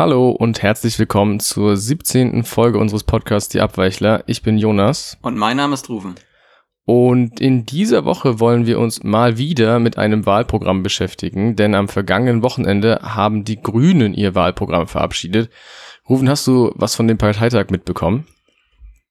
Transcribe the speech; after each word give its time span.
Hallo 0.00 0.30
und 0.30 0.62
herzlich 0.62 0.98
willkommen 0.98 1.40
zur 1.40 1.76
17. 1.76 2.42
Folge 2.44 2.78
unseres 2.78 3.04
Podcasts 3.04 3.50
Die 3.50 3.60
Abweichler. 3.60 4.24
Ich 4.26 4.42
bin 4.42 4.56
Jonas. 4.56 5.18
Und 5.20 5.36
mein 5.36 5.58
Name 5.58 5.74
ist 5.74 5.90
Rufen. 5.90 6.14
Und 6.86 7.38
in 7.38 7.66
dieser 7.66 8.06
Woche 8.06 8.40
wollen 8.40 8.64
wir 8.64 8.78
uns 8.78 9.04
mal 9.04 9.36
wieder 9.36 9.78
mit 9.78 9.98
einem 9.98 10.24
Wahlprogramm 10.24 10.82
beschäftigen, 10.82 11.54
denn 11.54 11.74
am 11.74 11.86
vergangenen 11.86 12.42
Wochenende 12.42 13.00
haben 13.02 13.44
die 13.44 13.60
Grünen 13.60 14.14
ihr 14.14 14.34
Wahlprogramm 14.34 14.86
verabschiedet. 14.86 15.50
Rufen, 16.08 16.30
hast 16.30 16.46
du 16.46 16.72
was 16.76 16.94
von 16.94 17.06
dem 17.06 17.18
Parteitag 17.18 17.66
mitbekommen? 17.68 18.26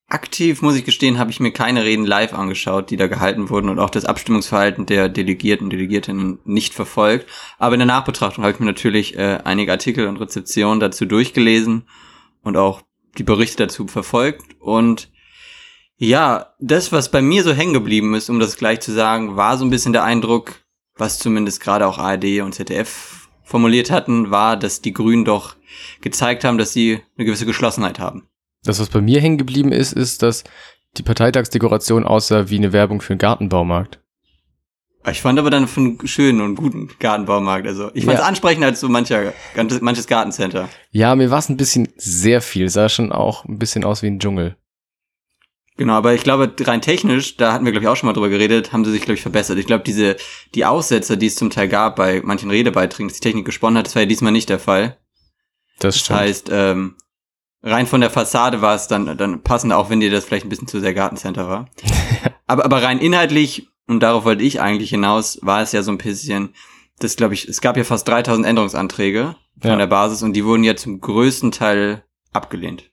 Aktiv, 0.09 0.63
muss 0.63 0.75
ich 0.75 0.85
gestehen, 0.85 1.19
habe 1.19 1.29
ich 1.29 1.39
mir 1.39 1.51
keine 1.51 1.83
Reden 1.83 2.05
live 2.05 2.33
angeschaut, 2.33 2.89
die 2.89 2.97
da 2.97 3.05
gehalten 3.05 3.49
wurden 3.49 3.69
und 3.69 3.77
auch 3.77 3.91
das 3.91 4.05
Abstimmungsverhalten 4.05 4.87
der 4.87 5.07
Delegierten 5.07 5.65
und 5.65 5.69
Delegiertinnen 5.69 6.39
nicht 6.45 6.73
verfolgt. 6.73 7.27
Aber 7.59 7.75
in 7.75 7.79
der 7.79 7.85
Nachbetrachtung 7.85 8.43
habe 8.43 8.53
ich 8.53 8.59
mir 8.59 8.65
natürlich 8.65 9.15
äh, 9.15 9.39
einige 9.43 9.71
Artikel 9.71 10.07
und 10.07 10.17
Rezeptionen 10.17 10.79
dazu 10.79 11.05
durchgelesen 11.05 11.83
und 12.41 12.57
auch 12.57 12.81
die 13.19 13.23
Berichte 13.23 13.67
dazu 13.67 13.85
verfolgt. 13.87 14.41
Und 14.59 15.11
ja, 15.97 16.53
das, 16.59 16.91
was 16.91 17.11
bei 17.11 17.21
mir 17.21 17.43
so 17.43 17.53
hängen 17.53 17.73
geblieben 17.73 18.15
ist, 18.15 18.29
um 18.29 18.39
das 18.39 18.57
gleich 18.57 18.79
zu 18.79 18.91
sagen, 18.91 19.35
war 19.35 19.57
so 19.57 19.65
ein 19.65 19.69
bisschen 19.69 19.93
der 19.93 20.05
Eindruck, 20.05 20.63
was 20.95 21.19
zumindest 21.19 21.61
gerade 21.61 21.85
auch 21.85 21.97
ARD 21.97 22.41
und 22.41 22.55
ZDF 22.55 23.27
formuliert 23.43 23.91
hatten, 23.91 24.31
war, 24.31 24.57
dass 24.57 24.81
die 24.81 24.93
Grünen 24.93 25.25
doch 25.25 25.55
gezeigt 26.01 26.43
haben, 26.43 26.57
dass 26.57 26.71
sie 26.71 27.01
eine 27.17 27.25
gewisse 27.25 27.45
Geschlossenheit 27.45 27.99
haben. 27.99 28.28
Das, 28.63 28.79
was 28.79 28.89
bei 28.89 29.01
mir 29.01 29.21
hängen 29.21 29.37
geblieben 29.37 29.71
ist, 29.71 29.93
ist, 29.93 30.21
dass 30.21 30.43
die 30.97 31.03
Parteitagsdekoration 31.03 32.03
aussah 32.03 32.49
wie 32.49 32.57
eine 32.57 32.73
Werbung 32.73 33.01
für 33.01 33.13
einen 33.13 33.19
Gartenbaumarkt. 33.19 33.99
Ich 35.09 35.21
fand 35.21 35.39
aber 35.39 35.49
dann 35.49 35.67
von 35.67 35.97
schönen 36.05 36.41
und 36.41 36.55
guten 36.55 36.89
Gartenbaumarkt. 36.99 37.65
Also 37.65 37.89
ich 37.93 38.03
fand 38.03 38.15
es 38.15 38.21
ja. 38.21 38.27
ansprechender 38.27 38.67
als 38.67 38.81
so 38.81 38.89
mancher, 38.89 39.33
manches 39.81 40.07
Gartencenter. 40.07 40.67
Ja, 40.91 41.15
mir 41.15 41.31
war 41.31 41.39
es 41.39 41.49
ein 41.49 41.57
bisschen 41.57 41.87
sehr 41.95 42.41
viel. 42.41 42.69
Sah 42.69 42.89
schon 42.89 43.11
auch 43.11 43.45
ein 43.45 43.59
bisschen 43.59 43.85
aus 43.85 44.03
wie 44.03 44.07
ein 44.07 44.19
Dschungel. 44.19 44.57
Genau, 45.77 45.93
aber 45.93 46.13
ich 46.13 46.23
glaube, 46.23 46.53
rein 46.59 46.81
technisch, 46.81 47.37
da 47.37 47.53
hatten 47.53 47.63
wir, 47.63 47.71
glaube 47.71 47.85
ich, 47.85 47.87
auch 47.87 47.95
schon 47.95 48.07
mal 48.07 48.13
drüber 48.13 48.27
geredet, 48.27 48.73
haben 48.73 48.83
sie 48.83 48.91
sich, 48.91 49.03
glaube 49.03 49.13
ich, 49.13 49.21
verbessert. 49.21 49.57
Ich 49.57 49.65
glaube, 49.65 49.85
diese, 49.85 50.17
die 50.53 50.65
Aussetzer, 50.65 51.15
die 51.15 51.27
es 51.27 51.35
zum 51.35 51.49
Teil 51.49 51.69
gab 51.69 51.95
bei 51.95 52.21
manchen 52.21 52.49
Redebeiträgen, 52.49 53.07
dass 53.07 53.17
die 53.17 53.23
Technik 53.25 53.45
gesponnen 53.45 53.77
hat, 53.77 53.85
das 53.85 53.95
war 53.95 54.01
ja 54.01 54.05
diesmal 54.05 54.33
nicht 54.33 54.49
der 54.49 54.59
Fall. 54.59 54.97
Das 55.79 55.97
stimmt. 55.97 56.09
Das 56.09 56.19
heißt, 56.19 56.49
ähm, 56.51 56.95
rein 57.61 57.87
von 57.87 58.01
der 58.01 58.09
Fassade 58.09 58.61
war 58.61 58.75
es 58.75 58.87
dann, 58.87 59.17
dann 59.17 59.41
passend, 59.41 59.73
auch 59.73 59.89
wenn 59.89 59.99
dir 59.99 60.11
das 60.11 60.25
vielleicht 60.25 60.45
ein 60.45 60.49
bisschen 60.49 60.67
zu 60.67 60.79
sehr 60.79 60.93
Gartencenter 60.93 61.47
war. 61.47 61.69
aber, 62.47 62.65
aber 62.65 62.83
rein 62.83 62.99
inhaltlich, 62.99 63.67
und 63.87 64.01
darauf 64.01 64.23
wollte 64.23 64.43
ich 64.43 64.61
eigentlich 64.61 64.91
hinaus, 64.91 65.39
war 65.41 65.61
es 65.61 65.71
ja 65.71 65.81
so 65.81 65.91
ein 65.91 65.97
bisschen, 65.97 66.53
das 66.99 67.15
glaube 67.15 67.33
ich, 67.33 67.47
es 67.47 67.61
gab 67.61 67.75
ja 67.75 67.83
fast 67.83 68.07
3000 68.07 68.45
Änderungsanträge 68.45 69.35
von 69.59 69.71
ja. 69.71 69.75
der 69.77 69.87
Basis 69.87 70.21
und 70.21 70.33
die 70.33 70.45
wurden 70.45 70.63
ja 70.63 70.75
zum 70.75 71.01
größten 71.01 71.51
Teil 71.51 72.03
abgelehnt. 72.31 72.91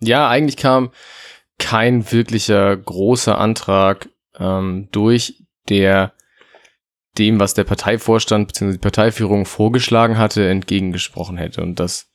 Ja, 0.00 0.28
eigentlich 0.28 0.56
kam 0.56 0.90
kein 1.58 2.10
wirklicher 2.10 2.76
großer 2.76 3.36
Antrag 3.38 4.08
ähm, 4.38 4.88
durch, 4.92 5.42
der 5.68 6.12
dem, 7.18 7.40
was 7.40 7.54
der 7.54 7.64
Parteivorstand 7.64 8.46
bzw. 8.46 8.72
die 8.72 8.78
Parteiführung 8.78 9.44
vorgeschlagen 9.44 10.18
hatte, 10.18 10.48
entgegengesprochen 10.48 11.36
hätte. 11.36 11.62
Und 11.62 11.80
das 11.80 12.07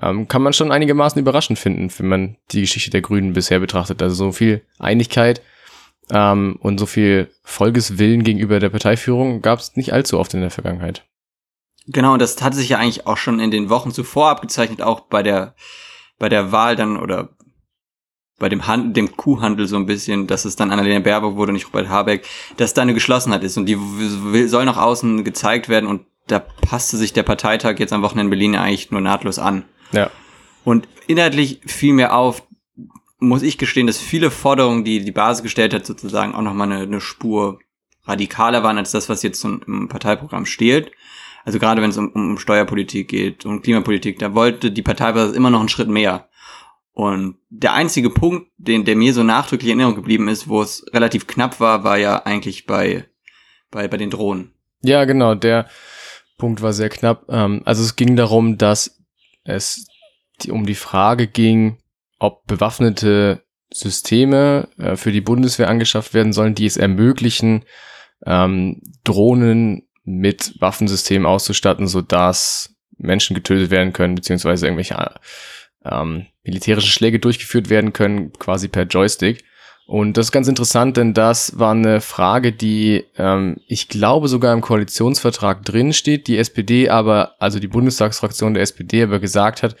ähm, 0.00 0.28
kann 0.28 0.42
man 0.42 0.52
schon 0.52 0.72
einigermaßen 0.72 1.20
überraschend 1.20 1.58
finden, 1.58 1.90
wenn 1.98 2.08
man 2.08 2.36
die 2.50 2.62
Geschichte 2.62 2.90
der 2.90 3.02
Grünen 3.02 3.32
bisher 3.32 3.60
betrachtet. 3.60 4.02
Also 4.02 4.14
so 4.14 4.32
viel 4.32 4.62
Einigkeit 4.78 5.42
ähm, 6.10 6.58
und 6.60 6.78
so 6.78 6.86
viel 6.86 7.30
Folgeswillen 7.42 8.24
gegenüber 8.24 8.60
der 8.60 8.70
Parteiführung 8.70 9.42
gab 9.42 9.58
es 9.58 9.76
nicht 9.76 9.92
allzu 9.92 10.18
oft 10.18 10.34
in 10.34 10.40
der 10.40 10.50
Vergangenheit. 10.50 11.04
Genau, 11.86 12.16
das 12.16 12.40
hatte 12.42 12.56
sich 12.56 12.68
ja 12.68 12.78
eigentlich 12.78 13.06
auch 13.06 13.16
schon 13.16 13.40
in 13.40 13.50
den 13.50 13.68
Wochen 13.68 13.90
zuvor 13.90 14.30
abgezeichnet, 14.30 14.82
auch 14.82 15.00
bei 15.00 15.22
der 15.22 15.54
bei 16.18 16.28
der 16.28 16.52
Wahl 16.52 16.76
dann 16.76 16.96
oder 16.98 17.30
bei 18.38 18.48
dem, 18.48 18.66
Hand, 18.66 18.96
dem 18.96 19.16
Kuhhandel 19.16 19.66
so 19.66 19.76
ein 19.76 19.86
bisschen, 19.86 20.26
dass 20.26 20.44
es 20.44 20.56
dann 20.56 20.70
Annalena 20.70 21.00
Baerbock 21.00 21.36
wurde, 21.36 21.52
nicht 21.52 21.66
Robert 21.66 21.88
Habeck, 21.88 22.26
dass 22.56 22.74
da 22.74 22.82
eine 22.82 22.94
Geschlossenheit 22.94 23.44
ist 23.44 23.58
und 23.58 23.66
die 23.66 23.76
soll 24.46 24.64
nach 24.64 24.78
außen 24.78 25.24
gezeigt 25.24 25.68
werden 25.68 25.86
und 25.86 26.06
da 26.26 26.38
passte 26.38 26.96
sich 26.96 27.12
der 27.12 27.22
Parteitag 27.22 27.78
jetzt 27.78 27.92
am 27.92 28.02
Wochenende 28.02 28.26
in 28.26 28.30
Berlin 28.30 28.56
eigentlich 28.56 28.90
nur 28.90 29.00
nahtlos 29.00 29.38
an. 29.38 29.64
Ja. 29.92 30.10
Und 30.64 30.88
inhaltlich 31.06 31.60
fiel 31.66 31.94
mir 31.94 32.14
auf, 32.14 32.42
muss 33.18 33.42
ich 33.42 33.58
gestehen, 33.58 33.86
dass 33.86 33.98
viele 33.98 34.30
Forderungen, 34.30 34.84
die 34.84 35.04
die 35.04 35.12
Basis 35.12 35.42
gestellt 35.42 35.74
hat, 35.74 35.86
sozusagen 35.86 36.34
auch 36.34 36.42
nochmal 36.42 36.72
eine, 36.72 36.82
eine 36.82 37.00
Spur 37.00 37.58
radikaler 38.04 38.62
waren 38.62 38.78
als 38.78 38.92
das, 38.92 39.08
was 39.08 39.22
jetzt 39.22 39.44
im 39.44 39.88
Parteiprogramm 39.88 40.46
steht. 40.46 40.92
Also 41.44 41.58
gerade 41.58 41.82
wenn 41.82 41.90
es 41.90 41.98
um, 41.98 42.08
um 42.12 42.38
Steuerpolitik 42.38 43.08
geht 43.08 43.46
und 43.46 43.62
Klimapolitik, 43.62 44.18
da 44.18 44.34
wollte 44.34 44.70
die 44.70 44.82
Parteibasis 44.82 45.36
immer 45.36 45.50
noch 45.50 45.60
einen 45.60 45.68
Schritt 45.68 45.88
mehr. 45.88 46.28
Und 46.92 47.36
der 47.48 47.72
einzige 47.72 48.10
Punkt, 48.10 48.50
den, 48.58 48.84
der 48.84 48.96
mir 48.96 49.14
so 49.14 49.22
nachdrücklich 49.22 49.70
in 49.70 49.78
Erinnerung 49.78 49.96
geblieben 49.96 50.28
ist, 50.28 50.48
wo 50.48 50.60
es 50.60 50.84
relativ 50.92 51.26
knapp 51.26 51.60
war, 51.60 51.84
war 51.84 51.96
ja 51.96 52.24
eigentlich 52.24 52.66
bei, 52.66 53.06
bei, 53.70 53.88
bei 53.88 53.96
den 53.96 54.10
Drohnen. 54.10 54.52
Ja, 54.82 55.04
genau, 55.04 55.34
der 55.34 55.68
Punkt 56.36 56.62
war 56.62 56.72
sehr 56.72 56.88
knapp. 56.88 57.24
Ähm, 57.28 57.62
also 57.64 57.82
es 57.82 57.96
ging 57.96 58.16
darum, 58.16 58.58
dass 58.58 58.99
es 59.44 59.86
um 60.48 60.66
die 60.66 60.74
Frage 60.74 61.26
ging, 61.26 61.78
ob 62.18 62.46
bewaffnete 62.46 63.44
Systeme 63.72 64.68
äh, 64.78 64.96
für 64.96 65.12
die 65.12 65.20
Bundeswehr 65.20 65.68
angeschafft 65.68 66.14
werden 66.14 66.32
sollen, 66.32 66.54
die 66.54 66.66
es 66.66 66.76
ermöglichen, 66.76 67.64
ähm, 68.26 68.80
Drohnen 69.04 69.88
mit 70.04 70.54
Waffensystemen 70.60 71.26
auszustatten, 71.26 71.86
sodass 71.86 72.74
Menschen 72.96 73.34
getötet 73.34 73.70
werden 73.70 73.92
können, 73.92 74.14
beziehungsweise 74.14 74.66
irgendwelche 74.66 75.14
ähm, 75.84 76.26
militärische 76.42 76.90
Schläge 76.90 77.18
durchgeführt 77.18 77.70
werden 77.70 77.92
können, 77.92 78.32
quasi 78.32 78.68
per 78.68 78.84
Joystick. 78.84 79.44
Und 79.90 80.16
das 80.16 80.26
ist 80.26 80.32
ganz 80.32 80.46
interessant, 80.46 80.96
denn 80.96 81.14
das 81.14 81.58
war 81.58 81.72
eine 81.72 82.00
Frage, 82.00 82.52
die 82.52 83.06
ähm, 83.18 83.56
ich 83.66 83.88
glaube 83.88 84.28
sogar 84.28 84.54
im 84.54 84.60
Koalitionsvertrag 84.60 85.64
drin 85.64 85.92
steht, 85.92 86.28
die 86.28 86.38
SPD 86.38 86.88
aber, 86.88 87.34
also 87.40 87.58
die 87.58 87.66
Bundestagsfraktion 87.66 88.54
der 88.54 88.62
SPD 88.62 89.02
aber 89.02 89.18
gesagt 89.18 89.64
hat, 89.64 89.74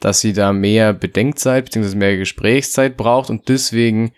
dass 0.00 0.20
sie 0.20 0.34
da 0.34 0.52
mehr 0.52 0.92
Bedenkzeit 0.92 1.64
bzw. 1.64 1.96
mehr 1.96 2.18
Gesprächszeit 2.18 2.98
braucht 2.98 3.30
und 3.30 3.48
deswegen 3.48 4.12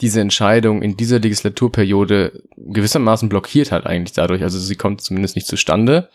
diese 0.00 0.20
Entscheidung 0.20 0.82
in 0.82 0.96
dieser 0.96 1.20
Legislaturperiode 1.20 2.42
gewissermaßen 2.56 3.28
blockiert 3.28 3.70
hat 3.70 3.86
eigentlich 3.86 4.14
dadurch. 4.14 4.42
Also 4.42 4.58
sie 4.58 4.74
kommt 4.74 5.00
zumindest 5.00 5.36
nicht 5.36 5.46
zustande. 5.46 6.08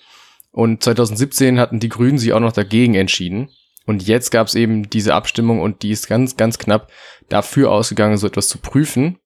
Und 0.51 0.83
2017 0.83 1.57
hatten 1.57 1.79
die 1.79 1.88
Grünen 1.88 2.17
sich 2.17 2.33
auch 2.33 2.41
noch 2.41 2.51
dagegen 2.51 2.95
entschieden. 2.95 3.47
Und 3.85 4.07
jetzt 4.07 4.31
gab 4.31 4.47
es 4.47 4.55
eben 4.55 4.89
diese 4.89 5.13
Abstimmung 5.13 5.61
und 5.61 5.83
die 5.83 5.91
ist 5.91 6.07
ganz, 6.07 6.38
ganz 6.38 6.57
knapp 6.57 6.89
dafür 7.29 7.71
ausgegangen, 7.71 8.17
so 8.17 8.27
etwas 8.27 8.47
zu 8.47 8.57
prüfen. 8.59 9.19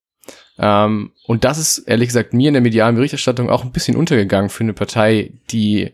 Ähm, 0.58 1.12
und 1.26 1.44
das 1.44 1.58
ist 1.58 1.80
ehrlich 1.80 2.10
gesagt 2.10 2.34
mir 2.34 2.48
in 2.48 2.54
der 2.54 2.64
medialen 2.64 2.96
Berichterstattung 2.96 3.50
auch 3.50 3.64
ein 3.64 3.72
bisschen 3.72 3.96
untergegangen 3.96 4.50
für 4.50 4.64
eine 4.64 4.74
Partei, 4.74 5.34
die 5.52 5.94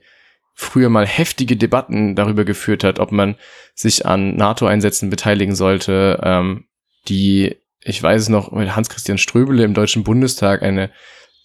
früher 0.53 0.89
mal 0.89 1.05
heftige 1.05 1.57
Debatten 1.57 2.15
darüber 2.15 2.45
geführt 2.45 2.83
hat, 2.83 2.99
ob 2.99 3.11
man 3.11 3.35
sich 3.73 4.05
an 4.05 4.35
NATO-Einsätzen 4.35 5.09
beteiligen 5.09 5.55
sollte, 5.55 6.19
ähm, 6.23 6.65
die, 7.07 7.57
ich 7.81 8.01
weiß 8.01 8.21
es 8.21 8.29
noch, 8.29 8.51
mit 8.51 8.75
Hans-Christian 8.75 9.17
Ströbele 9.17 9.63
im 9.63 9.73
Deutschen 9.73 10.03
Bundestag 10.03 10.61
eine 10.61 10.91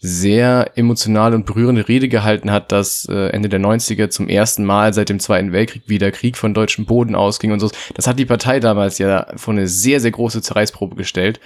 sehr 0.01 0.73
emotionale 0.77 1.35
und 1.35 1.45
berührende 1.45 1.89
Rede 1.89 2.09
gehalten 2.09 2.51
hat, 2.51 2.71
dass 2.71 3.07
äh, 3.09 3.29
Ende 3.31 3.49
der 3.49 3.61
90er 3.61 4.11
zum 4.11 4.29
ersten 4.29 4.65
Mal 4.65 4.95
seit 4.95 5.09
dem 5.09 5.19
Zweiten 5.19 5.53
Weltkrieg 5.53 5.89
wieder 5.89 6.13
Krieg 6.13 6.37
von 6.37 6.55
deutschem 6.55 6.87
Boden 6.87 7.15
ausging 7.15 7.53
und 7.53 7.61
so. 7.61 7.71
Das 7.95 8.07
hat 8.07 8.19
die 8.19 8.27
Partei 8.27 8.61
damals 8.61 8.99
ja 8.99 9.27
vor 9.37 9.55
eine 9.55 9.67
sehr, 9.67 10.01
sehr 10.01 10.13
große 10.13 10.41
Zerreißprobe 10.41 10.95
gestellt. 10.95 11.41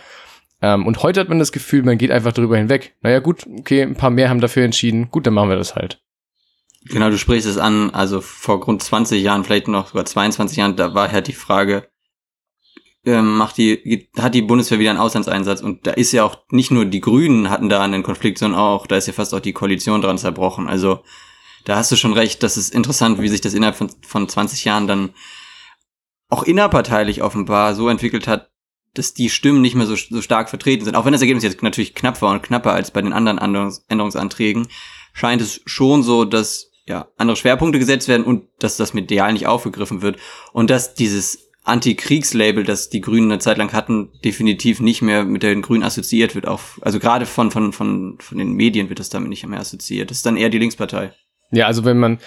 Ähm, 0.61 0.87
und 0.87 1.03
heute 1.03 1.21
hat 1.21 1.29
man 1.29 1.39
das 1.39 1.53
Gefühl, 1.53 1.83
man 1.83 1.99
geht 1.99 2.11
einfach 2.11 2.33
darüber 2.33 2.59
hinweg. 2.59 2.95
Naja, 3.01 3.21
gut, 3.21 3.47
okay, 3.59 3.83
ein 3.83 3.97
paar 3.97 4.11
mehr 4.11 4.29
haben 4.29 4.41
dafür 4.41 4.65
entschieden. 4.65 5.11
Gut, 5.11 5.27
dann 5.27 5.35
machen 5.35 5.49
wir 5.49 5.57
das 5.57 5.75
halt. 5.75 6.01
Genau, 6.85 7.11
du 7.11 7.19
sprichst 7.19 7.49
es 7.49 7.59
an, 7.59 7.91
also 7.91 8.21
vor 8.21 8.62
rund 8.65 8.83
20 8.83 9.23
Jahren, 9.23 9.45
vielleicht 9.45 9.69
noch 9.69 9.89
sogar 9.89 10.05
22 10.05 10.57
Jahren, 10.57 10.77
da 10.77 10.95
war 10.95 11.12
halt 11.12 11.29
die 11.29 11.33
Frage, 11.33 11.88
ähm, 13.04 13.37
macht 13.37 13.58
die, 13.58 14.08
hat 14.19 14.34
die 14.34 14.43
Bundeswehr 14.43 14.78
wieder 14.78 14.90
einen 14.90 15.00
Auslandseinsatz 15.00 15.60
und 15.60 15.87
da 15.87 15.93
ist 15.93 16.12
ja 16.12 16.25
auch 16.25 16.38
nicht 16.50 16.70
nur 16.70 16.84
die 16.84 17.00
Grünen 17.00 17.50
hatten 17.50 17.69
da 17.69 17.82
einen 17.82 18.02
Konflikt, 18.02 18.38
sondern 18.38 18.60
auch, 18.60 18.87
da 18.87 18.96
ist 18.96 19.06
ja 19.06 19.12
fast 19.12 19.34
auch 19.34 19.40
die 19.40 19.52
Koalition 19.52 20.00
dran 20.00 20.19
zerbrochen. 20.19 20.69
Also 20.69 21.02
da 21.64 21.76
hast 21.76 21.90
du 21.90 21.96
schon 21.96 22.12
recht, 22.12 22.43
das 22.43 22.56
ist 22.56 22.75
interessant, 22.75 23.20
wie 23.20 23.28
sich 23.28 23.40
das 23.40 23.54
innerhalb 23.54 23.76
von, 23.76 23.90
von 24.06 24.28
20 24.28 24.64
Jahren 24.64 24.87
dann 24.87 25.10
auch 26.28 26.44
innerparteilich 26.44 27.22
offenbar 27.22 27.75
so 27.75 27.88
entwickelt 27.88 28.26
hat, 28.26 28.50
dass 28.94 29.14
die 29.14 29.31
Stimmen 29.31 29.62
nicht 29.62 29.75
mehr 29.75 29.87
so, 29.87 29.96
so 29.96 30.22
stark 30.22 30.49
vertreten 30.49 30.84
sind. 30.84 30.94
Auch 30.94 31.04
wenn 31.04 31.12
das 31.12 31.22
Ergebnis 31.22 31.44
jetzt 31.44 31.62
natürlich 31.62 31.94
knapp 31.94 32.20
war 32.22 32.32
und 32.32 32.43
knapper 32.43 32.72
als 32.72 32.90
bei 32.90 33.02
den 33.02 33.12
anderen 33.12 33.38
Änderungsanträgen, 33.88 34.69
scheint 35.12 35.43
es 35.43 35.60
schon 35.66 36.02
so, 36.02 36.25
dass 36.25 36.70
ja, 36.87 37.08
andere 37.16 37.37
Schwerpunkte 37.37 37.78
gesetzt 37.78 38.08
werden 38.08 38.25
und 38.25 38.49
dass 38.58 38.76
das 38.76 38.93
medial 38.94 39.32
nicht 39.32 39.46
aufgegriffen 39.46 40.02
wird 40.02 40.19
und 40.52 40.69
dass 40.70 40.94
dieses 40.94 41.51
Anti-Kriegs-Label, 41.64 42.64
das 42.64 42.91
die 42.91 43.00
Grünen 43.00 43.31
eine 43.31 43.38
Zeit 43.38 43.59
lang 43.59 43.73
hatten, 43.73 44.11
definitiv 44.25 44.81
nicht 44.81 45.00
mehr 45.00 45.25
mit 45.25 45.43
den 45.43 45.62
Grünen 45.62 45.85
assoziiert 45.85 46.35
wird. 46.35 46.49
Auch, 46.49 46.61
also 46.81 46.99
gerade 46.99 47.25
von, 47.25 47.50
von, 47.50 47.73
von, 47.73 48.19
von 48.19 48.38
den 48.38 48.55
Medien 48.55 48.88
wird 48.88 48.99
das 48.99 49.11
damit 49.11 49.29
nicht 49.29 49.47
mehr 49.47 49.61
assoziiert. 49.61 50.11
Das 50.11 50.19
ist 50.19 50.26
dann 50.26 50.37
eher 50.37 50.50
die 50.50 50.59
Linkspartei. 50.59 51.12
Ja, 51.53 51.67
also 51.67 51.85
wenn 51.85 51.99
man 51.99 52.19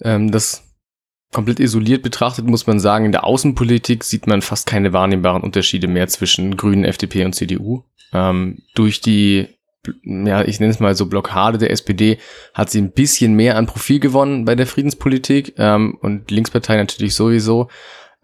ähm, 0.00 0.30
das 0.30 0.62
komplett 1.32 1.58
isoliert 1.58 2.02
betrachtet, 2.02 2.46
muss 2.46 2.66
man 2.66 2.78
sagen, 2.78 3.04
in 3.04 3.12
der 3.12 3.24
Außenpolitik 3.24 4.04
sieht 4.04 4.26
man 4.26 4.42
fast 4.42 4.66
keine 4.66 4.92
wahrnehmbaren 4.92 5.42
Unterschiede 5.42 5.88
mehr 5.88 6.06
zwischen 6.06 6.56
Grünen, 6.56 6.84
FDP 6.84 7.24
und 7.24 7.34
CDU. 7.34 7.82
Ähm, 8.12 8.62
durch 8.74 9.00
die, 9.00 9.48
ja, 10.04 10.42
ich 10.42 10.60
nenne 10.60 10.70
es 10.70 10.78
mal 10.78 10.94
so 10.94 11.06
Blockade 11.06 11.58
der 11.58 11.72
SPD, 11.72 12.18
hat 12.54 12.70
sie 12.70 12.80
ein 12.80 12.92
bisschen 12.92 13.34
mehr 13.34 13.56
an 13.56 13.66
Profil 13.66 13.98
gewonnen 13.98 14.44
bei 14.44 14.54
der 14.54 14.68
Friedenspolitik 14.68 15.54
ähm, 15.58 15.98
und 16.00 16.30
Linkspartei 16.30 16.76
natürlich 16.76 17.14
sowieso. 17.14 17.68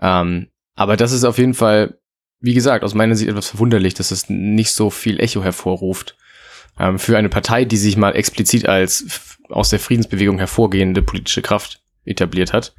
Ähm, 0.02 0.49
aber 0.75 0.96
das 0.96 1.12
ist 1.12 1.25
auf 1.25 1.38
jeden 1.38 1.54
Fall, 1.54 1.99
wie 2.40 2.54
gesagt, 2.54 2.84
aus 2.84 2.94
meiner 2.94 3.14
Sicht 3.14 3.31
etwas 3.31 3.49
verwunderlich, 3.49 3.94
dass 3.94 4.10
es 4.10 4.28
nicht 4.28 4.72
so 4.72 4.90
viel 4.90 5.20
Echo 5.20 5.43
hervorruft. 5.43 6.16
Ähm, 6.78 6.99
für 6.99 7.16
eine 7.16 7.28
Partei, 7.28 7.64
die 7.64 7.76
sich 7.76 7.96
mal 7.96 8.16
explizit 8.16 8.69
als 8.69 9.38
aus 9.49 9.70
der 9.70 9.78
Friedensbewegung 9.78 10.38
hervorgehende 10.38 11.02
politische 11.02 11.43
Kraft 11.43 11.82
etabliert 12.04 12.52
hat. 12.52 12.75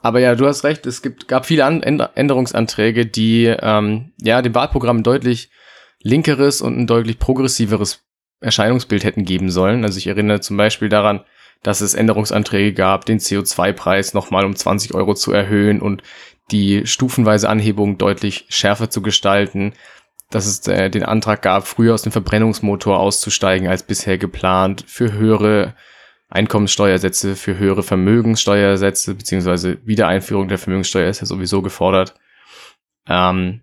Aber 0.00 0.20
ja, 0.20 0.34
du 0.34 0.46
hast 0.46 0.64
recht, 0.64 0.86
es 0.86 1.02
gibt, 1.02 1.28
gab 1.28 1.46
viele 1.46 1.64
An 1.64 1.82
Änderungsanträge, 1.82 3.06
die 3.06 3.44
ähm, 3.46 4.12
ja 4.20 4.40
dem 4.40 4.54
Wahlprogramm 4.54 5.02
deutlich 5.02 5.50
linkeres 6.02 6.62
und 6.62 6.78
ein 6.78 6.86
deutlich 6.86 7.18
progressiveres 7.18 8.04
Erscheinungsbild 8.40 9.04
hätten 9.04 9.24
geben 9.24 9.50
sollen. 9.50 9.84
Also 9.84 9.98
ich 9.98 10.06
erinnere 10.06 10.40
zum 10.40 10.56
Beispiel 10.56 10.88
daran, 10.88 11.20
dass 11.62 11.80
es 11.80 11.94
Änderungsanträge 11.94 12.72
gab, 12.72 13.04
den 13.04 13.20
CO2-Preis 13.20 14.14
nochmal 14.14 14.44
um 14.44 14.56
20 14.56 14.94
Euro 14.94 15.14
zu 15.14 15.32
erhöhen 15.32 15.80
und 15.80 16.02
die 16.50 16.86
stufenweise 16.86 17.48
Anhebung 17.48 17.98
deutlich 17.98 18.46
schärfer 18.48 18.90
zu 18.90 19.02
gestalten, 19.02 19.72
dass 20.30 20.46
es 20.46 20.66
äh, 20.66 20.90
den 20.90 21.04
Antrag 21.04 21.42
gab, 21.42 21.66
früher 21.66 21.94
aus 21.94 22.02
dem 22.02 22.12
Verbrennungsmotor 22.12 22.98
auszusteigen 22.98 23.68
als 23.68 23.82
bisher 23.82 24.18
geplant, 24.18 24.84
für 24.86 25.12
höhere 25.12 25.74
Einkommenssteuersätze, 26.28 27.36
für 27.36 27.58
höhere 27.58 27.82
Vermögenssteuersätze, 27.82 29.14
beziehungsweise 29.14 29.78
Wiedereinführung 29.84 30.48
der 30.48 30.58
Vermögenssteuer 30.58 31.10
ist 31.10 31.20
ja 31.20 31.26
sowieso 31.26 31.60
gefordert. 31.60 32.14
Ähm, 33.06 33.60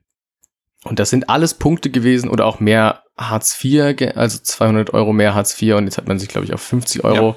und 0.84 1.00
das 1.00 1.10
sind 1.10 1.30
alles 1.30 1.56
Punkte 1.56 1.90
gewesen 1.90 2.30
oder 2.30 2.46
auch 2.46 2.60
mehr 2.60 3.04
Hartz 3.18 3.62
IV, 3.64 4.16
also 4.16 4.40
200 4.40 4.94
Euro 4.94 5.12
mehr 5.12 5.36
Hartz 5.36 5.60
IV 5.62 5.76
und 5.76 5.86
jetzt 5.86 5.98
hat 5.98 6.08
man 6.08 6.20
sich, 6.20 6.30
glaube 6.30 6.46
ich, 6.46 6.54
auf 6.54 6.62
50 6.62 7.04
Euro 7.04 7.30
ja. 7.30 7.36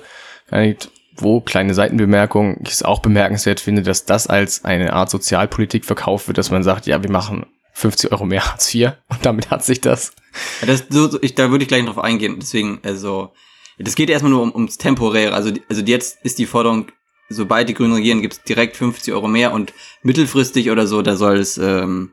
geeinigt, 0.50 0.90
wo, 1.16 1.40
kleine 1.40 1.74
Seitenbemerkung, 1.74 2.58
ich 2.62 2.72
es 2.72 2.82
auch 2.82 3.00
bemerkenswert 3.00 3.60
finde, 3.60 3.82
dass 3.82 4.04
das 4.04 4.26
als 4.26 4.64
eine 4.64 4.92
Art 4.92 5.10
Sozialpolitik 5.10 5.84
verkauft 5.84 6.26
wird, 6.28 6.38
dass 6.38 6.50
man 6.50 6.62
sagt, 6.62 6.86
ja, 6.86 7.02
wir 7.02 7.10
machen 7.10 7.46
50 7.74 8.12
Euro 8.12 8.24
mehr 8.24 8.46
Hartz 8.46 8.74
IV 8.74 8.92
und 9.08 9.24
damit 9.24 9.50
hat 9.50 9.64
sich 9.64 9.80
das. 9.80 10.12
Ja, 10.60 10.68
das 10.68 10.84
so, 10.88 11.20
ich, 11.22 11.34
da 11.34 11.50
würde 11.50 11.62
ich 11.62 11.68
gleich 11.68 11.84
drauf 11.84 11.98
eingehen. 11.98 12.36
Deswegen, 12.40 12.80
also, 12.82 13.32
das 13.78 13.94
geht 13.94 14.10
erstmal 14.10 14.30
nur 14.30 14.42
um, 14.42 14.54
ums 14.54 14.78
Temporäre. 14.78 15.34
Also, 15.34 15.52
also 15.68 15.82
jetzt 15.82 16.18
ist 16.24 16.38
die 16.38 16.46
Forderung, 16.46 16.86
sobald 17.28 17.68
die 17.68 17.74
Grünen 17.74 17.94
regieren, 17.94 18.22
gibt 18.22 18.34
es 18.34 18.42
direkt 18.42 18.76
50 18.76 19.12
Euro 19.14 19.28
mehr 19.28 19.52
und 19.52 19.72
mittelfristig 20.02 20.70
oder 20.70 20.86
so, 20.86 21.02
da 21.02 21.16
soll 21.16 21.38
es 21.38 21.58
ähm, 21.58 22.12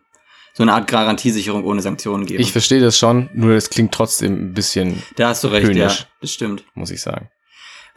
so 0.53 0.63
eine 0.63 0.73
Art 0.73 0.87
Garantiesicherung 0.87 1.63
ohne 1.63 1.81
Sanktionen 1.81 2.25
geben. 2.25 2.41
Ich 2.41 2.51
verstehe 2.51 2.81
das 2.81 2.97
schon, 2.97 3.29
nur 3.33 3.53
das 3.53 3.69
klingt 3.69 3.93
trotzdem 3.93 4.33
ein 4.33 4.53
bisschen. 4.53 5.03
Da 5.15 5.29
hast 5.29 5.43
du 5.43 5.49
recht, 5.49 5.67
höhnisch, 5.67 5.99
ja, 5.99 6.05
das 6.21 6.31
stimmt. 6.31 6.65
Muss 6.73 6.91
ich 6.91 7.01
sagen. 7.01 7.29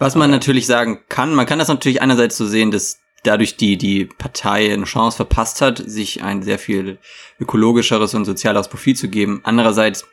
Was 0.03 0.17
man 0.17 0.33
natürlich 0.33 0.67
sagen 0.67 0.99
kann, 1.09 1.33
man 1.33 1.47
kann 1.47 1.61
das 1.61 1.69
natürlich 1.69 2.03
einerseits 2.03 2.37
so 2.37 2.45
sehen, 2.45 2.73
dass 2.73 2.99
dadurch 3.23 3.57
die, 3.57 3.79
die 3.79 4.07
Partei 4.07 4.73
eine 4.73 4.83
Chance 4.83 5.15
verpasst 5.15 5.61
hat, 5.61 5.79
sich 5.79 6.25
ein 6.25 6.43
sehr 6.43 6.59
viel 6.59 6.99
ökologischeres 7.39 8.13
und 8.15 8.25
sozialeres 8.25 8.67
Profil 8.67 8.97
zu 8.97 9.09
geben. 9.09 9.43
Andererseits 9.45 10.05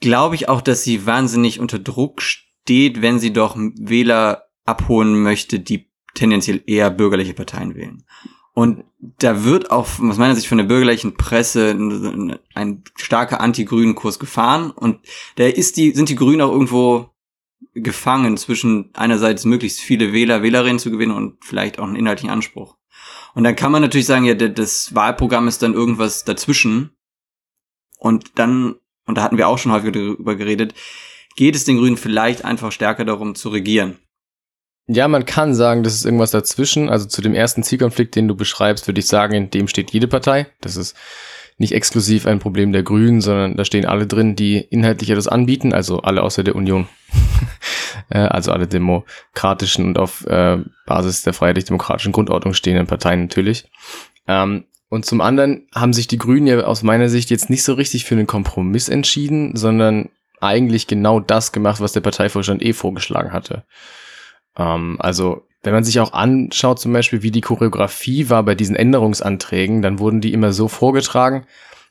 glaube 0.00 0.34
ich 0.34 0.50
auch, 0.50 0.60
dass 0.60 0.84
sie 0.84 1.06
wahnsinnig 1.06 1.58
unter 1.58 1.78
Druck 1.78 2.20
steht, 2.20 3.00
wenn 3.00 3.18
sie 3.18 3.32
doch 3.32 3.56
Wähler 3.56 4.44
abholen 4.66 5.22
möchte, 5.22 5.58
die 5.58 5.90
tendenziell 6.12 6.62
eher 6.66 6.90
bürgerliche 6.90 7.32
Parteien 7.32 7.74
wählen. 7.74 8.04
Und 8.52 8.84
da 9.20 9.42
wird 9.44 9.70
auch 9.70 9.86
aus 10.00 10.18
meiner 10.18 10.34
Sicht 10.34 10.48
von 10.48 10.58
der 10.58 10.66
bürgerlichen 10.66 11.16
Presse 11.16 11.70
ein, 12.54 12.84
starker 12.96 13.40
anti-grünen 13.40 13.94
Kurs 13.94 14.18
gefahren 14.18 14.70
und 14.70 14.98
da 15.36 15.46
ist 15.46 15.78
die, 15.78 15.92
sind 15.92 16.10
die 16.10 16.14
Grünen 16.14 16.42
auch 16.42 16.52
irgendwo 16.52 17.13
gefangen 17.74 18.36
zwischen 18.36 18.90
einerseits 18.94 19.44
möglichst 19.44 19.80
viele 19.80 20.12
Wähler, 20.12 20.42
Wählerinnen 20.42 20.78
zu 20.78 20.90
gewinnen 20.90 21.12
und 21.12 21.44
vielleicht 21.44 21.78
auch 21.78 21.84
einen 21.84 21.96
inhaltlichen 21.96 22.30
Anspruch. 22.30 22.76
Und 23.34 23.44
dann 23.44 23.56
kann 23.56 23.72
man 23.72 23.82
natürlich 23.82 24.06
sagen, 24.06 24.24
ja, 24.24 24.34
das 24.34 24.94
Wahlprogramm 24.94 25.48
ist 25.48 25.62
dann 25.62 25.74
irgendwas 25.74 26.24
dazwischen. 26.24 26.96
Und 27.98 28.38
dann, 28.38 28.76
und 29.06 29.18
da 29.18 29.22
hatten 29.22 29.38
wir 29.38 29.48
auch 29.48 29.58
schon 29.58 29.72
häufig 29.72 29.92
darüber 29.92 30.36
geredet, 30.36 30.74
geht 31.36 31.56
es 31.56 31.64
den 31.64 31.78
Grünen 31.78 31.96
vielleicht 31.96 32.44
einfach 32.44 32.70
stärker 32.70 33.04
darum 33.04 33.34
zu 33.34 33.48
regieren. 33.48 33.98
Ja, 34.86 35.08
man 35.08 35.24
kann 35.24 35.54
sagen, 35.54 35.82
das 35.82 35.94
ist 35.94 36.04
irgendwas 36.04 36.30
dazwischen. 36.30 36.88
Also 36.90 37.06
zu 37.06 37.22
dem 37.22 37.34
ersten 37.34 37.62
Zielkonflikt, 37.62 38.14
den 38.14 38.28
du 38.28 38.36
beschreibst, 38.36 38.86
würde 38.86 39.00
ich 39.00 39.06
sagen, 39.06 39.34
in 39.34 39.50
dem 39.50 39.66
steht 39.66 39.92
jede 39.92 40.06
Partei. 40.06 40.46
Das 40.60 40.76
ist 40.76 40.94
nicht 41.56 41.72
exklusiv 41.72 42.26
ein 42.26 42.40
Problem 42.40 42.72
der 42.72 42.82
Grünen, 42.82 43.20
sondern 43.20 43.56
da 43.56 43.64
stehen 43.64 43.86
alle 43.86 44.06
drin, 44.06 44.36
die 44.36 44.58
inhaltlich 44.58 45.10
etwas 45.10 45.28
anbieten, 45.28 45.72
also 45.72 46.00
alle 46.00 46.22
außer 46.22 46.44
der 46.44 46.56
Union. 46.56 46.88
Äh, 48.10 48.18
also 48.18 48.52
alle 48.52 48.66
demokratischen 48.66 49.86
und 49.86 49.98
auf 49.98 50.26
äh, 50.26 50.58
Basis 50.84 51.22
der 51.22 51.32
freiheitlich-demokratischen 51.32 52.12
Grundordnung 52.12 52.52
stehenden 52.52 52.88
Parteien 52.88 53.20
natürlich. 53.22 53.70
Ähm, 54.26 54.64
und 54.88 55.06
zum 55.06 55.20
anderen 55.20 55.68
haben 55.74 55.92
sich 55.92 56.08
die 56.08 56.18
Grünen 56.18 56.46
ja 56.46 56.60
aus 56.64 56.82
meiner 56.82 57.08
Sicht 57.08 57.30
jetzt 57.30 57.50
nicht 57.50 57.62
so 57.62 57.74
richtig 57.74 58.04
für 58.04 58.14
einen 58.16 58.26
Kompromiss 58.26 58.88
entschieden, 58.88 59.56
sondern 59.56 60.10
eigentlich 60.40 60.86
genau 60.86 61.20
das 61.20 61.52
gemacht, 61.52 61.80
was 61.80 61.92
der 61.92 62.00
Parteivorstand 62.00 62.62
eh 62.62 62.72
vorgeschlagen 62.72 63.32
hatte. 63.32 63.64
Ähm, 64.56 64.96
also 64.98 65.46
wenn 65.64 65.72
man 65.72 65.84
sich 65.84 66.00
auch 66.00 66.12
anschaut, 66.12 66.78
zum 66.78 66.92
Beispiel, 66.92 67.22
wie 67.22 67.30
die 67.30 67.40
Choreografie 67.40 68.28
war 68.28 68.42
bei 68.42 68.54
diesen 68.54 68.76
Änderungsanträgen, 68.76 69.82
dann 69.82 69.98
wurden 69.98 70.20
die 70.20 70.32
immer 70.32 70.52
so 70.52 70.68
vorgetragen, 70.68 71.46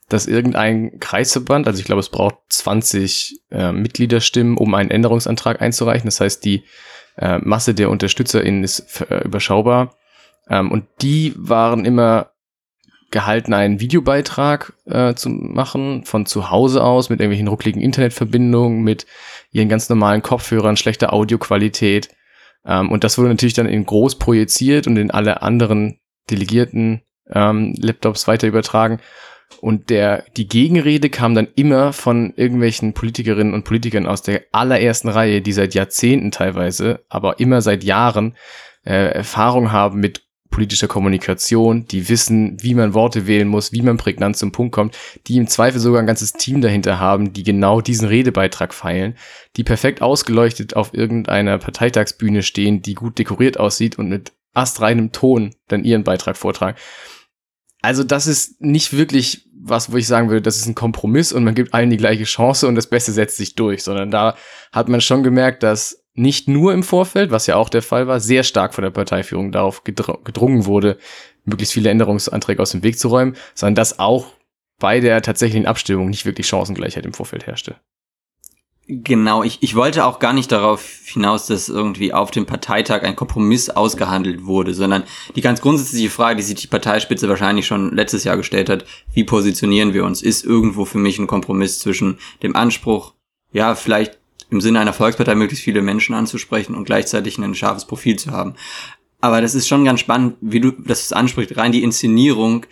dass 0.09 0.27
irgendein 0.27 0.99
Kreisverband, 0.99 1.67
also 1.67 1.79
ich 1.79 1.85
glaube, 1.85 1.99
es 1.99 2.09
braucht 2.09 2.35
20 2.49 3.41
äh, 3.51 3.71
Mitgliederstimmen, 3.71 4.57
um 4.57 4.73
einen 4.75 4.91
Änderungsantrag 4.91 5.61
einzureichen. 5.61 6.05
Das 6.05 6.19
heißt, 6.19 6.45
die 6.45 6.63
äh, 7.17 7.39
Masse 7.39 7.73
der 7.73 7.89
UnterstützerInnen 7.89 8.63
ist 8.63 9.01
äh, 9.01 9.23
überschaubar. 9.23 9.95
Ähm, 10.49 10.71
und 10.71 10.85
die 11.01 11.33
waren 11.35 11.85
immer 11.85 12.31
gehalten, 13.11 13.53
einen 13.53 13.79
Videobeitrag 13.79 14.73
äh, 14.85 15.13
zu 15.13 15.29
machen, 15.29 16.03
von 16.03 16.25
zu 16.25 16.51
Hause 16.51 16.83
aus, 16.83 17.09
mit 17.09 17.19
irgendwelchen 17.19 17.47
ruckligen 17.47 17.81
Internetverbindungen, 17.81 18.83
mit 18.83 19.05
ihren 19.51 19.69
ganz 19.69 19.87
normalen 19.87 20.21
Kopfhörern, 20.21 20.77
schlechter 20.77 21.13
Audioqualität. 21.13 22.09
Ähm, 22.65 22.92
und 22.92 23.04
das 23.04 23.18
wurde 23.18 23.30
natürlich 23.30 23.54
dann 23.54 23.68
in 23.68 23.86
groß 23.86 24.19
projiziert 24.19 24.88
und 24.88 24.98
in 24.98 25.12
alle 25.12 25.42
anderen 25.42 26.00
delegierten 26.30 27.01
ähm, 27.30 27.75
Laptops 27.77 28.27
weiter 28.27 28.47
übertragen. 28.47 28.99
Und 29.61 29.90
der, 29.90 30.26
die 30.35 30.47
Gegenrede 30.47 31.09
kam 31.09 31.35
dann 31.35 31.47
immer 31.56 31.94
von 31.94 32.33
irgendwelchen 32.35 32.94
Politikerinnen 32.94 33.54
und 33.54 33.64
Politikern 33.64 34.07
aus 34.07 34.21
der 34.21 34.44
allerersten 34.52 35.09
Reihe, 35.09 35.42
die 35.42 35.54
seit 35.54 35.73
Jahrzehnten 35.73 36.31
teilweise, 36.31 37.02
aber 37.07 37.40
immer 37.40 37.61
seit 37.61 37.83
Jahren 37.83 38.35
äh, 38.83 39.14
Erfahrung 39.14 39.71
haben 39.71 39.99
mit 39.99 40.23
politischer 40.54 40.88
Kommunikation, 40.88 41.86
die 41.88 42.07
wissen, 42.10 42.62
wie 42.62 42.76
man 42.76 42.94
Worte 42.94 43.26
wählen 43.26 43.48
muss, 43.48 43.74
wie 43.74 43.81
man 43.81 43.98
prägnant 43.98 44.38
zum 44.38 44.52
Punkt 44.52 44.74
kommt, 44.74 44.95
die 45.26 45.38
im 45.38 45.48
Zweifel 45.48 45.80
sogar 45.80 46.00
ein 46.00 46.07
ganzes 46.07 46.33
Team 46.33 46.62
dahinter 46.62 47.00
haben, 47.00 47.33
die 47.33 47.44
genau 47.44 47.81
diesen 47.81 48.07
Redebeitrag 48.07 48.74
feilen, 48.74 49.16
die 49.57 49.64
perfekt 49.64 50.04
ausgeleuchtet 50.04 50.76
auf 50.76 50.94
irgendeiner 50.94 51.57
Parteitagsbühne 51.57 52.44
stehen, 52.44 52.83
die 52.83 52.94
gut 52.94 53.18
dekoriert 53.18 53.60
aussieht 53.60 53.98
und 53.98 54.10
mit 54.10 54.31
astreinem 54.54 55.12
Ton 55.12 55.56
dann 55.68 55.83
ihren 55.83 56.04
Beitrag 56.04 56.38
vortragen. 56.38 56.78
Also 57.81 58.04
das 58.04 58.28
ist 58.28 58.62
nicht 58.62 58.95
wirklich 58.95 59.50
was, 59.60 59.92
wo 59.92 59.98
ich 59.98 60.07
sagen 60.07 60.30
würde, 60.30 60.44
das 60.44 60.57
ist 60.57 60.68
ein 60.68 60.76
Kompromiss 60.76 61.33
und 61.33 61.44
man 61.44 61.56
gibt 61.56 61.74
allen 61.74 61.90
die 61.90 61.98
gleiche 61.98 62.26
Chance 62.26 62.68
und 62.68 62.76
das 62.76 62.88
Beste 62.88 63.12
setzt 63.12 63.38
sich 63.38 63.56
durch, 63.56 63.83
sondern 63.83 64.12
da 64.12 64.36
hat 64.72 64.88
man 64.88 65.02
schon 65.02 65.24
gemerkt, 65.24 65.64
dass 65.64 66.03
nicht 66.15 66.47
nur 66.47 66.73
im 66.73 66.83
Vorfeld, 66.83 67.31
was 67.31 67.47
ja 67.47 67.55
auch 67.55 67.69
der 67.69 67.81
Fall 67.81 68.07
war, 68.07 68.19
sehr 68.19 68.43
stark 68.43 68.73
von 68.73 68.83
der 68.83 68.91
Parteiführung 68.91 69.51
darauf 69.51 69.83
gedrungen 69.83 70.65
wurde, 70.65 70.97
möglichst 71.45 71.73
viele 71.73 71.89
Änderungsanträge 71.89 72.61
aus 72.61 72.71
dem 72.71 72.83
Weg 72.83 72.99
zu 72.99 73.07
räumen, 73.07 73.35
sondern 73.55 73.75
dass 73.75 73.99
auch 73.99 74.27
bei 74.79 74.99
der 74.99 75.21
tatsächlichen 75.21 75.65
Abstimmung 75.65 76.09
nicht 76.09 76.25
wirklich 76.25 76.47
Chancengleichheit 76.47 77.05
im 77.05 77.13
Vorfeld 77.13 77.47
herrschte. 77.47 77.75
Genau, 78.85 79.43
ich, 79.43 79.59
ich 79.61 79.75
wollte 79.75 80.03
auch 80.03 80.19
gar 80.19 80.33
nicht 80.33 80.51
darauf 80.51 80.85
hinaus, 81.05 81.47
dass 81.47 81.69
irgendwie 81.69 82.11
auf 82.11 82.31
dem 82.31 82.45
Parteitag 82.45 83.03
ein 83.03 83.15
Kompromiss 83.15 83.69
ausgehandelt 83.69 84.45
wurde, 84.45 84.73
sondern 84.73 85.03
die 85.37 85.41
ganz 85.41 85.61
grundsätzliche 85.61 86.09
Frage, 86.09 86.35
die 86.35 86.43
sich 86.43 86.55
die 86.55 86.67
Parteispitze 86.67 87.29
wahrscheinlich 87.29 87.65
schon 87.65 87.95
letztes 87.95 88.25
Jahr 88.25 88.35
gestellt 88.35 88.69
hat, 88.69 88.83
wie 89.13 89.23
positionieren 89.23 89.93
wir 89.93 90.03
uns, 90.03 90.21
ist 90.21 90.43
irgendwo 90.43 90.83
für 90.83 90.97
mich 90.97 91.17
ein 91.17 91.27
Kompromiss 91.27 91.79
zwischen 91.79 92.19
dem 92.43 92.57
Anspruch, 92.57 93.13
ja, 93.53 93.73
vielleicht 93.75 94.19
im 94.50 94.62
Sinne 94.62 94.80
einer 94.80 94.94
Volkspartei 94.94 95.35
möglichst 95.35 95.64
viele 95.64 95.81
Menschen 95.81 96.16
anzusprechen 96.16 96.76
und 96.76 96.85
gleichzeitig 96.85 97.38
ein 97.38 97.56
scharfes 97.56 97.85
Profil 97.85 98.18
zu 98.18 98.31
haben. 98.31 98.56
Aber 99.21 99.42
das 99.42 99.56
ist 99.56 99.68
schon 99.68 99.85
ganz 99.85 100.00
spannend, 100.00 100.35
wie 100.42 100.59
du 100.59 100.71
das 100.71 101.14
ansprichst. 101.14 101.56
Rein 101.56 101.71
die 101.71 101.83
Inszenierung 101.83 102.66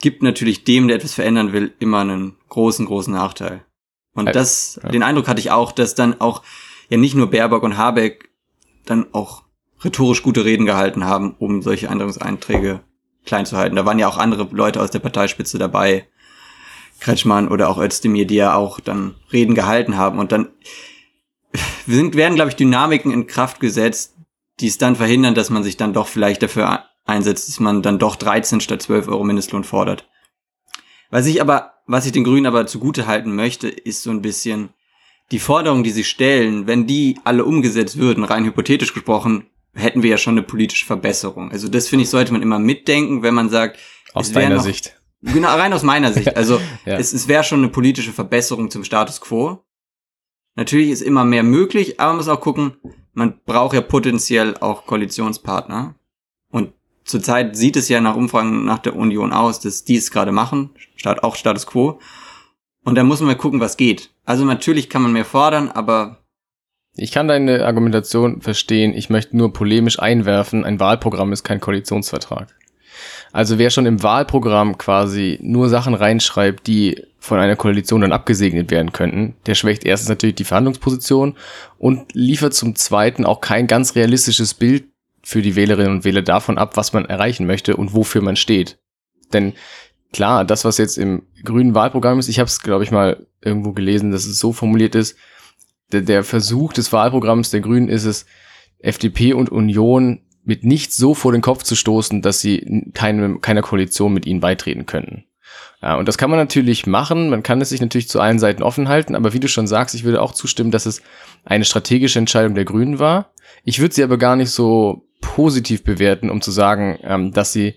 gibt 0.00 0.22
natürlich 0.22 0.64
dem, 0.64 0.88
der 0.88 0.96
etwas 0.96 1.14
verändern 1.14 1.52
will, 1.52 1.72
immer 1.78 2.00
einen 2.00 2.36
großen, 2.48 2.86
großen 2.86 3.12
Nachteil. 3.12 3.64
Und 4.14 4.34
das, 4.34 4.80
ja. 4.82 4.88
den 4.88 5.02
Eindruck 5.02 5.28
hatte 5.28 5.40
ich 5.40 5.50
auch, 5.50 5.72
dass 5.72 5.94
dann 5.94 6.20
auch 6.20 6.42
ja 6.88 6.96
nicht 6.96 7.14
nur 7.14 7.30
Baerbock 7.30 7.62
und 7.62 7.76
Habeck 7.76 8.30
dann 8.84 9.06
auch 9.12 9.44
rhetorisch 9.84 10.22
gute 10.22 10.44
Reden 10.44 10.66
gehalten 10.66 11.04
haben, 11.04 11.34
um 11.38 11.62
solche 11.62 11.88
Änderungseinträge 11.88 12.80
klein 13.24 13.46
zu 13.46 13.56
halten. 13.56 13.76
Da 13.76 13.84
waren 13.84 13.98
ja 13.98 14.08
auch 14.08 14.16
andere 14.16 14.48
Leute 14.52 14.80
aus 14.80 14.90
der 14.90 15.00
Parteispitze 15.00 15.58
dabei, 15.58 16.08
Kretschmann 17.00 17.48
oder 17.48 17.68
auch 17.68 17.78
Özdemir, 17.78 18.26
die 18.26 18.36
ja 18.36 18.54
auch 18.54 18.80
dann 18.80 19.14
Reden 19.32 19.54
gehalten 19.54 19.96
haben. 19.96 20.18
Und 20.18 20.32
dann 20.32 20.48
sind, 21.86 22.14
werden, 22.14 22.34
glaube 22.34 22.50
ich, 22.50 22.56
Dynamiken 22.56 23.12
in 23.12 23.26
Kraft 23.26 23.60
gesetzt, 23.60 24.14
die 24.60 24.68
es 24.68 24.78
dann 24.78 24.96
verhindern, 24.96 25.34
dass 25.34 25.50
man 25.50 25.62
sich 25.62 25.76
dann 25.76 25.92
doch 25.92 26.08
vielleicht 26.08 26.42
dafür 26.42 26.84
einsetzt, 27.04 27.48
dass 27.48 27.60
man 27.60 27.82
dann 27.82 27.98
doch 27.98 28.16
13 28.16 28.60
statt 28.60 28.82
12 28.82 29.08
Euro 29.08 29.24
Mindestlohn 29.24 29.64
fordert. 29.64 30.08
Was 31.10 31.26
ich 31.26 31.40
aber, 31.40 31.74
was 31.86 32.06
ich 32.06 32.12
den 32.12 32.24
Grünen 32.24 32.46
aber 32.46 32.66
zugute 32.66 33.06
halten 33.06 33.34
möchte, 33.34 33.68
ist 33.68 34.02
so 34.02 34.10
ein 34.10 34.22
bisschen 34.22 34.70
die 35.30 35.38
Forderungen, 35.38 35.84
die 35.84 35.90
sie 35.90 36.04
stellen, 36.04 36.66
wenn 36.66 36.86
die 36.86 37.18
alle 37.24 37.44
umgesetzt 37.44 37.96
würden, 37.98 38.24
rein 38.24 38.44
hypothetisch 38.44 38.92
gesprochen, 38.92 39.46
hätten 39.74 40.02
wir 40.02 40.10
ja 40.10 40.18
schon 40.18 40.34
eine 40.34 40.42
politische 40.42 40.86
Verbesserung. 40.86 41.50
Also 41.50 41.68
das 41.68 41.88
finde 41.88 42.04
ich, 42.04 42.10
sollte 42.10 42.32
man 42.32 42.42
immer 42.42 42.58
mitdenken, 42.58 43.22
wenn 43.22 43.34
man 43.34 43.50
sagt, 43.50 43.78
aus 44.14 44.32
deiner 44.32 44.56
noch, 44.56 44.62
Sicht. 44.62 44.98
Genau, 45.22 45.48
rein 45.48 45.72
aus 45.72 45.82
meiner 45.82 46.12
Sicht. 46.12 46.26
Also 46.36 46.60
ja. 46.84 46.96
es, 46.96 47.12
es 47.12 47.28
wäre 47.28 47.44
schon 47.44 47.60
eine 47.60 47.68
politische 47.68 48.12
Verbesserung 48.12 48.70
zum 48.70 48.84
Status 48.84 49.20
quo. 49.20 49.64
Natürlich 50.56 50.90
ist 50.90 51.02
immer 51.02 51.24
mehr 51.24 51.42
möglich, 51.42 52.00
aber 52.00 52.10
man 52.10 52.16
muss 52.16 52.28
auch 52.28 52.40
gucken, 52.40 52.76
man 53.12 53.38
braucht 53.44 53.74
ja 53.74 53.82
potenziell 53.82 54.56
auch 54.58 54.86
Koalitionspartner. 54.86 55.94
Und 56.50 56.72
zurzeit 57.04 57.56
sieht 57.56 57.76
es 57.76 57.88
ja 57.88 58.00
nach 58.00 58.16
Umfragen 58.16 58.64
nach 58.64 58.78
der 58.78 58.96
Union 58.96 59.32
aus, 59.32 59.60
dass 59.60 59.84
die 59.84 59.96
es 59.96 60.10
gerade 60.10 60.32
machen, 60.32 60.70
statt 60.96 61.22
auch 61.22 61.36
Status 61.36 61.66
quo. 61.66 62.00
Und 62.84 62.94
da 62.94 63.04
muss 63.04 63.20
man 63.20 63.28
mal 63.28 63.36
gucken, 63.36 63.60
was 63.60 63.76
geht. 63.76 64.10
Also 64.24 64.44
natürlich 64.44 64.88
kann 64.88 65.02
man 65.02 65.12
mehr 65.12 65.24
fordern, 65.24 65.70
aber 65.70 66.18
ich 66.98 67.12
kann 67.12 67.28
deine 67.28 67.66
Argumentation 67.66 68.40
verstehen. 68.40 68.94
Ich 68.94 69.10
möchte 69.10 69.36
nur 69.36 69.52
polemisch 69.52 69.98
einwerfen, 69.98 70.64
ein 70.64 70.80
Wahlprogramm 70.80 71.32
ist 71.32 71.44
kein 71.44 71.60
Koalitionsvertrag. 71.60 72.54
Also 73.32 73.58
wer 73.58 73.70
schon 73.70 73.86
im 73.86 74.02
Wahlprogramm 74.02 74.78
quasi 74.78 75.38
nur 75.42 75.68
Sachen 75.68 75.94
reinschreibt, 75.94 76.66
die 76.66 77.02
von 77.18 77.38
einer 77.38 77.56
Koalition 77.56 78.02
dann 78.02 78.12
abgesegnet 78.12 78.70
werden 78.70 78.92
könnten, 78.92 79.34
der 79.46 79.54
schwächt 79.54 79.84
erstens 79.84 80.08
natürlich 80.08 80.36
die 80.36 80.44
Verhandlungsposition 80.44 81.36
und 81.78 82.14
liefert 82.14 82.54
zum 82.54 82.76
Zweiten 82.76 83.24
auch 83.24 83.40
kein 83.40 83.66
ganz 83.66 83.94
realistisches 83.96 84.54
Bild 84.54 84.84
für 85.22 85.42
die 85.42 85.56
Wählerinnen 85.56 85.90
und 85.90 86.04
Wähler 86.04 86.22
davon 86.22 86.56
ab, 86.56 86.76
was 86.76 86.92
man 86.92 87.04
erreichen 87.04 87.46
möchte 87.46 87.76
und 87.76 87.94
wofür 87.94 88.22
man 88.22 88.36
steht. 88.36 88.78
Denn 89.32 89.54
klar, 90.12 90.44
das, 90.44 90.64
was 90.64 90.78
jetzt 90.78 90.98
im 90.98 91.22
grünen 91.44 91.74
Wahlprogramm 91.74 92.18
ist, 92.18 92.28
ich 92.28 92.38
habe 92.38 92.46
es, 92.46 92.60
glaube 92.60 92.84
ich, 92.84 92.92
mal 92.92 93.26
irgendwo 93.42 93.72
gelesen, 93.72 94.12
dass 94.12 94.24
es 94.24 94.38
so 94.38 94.52
formuliert 94.52 94.94
ist, 94.94 95.16
der, 95.92 96.02
der 96.02 96.24
Versuch 96.24 96.72
des 96.72 96.92
Wahlprogramms 96.92 97.50
der 97.50 97.60
Grünen 97.60 97.88
ist 97.88 98.04
es, 98.04 98.26
FDP 98.78 99.32
und 99.32 99.50
Union 99.50 100.20
mit 100.46 100.64
nichts 100.64 100.96
so 100.96 101.12
vor 101.12 101.32
den 101.32 101.42
Kopf 101.42 101.64
zu 101.64 101.74
stoßen, 101.74 102.22
dass 102.22 102.40
sie 102.40 102.90
keine, 102.94 103.38
keiner 103.40 103.62
Koalition 103.62 104.14
mit 104.14 104.26
ihnen 104.26 104.40
beitreten 104.40 104.86
könnten. 104.86 105.24
Ja, 105.82 105.96
und 105.96 106.08
das 106.08 106.18
kann 106.18 106.30
man 106.30 106.38
natürlich 106.38 106.86
machen. 106.86 107.28
Man 107.28 107.42
kann 107.42 107.60
es 107.60 107.68
sich 107.68 107.80
natürlich 107.80 108.08
zu 108.08 108.20
allen 108.20 108.38
Seiten 108.38 108.62
offen 108.62 108.88
halten. 108.88 109.14
Aber 109.14 109.32
wie 109.32 109.40
du 109.40 109.48
schon 109.48 109.66
sagst, 109.66 109.94
ich 109.94 110.04
würde 110.04 110.22
auch 110.22 110.32
zustimmen, 110.32 110.70
dass 110.70 110.86
es 110.86 111.02
eine 111.44 111.64
strategische 111.64 112.18
Entscheidung 112.18 112.54
der 112.54 112.64
Grünen 112.64 112.98
war. 112.98 113.32
Ich 113.64 113.80
würde 113.80 113.94
sie 113.94 114.04
aber 114.04 114.18
gar 114.18 114.36
nicht 114.36 114.50
so 114.50 115.06
positiv 115.20 115.82
bewerten, 115.84 116.30
um 116.30 116.40
zu 116.40 116.50
sagen, 116.50 116.98
ähm, 117.02 117.32
dass 117.32 117.52
sie 117.52 117.74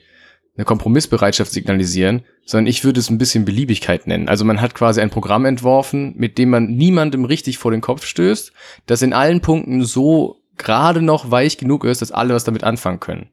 eine 0.55 0.65
Kompromissbereitschaft 0.65 1.51
signalisieren, 1.51 2.23
sondern 2.45 2.67
ich 2.67 2.83
würde 2.83 2.99
es 2.99 3.09
ein 3.09 3.17
bisschen 3.17 3.45
Beliebigkeit 3.45 4.07
nennen. 4.07 4.27
Also 4.27 4.43
man 4.45 4.61
hat 4.61 4.75
quasi 4.75 5.01
ein 5.01 5.09
Programm 5.09 5.45
entworfen, 5.45 6.13
mit 6.17 6.37
dem 6.37 6.49
man 6.49 6.67
niemandem 6.67 7.25
richtig 7.25 7.57
vor 7.57 7.71
den 7.71 7.81
Kopf 7.81 8.05
stößt, 8.05 8.51
das 8.85 9.01
in 9.01 9.13
allen 9.13 9.41
Punkten 9.41 9.83
so 9.85 10.38
gerade 10.59 11.01
noch 11.01 11.31
weich 11.31 11.57
genug 11.57 11.85
ist, 11.85 12.01
dass 12.01 12.11
alle 12.11 12.35
was 12.35 12.43
damit 12.43 12.63
anfangen 12.63 12.99
können. 12.99 13.29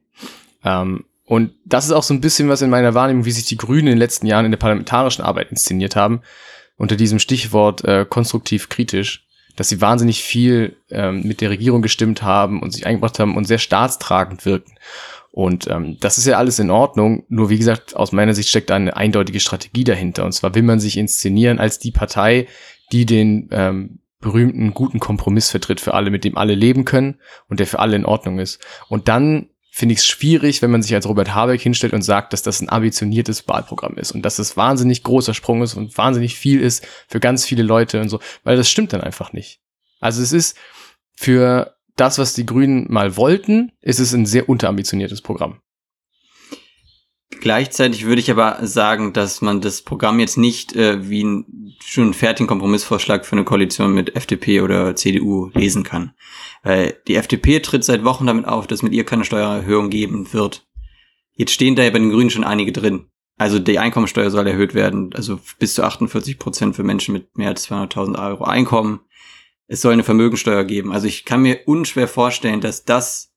Ähm, 0.65 1.05
und 1.27 1.53
das 1.65 1.85
ist 1.85 1.93
auch 1.93 2.05
so 2.05 2.15
ein 2.15 2.21
bisschen 2.21 2.49
was 2.49 2.63
in 2.63 2.71
meiner 2.71 2.95
Wahrnehmung, 2.95 3.25
wie 3.25 3.33
sich 3.33 3.45
die 3.45 3.57
Grünen 3.57 3.89
in 3.89 3.95
den 3.95 3.99
letzten 3.99 4.27
Jahren 4.27 4.45
in 4.45 4.53
der 4.53 4.59
parlamentarischen 4.59 5.25
Arbeit 5.25 5.51
inszeniert 5.51 5.97
haben, 5.97 6.23
unter 6.77 6.97
diesem 6.97 7.19
Stichwort 7.19 7.85
äh, 7.85 8.07
konstruktiv 8.09 8.69
kritisch, 8.69 9.27
dass 9.57 9.69
sie 9.69 9.81
wahnsinnig 9.81 10.23
viel 10.23 10.77
ähm, 10.91 11.23
mit 11.25 11.41
der 11.41 11.51
Regierung 11.51 11.83
gestimmt 11.83 12.23
haben 12.23 12.63
und 12.63 12.71
sich 12.71 12.87
eingebracht 12.87 13.19
haben 13.19 13.37
und 13.37 13.45
sehr 13.45 13.59
staatstragend 13.59 14.47
wirken. 14.47 14.75
Und 15.33 15.69
ähm, 15.69 15.99
das 16.01 16.17
ist 16.17 16.27
ja 16.27 16.39
alles 16.39 16.59
in 16.61 16.71
Ordnung. 16.71 17.25
Nur 17.29 17.51
wie 17.51 17.59
gesagt, 17.59 17.97
aus 17.97 18.13
meiner 18.13 18.33
Sicht 18.33 18.49
steckt 18.49 18.71
eine 18.71 18.97
eindeutige 18.97 19.41
Strategie 19.41 19.85
dahinter. 19.85 20.25
Und 20.25 20.33
zwar 20.33 20.55
will 20.55 20.63
man 20.63 20.81
sich 20.81 20.97
inszenieren 20.97 21.59
als 21.59 21.79
die 21.79 21.91
Partei, 21.91 22.47
die 22.93 23.05
den 23.05 23.49
ähm, 23.51 23.99
berühmten 24.21 24.73
guten 24.73 24.99
Kompromiss 24.99 25.51
vertritt 25.51 25.81
für 25.81 25.95
alle, 25.95 26.11
mit 26.11 26.25
dem 26.25 26.37
alle 26.37 26.55
leben 26.55 26.85
können 26.85 27.21
und 27.49 27.61
der 27.61 27.67
für 27.67 27.79
alle 27.79 27.97
in 27.97 28.07
Ordnung 28.07 28.39
ist. 28.39 28.65
Und 28.89 29.09
dann 29.09 29.51
finde 29.71 29.93
ich 29.93 29.99
es 29.99 30.07
schwierig, 30.07 30.63
wenn 30.63 30.71
man 30.71 30.83
sich 30.83 30.95
als 30.95 31.07
Robert 31.07 31.35
Habeck 31.35 31.61
hinstellt 31.61 31.93
und 31.93 32.01
sagt, 32.01 32.33
dass 32.33 32.43
das 32.43 32.63
ein 32.63 32.71
ambitioniertes 32.71 33.47
Wahlprogramm 33.47 33.99
ist 33.99 34.13
und 34.13 34.23
dass 34.23 34.39
es 34.39 34.57
wahnsinnig 34.57 35.03
großer 35.03 35.35
Sprung 35.35 35.63
ist 35.63 35.75
und 35.75 35.97
wahnsinnig 35.99 36.37
viel 36.37 36.63
ist 36.63 36.87
für 37.09 37.21
ganz 37.21 37.45
viele 37.45 37.63
Leute 37.63 38.01
und 38.01 38.09
so, 38.09 38.19
weil 38.43 38.57
das 38.57 38.71
stimmt 38.71 38.95
dann 38.95 39.03
einfach 39.03 39.35
nicht. 39.35 39.61
Also 40.01 40.23
es 40.23 40.33
ist 40.33 40.57
für 41.15 41.77
das, 41.95 42.19
was 42.19 42.33
die 42.33 42.47
Grünen 42.47 42.91
mal 42.91 43.19
wollten, 43.19 43.73
ist 43.83 44.01
es 44.01 44.15
ein 44.15 44.25
sehr 44.25 44.49
unterambitioniertes 44.49 45.21
Programm. 45.21 45.61
Gleichzeitig 47.31 48.07
würde 48.07 48.21
ich 48.21 48.31
aber 48.31 48.65
sagen, 48.67 49.13
dass 49.13 49.43
man 49.43 49.61
das 49.61 49.83
Programm 49.83 50.21
jetzt 50.21 50.39
nicht 50.39 50.77
äh, 50.77 51.09
wie 51.09 51.25
ein, 51.25 51.75
schon 51.85 52.05
einen 52.05 52.15
fertigen 52.15 52.47
Kompromissvorschlag 52.47 53.27
für 53.27 53.33
eine 53.33 53.45
Koalition 53.45 53.93
mit 53.95 54.15
FDP 54.15 54.61
oder 54.61 54.95
CDU 54.95 55.51
lesen 55.55 55.83
kann. 55.83 56.13
Weil 56.63 56.97
die 57.09 57.17
FDP 57.17 57.61
tritt 57.61 57.85
seit 57.85 58.05
Wochen 58.05 58.27
damit 58.27 58.47
auf, 58.47 58.67
dass 58.67 58.83
mit 58.83 58.93
ihr 58.93 59.05
keine 59.05 59.25
Steuererhöhung 59.25 59.91
geben 59.91 60.33
wird. 60.33 60.67
Jetzt 61.35 61.53
stehen 61.53 61.77
da 61.77 61.83
ja 61.83 61.91
bei 61.91 61.99
den 61.99 62.11
Grünen 62.11 62.31
schon 62.31 62.45
einige 62.45 62.73
drin. 62.73 63.07
Also 63.37 63.59
die 63.59 63.79
Einkommensteuer 63.79 64.31
soll 64.31 64.47
erhöht 64.47 64.73
werden, 64.73 65.13
also 65.13 65.39
bis 65.59 65.75
zu 65.75 65.83
48 65.83 66.39
Prozent 66.39 66.77
für 66.77 66.85
Menschen 66.85 67.13
mit 67.13 67.37
mehr 67.37 67.49
als 67.49 67.69
200.000 67.69 68.19
Euro 68.19 68.45
Einkommen 68.45 69.01
es 69.69 69.81
soll 69.81 69.93
eine 69.93 70.05
Vermögensteuer 70.05 70.65
geben. 70.65 70.93
Also 70.93 71.07
ich 71.07 71.25
kann 71.25 71.43
mir 71.43 71.61
unschwer 71.67 72.09
vorstellen, 72.09 72.61
dass 72.61 72.85
das 72.85 73.33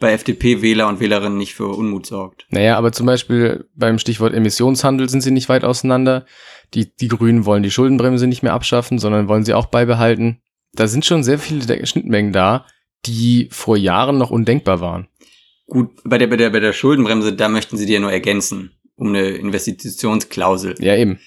bei 0.00 0.12
FDP-Wähler 0.12 0.88
und 0.88 0.98
Wählerinnen 0.98 1.38
nicht 1.38 1.54
für 1.54 1.68
Unmut 1.68 2.06
sorgt. 2.06 2.46
Naja, 2.48 2.76
aber 2.76 2.90
zum 2.90 3.06
Beispiel 3.06 3.68
beim 3.74 3.98
Stichwort 3.98 4.34
Emissionshandel 4.34 5.08
sind 5.08 5.20
sie 5.20 5.30
nicht 5.30 5.48
weit 5.48 5.62
auseinander. 5.62 6.26
Die, 6.74 6.94
die 6.96 7.08
Grünen 7.08 7.44
wollen 7.44 7.62
die 7.62 7.70
Schuldenbremse 7.70 8.26
nicht 8.26 8.42
mehr 8.42 8.54
abschaffen, 8.54 8.98
sondern 8.98 9.28
wollen 9.28 9.44
sie 9.44 9.54
auch 9.54 9.66
beibehalten. 9.66 10.40
Da 10.72 10.88
sind 10.88 11.04
schon 11.04 11.22
sehr 11.22 11.38
viele 11.38 11.86
Schnittmengen 11.86 12.32
da, 12.32 12.66
die 13.06 13.48
vor 13.50 13.76
Jahren 13.76 14.18
noch 14.18 14.30
undenkbar 14.30 14.80
waren. 14.80 15.08
Gut, 15.66 15.90
bei 16.04 16.18
der, 16.18 16.26
bei 16.26 16.36
der, 16.36 16.50
bei 16.50 16.60
der 16.60 16.72
Schuldenbremse, 16.72 17.34
da 17.34 17.48
möchten 17.48 17.76
sie 17.76 17.86
die 17.86 17.92
ja 17.92 18.00
nur 18.00 18.10
ergänzen, 18.10 18.72
um 18.96 19.08
eine 19.08 19.28
Investitionsklausel. 19.28 20.74
Ja, 20.80 20.96
eben. 20.96 21.20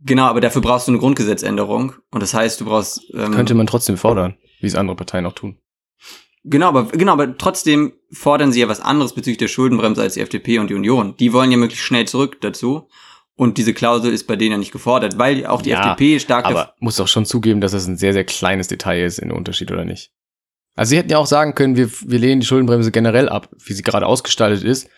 Genau, 0.00 0.24
aber 0.24 0.40
dafür 0.40 0.62
brauchst 0.62 0.88
du 0.88 0.92
eine 0.92 0.98
Grundgesetzänderung. 0.98 1.94
Und 2.10 2.22
das 2.22 2.34
heißt, 2.34 2.60
du 2.60 2.64
brauchst. 2.64 3.02
Ähm, 3.14 3.32
Könnte 3.32 3.54
man 3.54 3.66
trotzdem 3.66 3.96
fordern, 3.96 4.36
wie 4.60 4.66
es 4.66 4.74
andere 4.74 4.96
Parteien 4.96 5.26
auch 5.26 5.34
tun. 5.34 5.58
Genau, 6.44 6.68
aber 6.68 6.86
genau, 6.86 7.12
aber 7.12 7.36
trotzdem 7.38 7.92
fordern 8.10 8.52
sie 8.52 8.60
ja 8.60 8.68
was 8.68 8.80
anderes 8.80 9.14
bezüglich 9.14 9.38
der 9.38 9.48
Schuldenbremse 9.48 10.02
als 10.02 10.14
die 10.14 10.20
FDP 10.20 10.58
und 10.58 10.68
die 10.68 10.74
Union. 10.74 11.16
Die 11.18 11.32
wollen 11.32 11.52
ja 11.52 11.56
möglichst 11.56 11.84
schnell 11.84 12.06
zurück 12.06 12.40
dazu. 12.40 12.88
Und 13.34 13.58
diese 13.58 13.72
Klausel 13.72 14.12
ist 14.12 14.26
bei 14.26 14.36
denen 14.36 14.52
ja 14.52 14.58
nicht 14.58 14.72
gefordert, 14.72 15.18
weil 15.18 15.46
auch 15.46 15.62
die 15.62 15.70
ja, 15.70 15.92
FDP 15.92 16.18
stark. 16.18 16.44
Aber 16.44 16.74
muss 16.80 16.96
doch 16.96 17.08
schon 17.08 17.24
zugeben, 17.24 17.60
dass 17.60 17.72
es 17.72 17.86
ein 17.86 17.96
sehr, 17.96 18.12
sehr 18.12 18.24
kleines 18.24 18.68
Detail 18.68 19.04
ist 19.04 19.18
in 19.18 19.32
Unterschied, 19.32 19.70
oder 19.70 19.84
nicht? 19.84 20.12
Also 20.74 20.90
sie 20.90 20.98
hätten 20.98 21.10
ja 21.10 21.18
auch 21.18 21.26
sagen 21.26 21.54
können, 21.54 21.76
wir, 21.76 21.90
wir 21.90 22.18
lehnen 22.18 22.40
die 22.40 22.46
Schuldenbremse 22.46 22.90
generell 22.90 23.28
ab, 23.28 23.48
wie 23.64 23.72
sie 23.72 23.82
gerade 23.82 24.06
ausgestaltet 24.06 24.64
ist. 24.64 24.88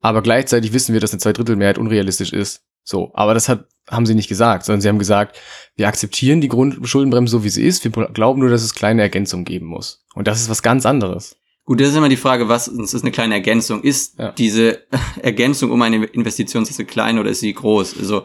Aber 0.00 0.22
gleichzeitig 0.22 0.72
wissen 0.72 0.92
wir, 0.92 1.00
dass 1.00 1.12
eine 1.12 1.20
Zweidrittelmehrheit 1.20 1.78
unrealistisch 1.78 2.32
ist. 2.32 2.62
So, 2.84 3.10
aber 3.14 3.34
das 3.34 3.48
hat, 3.48 3.66
haben 3.88 4.06
sie 4.06 4.14
nicht 4.14 4.28
gesagt, 4.28 4.64
sondern 4.64 4.80
sie 4.80 4.88
haben 4.88 4.98
gesagt, 4.98 5.38
wir 5.76 5.88
akzeptieren 5.88 6.40
die 6.40 6.48
Grundschuldenbremse 6.48 7.32
so, 7.32 7.44
wie 7.44 7.48
sie 7.48 7.64
ist. 7.64 7.84
Wir 7.84 7.90
glauben 7.90 8.40
nur, 8.40 8.50
dass 8.50 8.62
es 8.62 8.74
kleine 8.74 9.02
Ergänzungen 9.02 9.44
geben 9.44 9.66
muss. 9.66 10.04
Und 10.14 10.26
das 10.26 10.40
ist 10.40 10.48
was 10.48 10.62
ganz 10.62 10.86
anderes. 10.86 11.36
Gut, 11.64 11.80
das 11.80 11.88
ist 11.88 11.96
immer 11.96 12.08
die 12.08 12.16
Frage, 12.16 12.48
was 12.48 12.66
ist 12.66 13.02
eine 13.02 13.10
kleine 13.10 13.34
Ergänzung? 13.34 13.82
Ist 13.82 14.18
ja. 14.18 14.32
diese 14.32 14.84
Ergänzung 15.22 15.70
um 15.70 15.82
eine 15.82 16.04
Investition, 16.06 16.62
ist 16.62 16.74
sie 16.74 16.84
klein 16.84 17.18
oder 17.18 17.30
ist 17.30 17.40
sie 17.40 17.52
groß? 17.52 17.98
Also, 17.98 18.24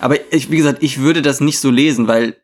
aber 0.00 0.32
ich, 0.32 0.50
wie 0.50 0.56
gesagt, 0.56 0.82
ich 0.82 0.98
würde 1.00 1.20
das 1.20 1.40
nicht 1.40 1.58
so 1.58 1.70
lesen, 1.70 2.08
weil 2.08 2.36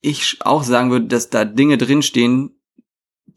ich 0.00 0.38
auch 0.40 0.64
sagen 0.64 0.90
würde, 0.90 1.06
dass 1.06 1.30
da 1.30 1.44
Dinge 1.44 1.78
drinstehen, 1.78 2.59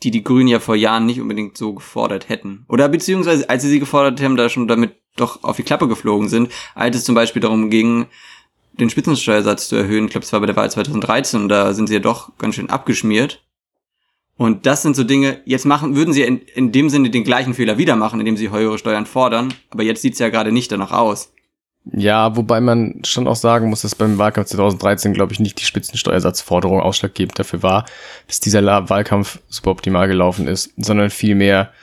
die 0.01 0.11
die 0.11 0.23
Grünen 0.23 0.47
ja 0.47 0.59
vor 0.59 0.75
Jahren 0.75 1.05
nicht 1.05 1.21
unbedingt 1.21 1.57
so 1.57 1.73
gefordert 1.73 2.29
hätten. 2.29 2.65
Oder 2.67 2.89
beziehungsweise, 2.89 3.49
als 3.49 3.63
sie 3.63 3.69
sie 3.69 3.79
gefordert 3.79 4.21
haben, 4.21 4.35
da 4.35 4.49
schon 4.49 4.67
damit 4.67 4.95
doch 5.15 5.43
auf 5.43 5.57
die 5.57 5.63
Klappe 5.63 5.87
geflogen 5.87 6.29
sind, 6.29 6.51
als 6.75 6.97
es 6.97 7.03
zum 7.03 7.15
Beispiel 7.15 7.41
darum 7.41 7.69
ging, 7.69 8.07
den 8.73 8.89
Spitzensteuersatz 8.89 9.67
zu 9.67 9.75
erhöhen. 9.75 10.05
Ich 10.05 10.11
glaube, 10.11 10.25
es 10.25 10.33
war 10.33 10.39
bei 10.39 10.47
der 10.47 10.55
Wahl 10.55 10.71
2013 10.71 11.41
und 11.41 11.49
da 11.49 11.73
sind 11.73 11.87
sie 11.87 11.95
ja 11.95 11.99
doch 11.99 12.35
ganz 12.37 12.55
schön 12.55 12.69
abgeschmiert. 12.69 13.43
Und 14.35 14.65
das 14.65 14.81
sind 14.81 14.95
so 14.95 15.03
Dinge, 15.03 15.41
jetzt 15.45 15.65
machen, 15.65 15.95
würden 15.95 16.13
sie 16.13 16.23
in, 16.23 16.39
in 16.39 16.71
dem 16.71 16.89
Sinne 16.89 17.11
den 17.11 17.23
gleichen 17.23 17.53
Fehler 17.53 17.77
wieder 17.77 17.95
machen, 17.95 18.19
indem 18.19 18.35
sie 18.35 18.49
höhere 18.49 18.79
Steuern 18.79 19.05
fordern, 19.05 19.53
aber 19.69 19.83
jetzt 19.83 20.01
sieht's 20.01 20.17
ja 20.17 20.29
gerade 20.29 20.51
nicht 20.51 20.71
danach 20.71 20.91
aus. 20.91 21.31
Ja, 21.91 22.35
wobei 22.37 22.61
man 22.61 23.01
schon 23.03 23.27
auch 23.27 23.35
sagen 23.35 23.69
muss, 23.69 23.81
dass 23.81 23.95
beim 23.95 24.17
Wahlkampf 24.17 24.49
2013, 24.49 25.13
glaube 25.13 25.33
ich, 25.33 25.39
nicht 25.39 25.59
die 25.59 25.65
Spitzensteuersatzforderung 25.65 26.79
ausschlaggebend 26.79 27.37
dafür 27.37 27.61
war, 27.61 27.85
dass 28.27 28.39
dieser 28.39 28.63
Wahlkampf 28.89 29.39
super 29.49 29.71
optimal 29.71 30.07
gelaufen 30.07 30.47
ist, 30.47 30.73
sondern 30.77 31.09
vielmehr 31.09 31.73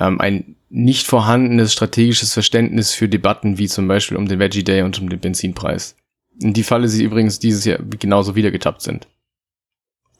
ähm, 0.00 0.20
ein 0.20 0.56
nicht 0.70 1.06
vorhandenes 1.06 1.72
strategisches 1.72 2.32
Verständnis 2.32 2.92
für 2.92 3.08
Debatten 3.08 3.58
wie 3.58 3.68
zum 3.68 3.86
Beispiel 3.86 4.16
um 4.16 4.26
den 4.26 4.38
Veggie 4.38 4.64
Day 4.64 4.82
und 4.82 4.98
um 4.98 5.08
den 5.10 5.20
Benzinpreis. 5.20 5.94
In 6.40 6.54
die 6.54 6.64
Falle 6.64 6.88
sie 6.88 7.04
übrigens 7.04 7.38
dieses 7.38 7.64
Jahr 7.64 7.78
genauso 7.78 8.34
wieder 8.34 8.50
getappt 8.50 8.82
sind. 8.82 9.06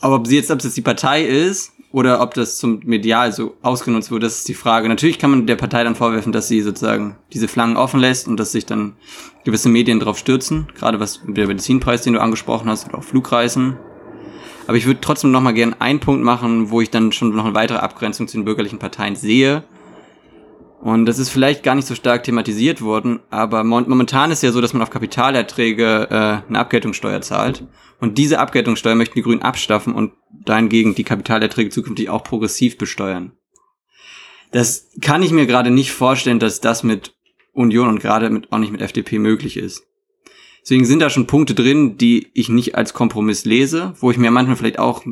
Aber 0.00 0.16
ob 0.16 0.26
sie 0.26 0.36
jetzt, 0.36 0.50
ob 0.50 0.60
das 0.60 0.74
die 0.74 0.82
Partei 0.82 1.24
ist 1.24 1.72
oder 1.94 2.20
ob 2.20 2.34
das 2.34 2.58
zum 2.58 2.80
Medial 2.82 3.30
so 3.30 3.54
ausgenutzt 3.62 4.10
wurde, 4.10 4.26
das 4.26 4.38
ist 4.38 4.48
die 4.48 4.54
Frage. 4.54 4.88
Natürlich 4.88 5.20
kann 5.20 5.30
man 5.30 5.46
der 5.46 5.54
Partei 5.54 5.84
dann 5.84 5.94
vorwerfen, 5.94 6.32
dass 6.32 6.48
sie 6.48 6.60
sozusagen 6.60 7.14
diese 7.32 7.46
Flanken 7.46 7.76
offen 7.76 8.00
lässt 8.00 8.26
und 8.26 8.36
dass 8.36 8.50
sich 8.50 8.66
dann 8.66 8.96
gewisse 9.44 9.68
Medien 9.68 10.00
drauf 10.00 10.18
stürzen, 10.18 10.66
gerade 10.74 10.98
was 10.98 11.20
der 11.24 11.46
Benzinpreis, 11.46 12.02
den 12.02 12.14
du 12.14 12.20
angesprochen 12.20 12.68
hast, 12.68 12.88
oder 12.88 12.98
auch 12.98 13.04
Flugreisen. 13.04 13.76
Aber 14.66 14.76
ich 14.76 14.86
würde 14.86 15.02
trotzdem 15.02 15.30
noch 15.30 15.40
mal 15.40 15.54
gerne 15.54 15.80
einen 15.80 16.00
Punkt 16.00 16.24
machen, 16.24 16.72
wo 16.72 16.80
ich 16.80 16.90
dann 16.90 17.12
schon 17.12 17.32
noch 17.32 17.44
eine 17.44 17.54
weitere 17.54 17.78
Abgrenzung 17.78 18.26
zu 18.26 18.38
den 18.38 18.44
bürgerlichen 18.44 18.80
Parteien 18.80 19.14
sehe. 19.14 19.62
Und 20.80 21.06
das 21.06 21.20
ist 21.20 21.30
vielleicht 21.30 21.62
gar 21.62 21.76
nicht 21.76 21.86
so 21.86 21.94
stark 21.94 22.24
thematisiert 22.24 22.82
worden, 22.82 23.20
aber 23.30 23.62
momentan 23.62 24.32
ist 24.32 24.42
ja 24.42 24.50
so, 24.50 24.60
dass 24.60 24.72
man 24.72 24.82
auf 24.82 24.90
Kapitalerträge 24.90 26.08
äh, 26.10 26.48
eine 26.48 26.58
Abgeltungssteuer 26.58 27.20
zahlt. 27.20 27.62
Und 28.00 28.18
diese 28.18 28.40
Abgeltungssteuer 28.40 28.96
möchten 28.96 29.14
die 29.14 29.22
Grünen 29.22 29.42
abschaffen 29.42 29.94
und 29.94 30.10
dahingegen 30.44 30.94
die 30.94 31.04
Kapitalerträge 31.04 31.70
zukünftig 31.70 32.10
auch 32.10 32.24
progressiv 32.24 32.78
besteuern. 32.78 33.32
Das 34.52 34.90
kann 35.00 35.22
ich 35.22 35.32
mir 35.32 35.46
gerade 35.46 35.70
nicht 35.70 35.92
vorstellen, 35.92 36.38
dass 36.38 36.60
das 36.60 36.82
mit 36.82 37.14
Union 37.52 37.88
und 37.88 38.00
gerade 38.00 38.30
mit, 38.30 38.52
auch 38.52 38.58
nicht 38.58 38.72
mit 38.72 38.82
FDP 38.82 39.18
möglich 39.18 39.56
ist. 39.56 39.84
Deswegen 40.62 40.84
sind 40.84 41.00
da 41.00 41.10
schon 41.10 41.26
Punkte 41.26 41.54
drin, 41.54 41.98
die 41.98 42.30
ich 42.34 42.48
nicht 42.48 42.74
als 42.74 42.94
Kompromiss 42.94 43.44
lese, 43.44 43.94
wo 44.00 44.10
ich 44.10 44.16
mir 44.16 44.30
manchmal 44.30 44.56
vielleicht 44.56 44.78
auch 44.78 45.04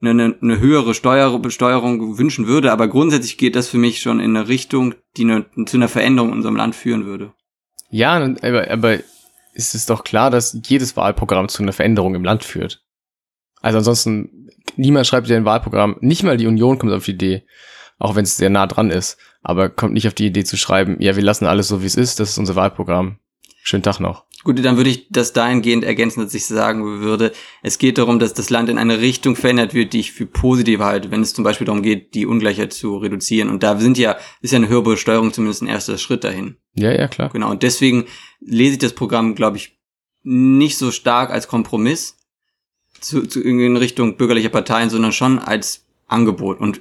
eine, 0.00 0.36
eine 0.40 0.58
höhere 0.58 0.94
Steuer, 0.94 1.38
Besteuerung 1.38 2.18
wünschen 2.18 2.46
würde, 2.46 2.72
aber 2.72 2.88
grundsätzlich 2.88 3.38
geht 3.38 3.56
das 3.56 3.68
für 3.68 3.78
mich 3.78 4.00
schon 4.00 4.20
in 4.20 4.36
eine 4.36 4.48
Richtung, 4.48 4.94
die 5.16 5.22
eine, 5.22 5.46
zu 5.66 5.76
einer 5.76 5.88
Veränderung 5.88 6.30
in 6.30 6.36
unserem 6.36 6.56
Land 6.56 6.74
führen 6.74 7.06
würde. 7.06 7.32
Ja, 7.90 8.16
aber, 8.42 8.70
aber 8.70 8.98
ist 9.54 9.74
es 9.74 9.86
doch 9.86 10.04
klar, 10.04 10.30
dass 10.30 10.58
jedes 10.66 10.96
Wahlprogramm 10.96 11.48
zu 11.48 11.62
einer 11.62 11.72
Veränderung 11.72 12.14
im 12.14 12.24
Land 12.24 12.44
führt. 12.44 12.83
Also 13.64 13.78
ansonsten, 13.78 14.50
niemand 14.76 15.06
schreibt 15.06 15.26
ja 15.26 15.38
ein 15.38 15.46
Wahlprogramm, 15.46 15.96
nicht 16.00 16.22
mal 16.22 16.36
die 16.36 16.46
Union 16.46 16.76
kommt 16.76 16.92
auf 16.92 17.06
die 17.06 17.12
Idee, 17.12 17.46
auch 17.98 18.14
wenn 18.14 18.24
es 18.24 18.36
sehr 18.36 18.50
nah 18.50 18.66
dran 18.66 18.90
ist, 18.90 19.16
aber 19.42 19.70
kommt 19.70 19.94
nicht 19.94 20.06
auf 20.06 20.12
die 20.12 20.26
Idee 20.26 20.44
zu 20.44 20.58
schreiben, 20.58 20.98
ja, 21.00 21.16
wir 21.16 21.22
lassen 21.22 21.46
alles 21.46 21.68
so, 21.68 21.80
wie 21.80 21.86
es 21.86 21.94
ist, 21.94 22.20
das 22.20 22.28
ist 22.28 22.38
unser 22.38 22.56
Wahlprogramm. 22.56 23.20
Schönen 23.62 23.82
Tag 23.82 24.00
noch. 24.00 24.26
Gut, 24.42 24.62
dann 24.62 24.76
würde 24.76 24.90
ich 24.90 25.08
das 25.08 25.32
dahingehend 25.32 25.82
ergänzen, 25.82 26.22
dass 26.22 26.34
ich 26.34 26.44
sagen 26.44 27.00
würde, 27.00 27.32
es 27.62 27.78
geht 27.78 27.96
darum, 27.96 28.18
dass 28.18 28.34
das 28.34 28.50
Land 28.50 28.68
in 28.68 28.76
eine 28.76 29.00
Richtung 29.00 29.34
verändert 29.34 29.72
wird, 29.72 29.94
die 29.94 30.00
ich 30.00 30.12
für 30.12 30.26
positiv 30.26 30.80
halte, 30.80 31.10
wenn 31.10 31.22
es 31.22 31.32
zum 31.32 31.44
Beispiel 31.44 31.64
darum 31.64 31.80
geht, 31.80 32.14
die 32.14 32.26
Ungleichheit 32.26 32.74
zu 32.74 32.98
reduzieren. 32.98 33.48
Und 33.48 33.62
da 33.62 33.78
sind 33.78 33.96
ja, 33.96 34.18
ist 34.42 34.52
ja 34.52 34.58
eine 34.58 34.68
höhere 34.68 34.82
Besteuerung 34.82 35.32
zumindest 35.32 35.62
ein 35.62 35.68
erster 35.68 35.96
Schritt 35.96 36.24
dahin. 36.24 36.58
Ja, 36.74 36.92
ja, 36.92 37.08
klar. 37.08 37.30
Genau. 37.30 37.50
Und 37.50 37.62
deswegen 37.62 38.04
lese 38.40 38.74
ich 38.74 38.78
das 38.80 38.92
Programm, 38.92 39.34
glaube 39.34 39.56
ich, 39.56 39.78
nicht 40.22 40.76
so 40.76 40.90
stark 40.90 41.30
als 41.30 41.48
Kompromiss 41.48 42.18
zu, 43.04 43.26
zu 43.26 43.40
in 43.40 43.76
Richtung 43.76 44.16
bürgerlicher 44.16 44.48
Parteien, 44.48 44.90
sondern 44.90 45.12
schon 45.12 45.38
als 45.38 45.84
Angebot. 46.06 46.60
Und 46.60 46.80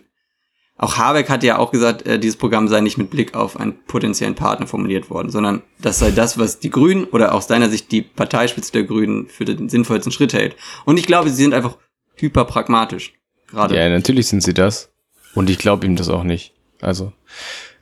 auch 0.77 0.97
Habeck 0.97 1.29
hat 1.29 1.43
ja 1.43 1.57
auch 1.59 1.71
gesagt, 1.71 2.05
äh, 2.05 2.19
dieses 2.19 2.37
Programm 2.37 2.67
sei 2.67 2.81
nicht 2.81 2.97
mit 2.97 3.09
Blick 3.09 3.35
auf 3.35 3.59
einen 3.59 3.85
potenziellen 3.85 4.35
Partner 4.35 4.67
formuliert 4.67 5.09
worden, 5.09 5.29
sondern 5.29 5.61
das 5.79 5.99
sei 5.99 6.11
das, 6.11 6.37
was 6.37 6.59
die 6.59 6.71
Grünen 6.71 7.05
oder 7.05 7.33
aus 7.33 7.47
seiner 7.47 7.69
Sicht 7.69 7.91
die 7.91 8.01
Parteispitze 8.01 8.71
der 8.71 8.83
Grünen 8.83 9.27
für 9.27 9.45
den 9.45 9.69
sinnvollsten 9.69 10.11
Schritt 10.11 10.33
hält. 10.33 10.55
Und 10.85 10.97
ich 10.97 11.05
glaube, 11.05 11.29
sie 11.29 11.43
sind 11.43 11.53
einfach 11.53 11.77
hyperpragmatisch. 12.15 13.13
Gerade. 13.47 13.75
Ja, 13.75 13.87
natürlich 13.87 14.27
sind 14.27 14.41
sie 14.41 14.53
das. 14.53 14.91
Und 15.35 15.49
ich 15.49 15.57
glaube 15.57 15.85
ihm 15.85 15.95
das 15.95 16.09
auch 16.09 16.23
nicht. 16.23 16.53
Also 16.81 17.13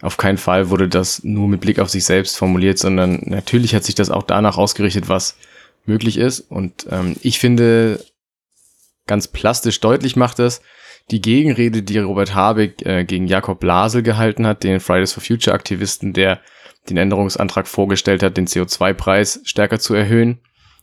auf 0.02 0.18
keinen 0.18 0.38
Fall 0.38 0.70
wurde 0.70 0.90
das 0.90 1.24
nur 1.24 1.48
mit 1.48 1.62
Blick 1.62 1.80
auf 1.80 1.90
sich 1.90 2.04
selbst 2.04 2.38
formuliert, 2.38 2.78
sondern 2.78 3.22
natürlich 3.26 3.74
hat 3.74 3.84
sich 3.84 3.96
das 3.96 4.10
auch 4.10 4.24
danach 4.24 4.58
ausgerichtet, 4.58 5.10
was 5.10 5.38
möglich 5.86 6.18
ist. 6.18 6.42
Und 6.42 6.88
ähm, 6.90 7.16
ich 7.22 7.40
finde, 7.40 8.04
ganz 9.08 9.28
plastisch 9.28 9.80
deutlich 9.80 10.16
macht 10.16 10.40
das, 10.40 10.62
die 11.10 11.22
Gegenrede, 11.22 11.84
die 11.84 11.98
Robert 11.98 12.36
Habeck 12.36 12.86
äh, 12.86 13.04
gegen 13.04 13.28
Jakob 13.28 13.60
Blasel 13.60 14.04
gehalten 14.04 14.46
hat, 14.46 14.64
den 14.64 14.80
Fridays 14.80 15.14
for 15.14 15.24
Future 15.24 15.54
Aktivisten, 15.54 16.14
der 16.14 16.42
den 16.90 16.98
Änderungsantrag 16.98 17.68
vorgestellt 17.68 18.24
hat, 18.24 18.38
den 18.38 18.48
CO2-Preis 18.48 19.42
stärker 19.44 19.80
zu 19.80 19.94
erhöhen. 19.94 20.42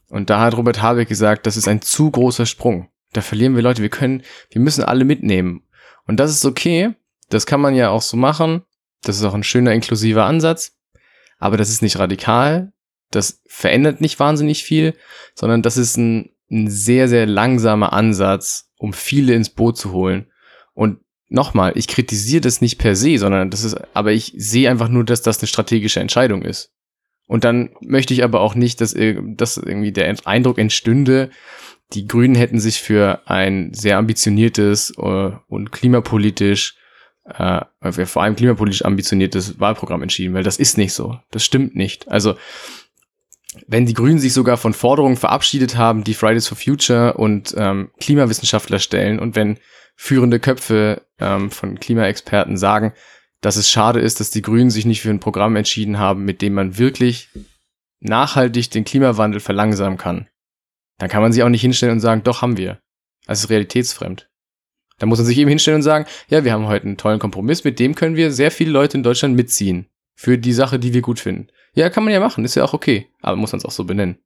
Und 0.09 0.31
da 0.31 0.40
hat 0.40 0.57
Robert 0.57 0.81
Habeck 0.83 1.09
gesagt, 1.09 1.46
das 1.46 1.57
ist 1.57 1.68
ein 1.68 1.83
zu 1.83 2.11
großer 2.11 2.46
Sprung. 2.46 2.88
Da 3.12 3.20
verlieren 3.20 3.57
wir 3.57 3.62
Leute. 3.62 3.83
Wir 3.83 3.88
können, 3.88 4.22
wir 4.50 4.61
müssen 4.61 4.85
alle 4.85 5.04
mitnehmen. 5.04 5.62
Und 6.07 6.18
das 6.18 6.31
ist 6.31 6.44
okay. 6.44 6.94
Das 7.31 7.46
kann 7.46 7.61
man 7.61 7.74
ja 7.74 7.90
auch 7.90 8.02
so 8.02 8.16
machen. 8.16 8.62
Das 9.02 9.16
ist 9.16 9.24
auch 9.24 9.35
ein 9.35 9.44
schöner 9.44 9.72
inklusiver 9.72 10.24
Ansatz. 10.24 10.76
Aber 11.38 11.57
das 11.57 11.68
ist 11.68 11.83
nicht 11.83 11.98
radikal. 11.98 12.72
Das 13.11 13.42
verändert 13.46 14.00
nicht 14.00 14.18
wahnsinnig 14.20 14.64
viel, 14.64 14.94
sondern 15.35 15.62
das 15.62 15.76
ist 15.76 15.96
ein, 15.96 16.31
ein 16.50 16.70
sehr, 16.70 17.08
sehr 17.08 17.26
langsamer 17.26 17.92
Ansatz, 17.92 18.70
um 18.78 18.92
viele 18.92 19.34
ins 19.34 19.50
Boot 19.50 19.76
zu 19.76 19.92
holen. 19.92 20.26
Und 20.72 21.00
nochmal, 21.28 21.72
ich 21.76 21.88
kritisiere 21.88 22.40
das 22.40 22.61
nicht 22.61 22.78
per 22.78 22.96
se, 22.96 23.18
sondern 23.18 23.50
das 23.50 23.64
ist, 23.64 23.76
aber 23.94 24.12
ich 24.12 24.32
sehe 24.37 24.70
einfach 24.70 24.88
nur, 24.88 25.04
dass 25.04 25.22
das 25.22 25.40
eine 25.40 25.48
strategische 25.48 26.00
Entscheidung 26.00 26.42
ist. 26.42 26.72
Und 27.26 27.44
dann 27.44 27.70
möchte 27.80 28.14
ich 28.14 28.24
aber 28.24 28.40
auch 28.40 28.54
nicht, 28.54 28.80
dass, 28.80 28.94
dass 28.94 29.58
irgendwie 29.58 29.92
der 29.92 30.16
Eindruck 30.24 30.58
entstünde, 30.58 31.30
die 31.92 32.06
Grünen 32.06 32.34
hätten 32.34 32.58
sich 32.58 32.80
für 32.80 33.22
ein 33.26 33.72
sehr 33.72 33.98
ambitioniertes 33.98 34.94
uh, 34.98 35.32
und 35.48 35.72
klimapolitisch, 35.72 36.76
äh, 37.24 37.61
vor 38.06 38.22
allem 38.22 38.37
klimapolitisch 38.37 38.84
ambitioniertes 38.84 39.61
Wahlprogramm 39.61 40.02
entschieden, 40.02 40.34
weil 40.34 40.42
das 40.42 40.58
ist 40.58 40.78
nicht 40.78 40.94
so. 40.94 41.18
Das 41.30 41.44
stimmt 41.44 41.76
nicht. 41.76 42.08
Also 42.08 42.37
wenn 43.66 43.87
die 43.87 43.94
Grünen 43.94 44.18
sich 44.18 44.33
sogar 44.33 44.57
von 44.57 44.75
Forderungen 44.75 45.16
verabschiedet 45.16 45.77
haben, 45.77 46.05
die 46.05 46.14
Fridays 46.14 46.47
for 46.47 46.57
Future 46.57 47.14
und 47.14 47.55
ähm, 47.57 47.90
Klimawissenschaftler 48.01 48.79
stellen 48.79 49.18
und 49.18 49.37
wenn 49.37 49.59
führende 49.97 50.38
Köpfe 50.38 51.03
ähm, 51.18 51.51
von 51.51 51.81
Klimaexperten 51.81 52.57
sagen, 52.57 52.92
dass 53.40 53.57
es 53.57 53.71
schade 53.71 54.01
ist, 54.01 54.21
dass 54.21 54.31
die 54.31 54.42
Grünen 54.42 54.71
sich 54.71 54.87
nicht 54.87 55.03
für 55.03 55.11
ein 55.11 55.21
Programm 55.21 55.57
entschieden 55.57 55.99
haben, 55.99 56.25
mit 56.25 56.42
dem 56.42 56.55
man 56.55 56.79
wirklich 56.79 57.31
nachhaltig 58.01 58.71
den 58.71 58.85
Klimawandel 58.85 59.40
verlangsamen 59.40 59.99
kann, 59.99 60.29
dann 60.99 61.09
kann 61.09 61.23
man 61.23 61.33
sich 61.33 61.42
auch 61.42 61.49
nicht 61.49 61.61
hinstellen 61.61 61.94
und 61.94 62.01
sagen, 62.01 62.23
doch 62.23 62.42
haben 62.42 62.57
wir. 62.57 62.81
Das 63.27 63.40
ist 63.40 63.51
realitätsfremd. 63.51 64.31
Da 64.99 65.07
muss 65.07 65.18
man 65.18 65.27
sich 65.27 65.38
eben 65.38 65.49
hinstellen 65.49 65.77
und 65.77 65.83
sagen, 65.83 66.07
ja, 66.29 66.44
wir 66.44 66.53
haben 66.53 66.66
heute 66.66 66.87
einen 66.87 66.97
tollen 66.97 67.21
Kompromiss, 67.21 67.64
mit 67.64 67.79
dem 67.79 67.94
können 67.94 68.16
wir 68.16 68.33
sehr 68.33 68.51
viele 68.51 68.73
Leute 68.73 68.97
in 68.97 69.03
Deutschland 69.03 69.37
mitziehen. 69.37 69.88
Für 70.20 70.37
die 70.37 70.52
Sache, 70.52 70.81
die 70.81 70.92
wir 70.92 71.00
gut 71.00 71.20
finden. 71.20 71.46
Ja, 71.74 71.90
kann 71.90 72.02
man 72.02 72.12
ja 72.12 72.18
machen, 72.18 72.44
ist 72.44 72.57
ja 72.57 72.64
auch 72.64 72.74
okay. 72.74 73.07
Aber 73.22 73.37
muss 73.37 73.52
man 73.52 73.59
es 73.59 73.64
auch 73.64 73.70
so 73.70 73.85
benennen. 73.85 74.18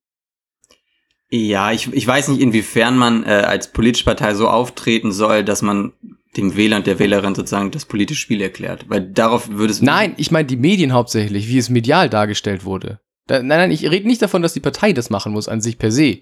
Ja, 1.29 1.71
ich, 1.71 1.93
ich 1.93 2.07
weiß 2.07 2.29
nicht, 2.29 2.41
inwiefern 2.41 2.97
man 2.97 3.25
äh, 3.25 3.29
als 3.29 3.73
politische 3.73 4.07
Partei 4.07 4.33
so 4.33 4.49
auftreten 4.49 5.13
soll, 5.13 5.45
dass 5.45 5.61
man 5.61 5.93
dem 6.35 6.57
Wähler 6.57 6.79
und 6.79 6.87
der 6.87 6.99
Wählerin 6.99 7.35
sozusagen 7.35 7.71
das 7.71 7.85
politische 7.85 8.23
Spiel 8.23 8.41
erklärt. 8.41 8.87
Weil 8.89 9.03
darauf 9.03 9.51
würde 9.51 9.75
es. 9.75 9.83
Nein, 9.83 10.15
ich 10.17 10.31
meine 10.31 10.47
die 10.47 10.57
Medien 10.57 10.95
hauptsächlich, 10.95 11.47
wie 11.49 11.59
es 11.59 11.69
medial 11.69 12.09
dargestellt 12.09 12.65
wurde. 12.65 13.01
Da, 13.27 13.43
nein, 13.43 13.59
nein, 13.59 13.71
ich 13.71 13.91
rede 13.91 14.07
nicht 14.07 14.23
davon, 14.23 14.41
dass 14.41 14.55
die 14.55 14.61
Partei 14.61 14.95
das 14.95 15.11
machen 15.11 15.33
muss 15.33 15.47
an 15.47 15.61
sich 15.61 15.77
per 15.77 15.93
se. 15.93 16.21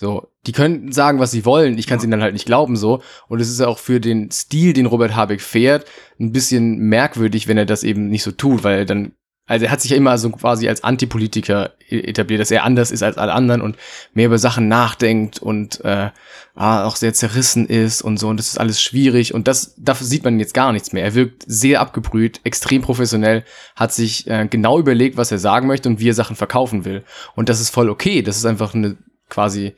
So, 0.00 0.28
die 0.46 0.52
können 0.52 0.92
sagen, 0.92 1.18
was 1.18 1.32
sie 1.32 1.44
wollen. 1.44 1.76
Ich 1.76 1.88
kann 1.88 1.98
es 1.98 2.04
ihnen 2.04 2.12
dann 2.12 2.22
halt 2.22 2.32
nicht 2.32 2.46
glauben 2.46 2.76
so. 2.76 3.02
Und 3.26 3.40
es 3.40 3.50
ist 3.50 3.60
auch 3.60 3.78
für 3.78 3.98
den 3.98 4.30
Stil, 4.30 4.72
den 4.72 4.86
Robert 4.86 5.16
Habeck 5.16 5.40
fährt, 5.40 5.86
ein 6.20 6.30
bisschen 6.30 6.78
merkwürdig, 6.78 7.48
wenn 7.48 7.58
er 7.58 7.66
das 7.66 7.82
eben 7.82 8.08
nicht 8.08 8.22
so 8.22 8.30
tut, 8.30 8.62
weil 8.62 8.86
dann 8.86 9.10
also 9.48 9.64
er 9.64 9.70
hat 9.72 9.80
sich 9.80 9.90
ja 9.90 9.96
immer 9.96 10.16
so 10.18 10.30
quasi 10.30 10.68
als 10.68 10.84
Antipolitiker 10.84 11.72
e-, 11.88 12.00
etabliert, 12.00 12.40
dass 12.40 12.50
er 12.50 12.64
anders 12.64 12.90
ist 12.92 13.02
als 13.02 13.16
alle 13.16 13.32
anderen 13.32 13.60
und 13.62 13.76
mehr 14.12 14.26
über 14.26 14.38
Sachen 14.38 14.68
nachdenkt 14.68 15.40
und 15.40 15.82
äh, 15.84 16.10
auch 16.54 16.96
sehr 16.96 17.14
zerrissen 17.14 17.66
ist 17.66 18.02
und 18.02 18.18
so. 18.18 18.28
Und 18.28 18.36
das 18.36 18.48
ist 18.48 18.60
alles 18.60 18.80
schwierig. 18.80 19.34
Und 19.34 19.48
das, 19.48 19.74
dafür 19.78 20.06
sieht 20.06 20.22
man 20.22 20.38
jetzt 20.38 20.54
gar 20.54 20.72
nichts 20.72 20.92
mehr. 20.92 21.02
Er 21.02 21.14
wirkt 21.14 21.44
sehr 21.46 21.80
abgebrüht, 21.80 22.40
extrem 22.44 22.82
professionell, 22.82 23.42
hat 23.74 23.92
sich 23.92 24.28
äh, 24.28 24.46
genau 24.48 24.78
überlegt, 24.78 25.16
was 25.16 25.32
er 25.32 25.38
sagen 25.38 25.66
möchte 25.66 25.88
und 25.88 25.98
wie 25.98 26.10
er 26.10 26.14
Sachen 26.14 26.36
verkaufen 26.36 26.84
will. 26.84 27.02
Und 27.34 27.48
das 27.48 27.60
ist 27.60 27.70
voll 27.70 27.88
okay. 27.88 28.22
Das 28.22 28.36
ist 28.36 28.44
einfach 28.44 28.74
eine 28.74 28.98
quasi 29.28 29.74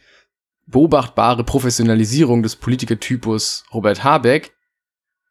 beobachtbare 0.70 1.44
Professionalisierung 1.44 2.42
des 2.42 2.56
Politikertypus 2.56 3.64
Robert 3.72 4.04
Habeck, 4.04 4.52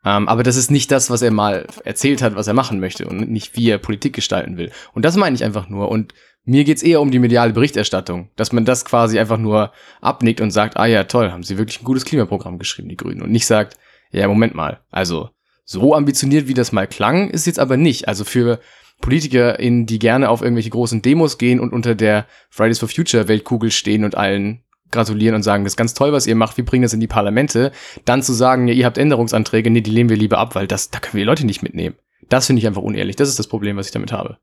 ähm, 0.06 0.30
aber 0.30 0.43
das 0.43 0.56
ist 0.56 0.71
nicht 0.71 0.91
das, 0.91 1.10
was 1.10 1.21
er 1.21 1.32
mal 1.32 1.67
erzählt 1.84 2.21
hat, 2.21 2.36
was 2.36 2.47
er 2.47 2.54
machen 2.54 2.80
möchte 2.80 3.08
und 3.08 3.30
nicht 3.30 3.56
wie 3.56 3.69
er 3.69 3.78
Politik 3.78 4.13
gestalten 4.13 4.58
will. 4.58 4.71
Und 4.93 5.04
das 5.04 5.17
meine 5.17 5.36
ich 5.36 5.43
einfach 5.43 5.67
nur. 5.67 5.89
Und 5.89 6.13
mir 6.45 6.63
geht's 6.63 6.84
eher 6.84 7.02
um 7.02 7.12
die 7.12 7.19
mediale 7.19 7.54
Berichterstattung, 7.54 8.30
dass 8.36 8.54
man 8.54 8.65
das 8.65 8.86
quasi 8.86 9.19
einfach 9.19 9.38
nur 9.38 9.73
abnickt 9.99 10.41
und 10.41 10.52
sagt, 10.52 10.78
ah 10.78 10.86
ja, 10.86 11.04
toll, 11.04 11.32
haben 11.32 11.43
sie 11.43 11.58
wirklich 11.58 11.82
ein 11.82 11.86
gutes 11.86 12.06
Klimaprogramm 12.06 12.58
geschrieben, 12.60 12.89
die 12.89 12.97
Grünen. 12.97 13.21
Und 13.21 13.32
nicht 13.32 13.45
sagt, 13.45 13.78
ja, 14.12 14.28
Moment 14.28 14.56
mal, 14.56 14.80
also 14.89 15.30
so 15.65 15.93
ambitioniert, 15.93 16.47
wie 16.47 16.54
das 16.54 16.71
mal 16.71 16.88
klang, 16.88 17.30
ist 17.30 17.45
jetzt 17.45 17.60
aber 17.60 17.78
nicht. 17.78 18.08
Also 18.08 18.23
für 18.23 18.60
PolitikerInnen, 19.02 19.86
die 19.86 19.99
gerne 19.99 20.30
auf 20.30 20.41
irgendwelche 20.41 20.71
großen 20.71 21.02
Demos 21.02 21.38
gehen 21.38 21.60
und 21.60 21.73
unter 21.73 21.93
der 21.93 22.25
Fridays 22.49 22.80
for 22.80 22.89
Future 22.89 23.28
Weltkugel 23.28 23.69
stehen 23.69 24.04
und 24.04 24.15
allen 24.15 24.63
gratulieren 24.91 25.36
und 25.36 25.43
sagen, 25.43 25.63
das 25.63 25.73
ist 25.73 25.78
ganz 25.78 25.93
toll, 25.93 26.12
was 26.13 26.28
ihr 26.28 26.36
macht, 26.36 26.58
wir 26.58 26.65
bringen 26.65 26.84
das 26.84 26.93
in 26.93 26.99
die 26.99 27.08
Parlamente, 27.08 27.71
dann 28.06 28.23
zu 28.23 28.34
sagen, 28.34 28.67
ja, 28.67 28.73
ihr 28.73 28.86
habt 28.86 28.97
Änderungsanträge, 28.97 29.69
nee, 29.69 29.82
die 29.82 29.91
lehnen 29.91 30.10
wir 30.10 30.17
lieber 30.17 30.38
ab, 30.38 30.56
weil 30.56 30.67
das, 30.67 30.89
da 30.89 30.99
können 30.99 31.17
wir 31.17 31.25
Leute 31.25 31.45
nicht 31.45 31.62
mitnehmen. 31.62 31.95
Das 32.28 32.47
finde 32.47 32.60
ich 32.60 32.67
einfach 32.67 32.82
unehrlich. 32.82 33.15
Das 33.15 33.30
ist 33.30 33.39
das 33.39 33.47
Problem, 33.47 33.78
was 33.78 33.88
ich 33.88 33.91
damit 33.91 34.12
habe. 34.12 34.38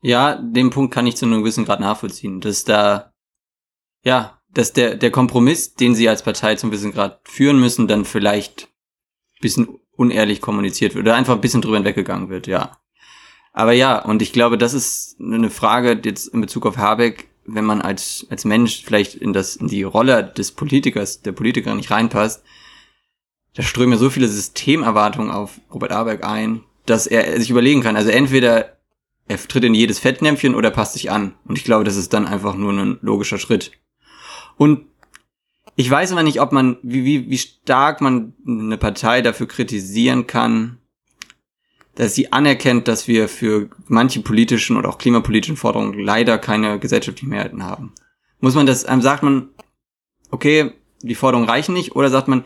Ja, 0.00 0.36
den 0.36 0.70
Punkt 0.70 0.92
kann 0.92 1.06
ich 1.06 1.16
zu 1.16 1.26
einem 1.26 1.40
gewissen 1.40 1.64
Grad 1.64 1.80
nachvollziehen, 1.80 2.40
dass 2.40 2.64
da, 2.64 3.12
ja, 4.04 4.38
dass 4.52 4.72
der, 4.72 4.96
der 4.96 5.10
Kompromiss, 5.10 5.74
den 5.74 5.94
sie 5.94 6.08
als 6.08 6.22
Partei 6.22 6.56
zum 6.56 6.70
gewissen 6.70 6.92
Grad 6.92 7.20
führen 7.24 7.58
müssen, 7.58 7.88
dann 7.88 8.04
vielleicht 8.04 8.64
ein 8.64 9.40
bisschen 9.40 9.68
unehrlich 9.92 10.40
kommuniziert 10.40 10.94
wird 10.94 11.06
oder 11.06 11.14
einfach 11.14 11.34
ein 11.34 11.40
bisschen 11.40 11.62
drüber 11.62 11.76
hinweggegangen 11.76 12.28
wird, 12.28 12.46
ja. 12.46 12.78
Aber 13.52 13.72
ja, 13.72 14.02
und 14.02 14.22
ich 14.22 14.32
glaube, 14.32 14.58
das 14.58 14.74
ist 14.74 15.16
eine 15.20 15.50
Frage 15.50 16.00
jetzt 16.04 16.28
in 16.28 16.40
Bezug 16.40 16.66
auf 16.66 16.78
Habeck, 16.78 17.28
wenn 17.44 17.64
man 17.64 17.80
als, 17.80 18.26
als 18.30 18.44
Mensch 18.44 18.82
vielleicht 18.84 19.14
in 19.14 19.32
das, 19.32 19.56
in 19.56 19.68
die 19.68 19.82
Rolle 19.82 20.24
des 20.24 20.52
Politikers, 20.52 21.22
der 21.22 21.32
Politikerin 21.32 21.76
nicht 21.76 21.90
reinpasst, 21.90 22.42
da 23.54 23.62
strömen 23.62 23.92
ja 23.92 23.98
so 23.98 24.10
viele 24.10 24.28
Systemerwartungen 24.28 25.30
auf 25.30 25.60
Robert 25.72 25.92
Habeck 25.92 26.24
ein, 26.24 26.62
dass 26.86 27.06
er 27.06 27.38
sich 27.38 27.50
überlegen 27.50 27.82
kann. 27.82 27.96
Also 27.96 28.10
entweder 28.10 28.76
er 29.28 29.36
tritt 29.36 29.64
in 29.64 29.74
jedes 29.74 29.98
Fettnäpfchen 29.98 30.54
oder 30.54 30.70
passt 30.70 30.94
sich 30.94 31.10
an. 31.10 31.34
Und 31.44 31.58
ich 31.58 31.64
glaube, 31.64 31.84
das 31.84 31.96
ist 31.96 32.12
dann 32.12 32.26
einfach 32.26 32.54
nur 32.54 32.72
ein 32.72 32.98
logischer 33.02 33.38
Schritt. 33.38 33.72
Und 34.56 34.86
ich 35.76 35.90
weiß 35.90 36.12
aber 36.12 36.22
nicht, 36.22 36.40
ob 36.40 36.52
man, 36.52 36.76
wie, 36.82 37.04
wie, 37.04 37.30
wie 37.30 37.38
stark 37.38 38.00
man 38.00 38.34
eine 38.46 38.78
Partei 38.78 39.22
dafür 39.22 39.48
kritisieren 39.48 40.26
kann, 40.26 40.78
dass 41.94 42.14
sie 42.14 42.32
anerkennt, 42.32 42.88
dass 42.88 43.06
wir 43.06 43.28
für 43.28 43.68
manche 43.86 44.20
politischen 44.20 44.76
oder 44.76 44.88
auch 44.88 44.98
klimapolitischen 44.98 45.56
Forderungen 45.56 45.98
leider 45.98 46.38
keine 46.38 46.78
gesellschaftlichen 46.78 47.30
Mehrheiten 47.30 47.64
haben. 47.64 47.92
Muss 48.40 48.54
man 48.54 48.66
das, 48.66 48.88
ähm, 48.88 49.02
sagt 49.02 49.22
man, 49.22 49.50
okay, 50.30 50.72
die 51.02 51.14
Forderungen 51.14 51.48
reichen 51.48 51.74
nicht, 51.74 51.94
oder 51.94 52.10
sagt 52.10 52.28
man, 52.28 52.44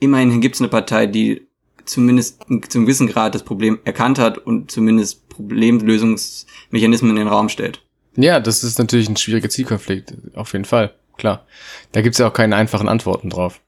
immerhin 0.00 0.40
gibt 0.40 0.54
es 0.54 0.60
eine 0.60 0.68
Partei, 0.68 1.06
die 1.06 1.46
zumindest 1.84 2.44
zum 2.68 2.84
gewissen 2.84 3.06
Grad 3.06 3.34
das 3.34 3.42
Problem 3.42 3.78
erkannt 3.84 4.18
hat 4.18 4.38
und 4.38 4.70
zumindest 4.70 5.28
Problemlösungsmechanismen 5.28 7.10
in 7.10 7.16
den 7.16 7.28
Raum 7.28 7.48
stellt. 7.48 7.82
Ja, 8.16 8.40
das 8.40 8.64
ist 8.64 8.78
natürlich 8.78 9.08
ein 9.08 9.16
schwieriger 9.16 9.48
Zielkonflikt, 9.48 10.14
auf 10.34 10.52
jeden 10.52 10.64
Fall, 10.64 10.94
klar. 11.16 11.46
Da 11.92 12.02
gibt's 12.02 12.18
ja 12.18 12.28
auch 12.28 12.32
keine 12.32 12.56
einfachen 12.56 12.88
Antworten 12.88 13.30
drauf. 13.30 13.60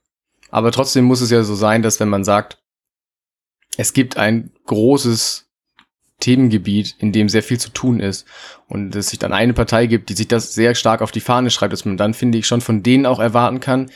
Aber 0.51 0.71
trotzdem 0.71 1.05
muss 1.05 1.21
es 1.21 1.31
ja 1.31 1.43
so 1.45 1.55
sein, 1.55 1.83
dass 1.83 2.01
wenn 2.01 2.09
man 2.09 2.25
sagt, 2.25 2.62
es 3.77 3.93
gibt 3.93 4.17
ein 4.17 4.51
großes 4.67 5.47
Themengebiet, 6.21 6.95
in 6.99 7.13
dem 7.13 7.29
sehr 7.29 7.43
viel 7.43 7.59
zu 7.59 7.71
tun 7.71 8.01
ist 8.01 8.27
und 8.69 8.95
es 8.95 9.11
sich 9.11 9.19
dann 9.19 9.33
eine 9.33 9.55
Partei 9.55 9.87
gibt, 9.87 10.09
die 10.09 10.15
sich 10.15 10.29
das 10.29 10.55
sehr 10.55 10.75
stark 10.75 11.03
auf 11.03 11.11
die 11.11 11.21
Fahne 11.21 11.51
schreibt, 11.51 11.73
dass 11.73 11.85
man 11.85 11.97
dann, 11.97 12.15
finde 12.15 12.39
ich, 12.39 12.47
schon 12.47 12.61
von 12.61 12.83
denen 12.83 13.07
auch 13.07 13.19
erwarten 13.19 13.61
kann, 13.61 13.91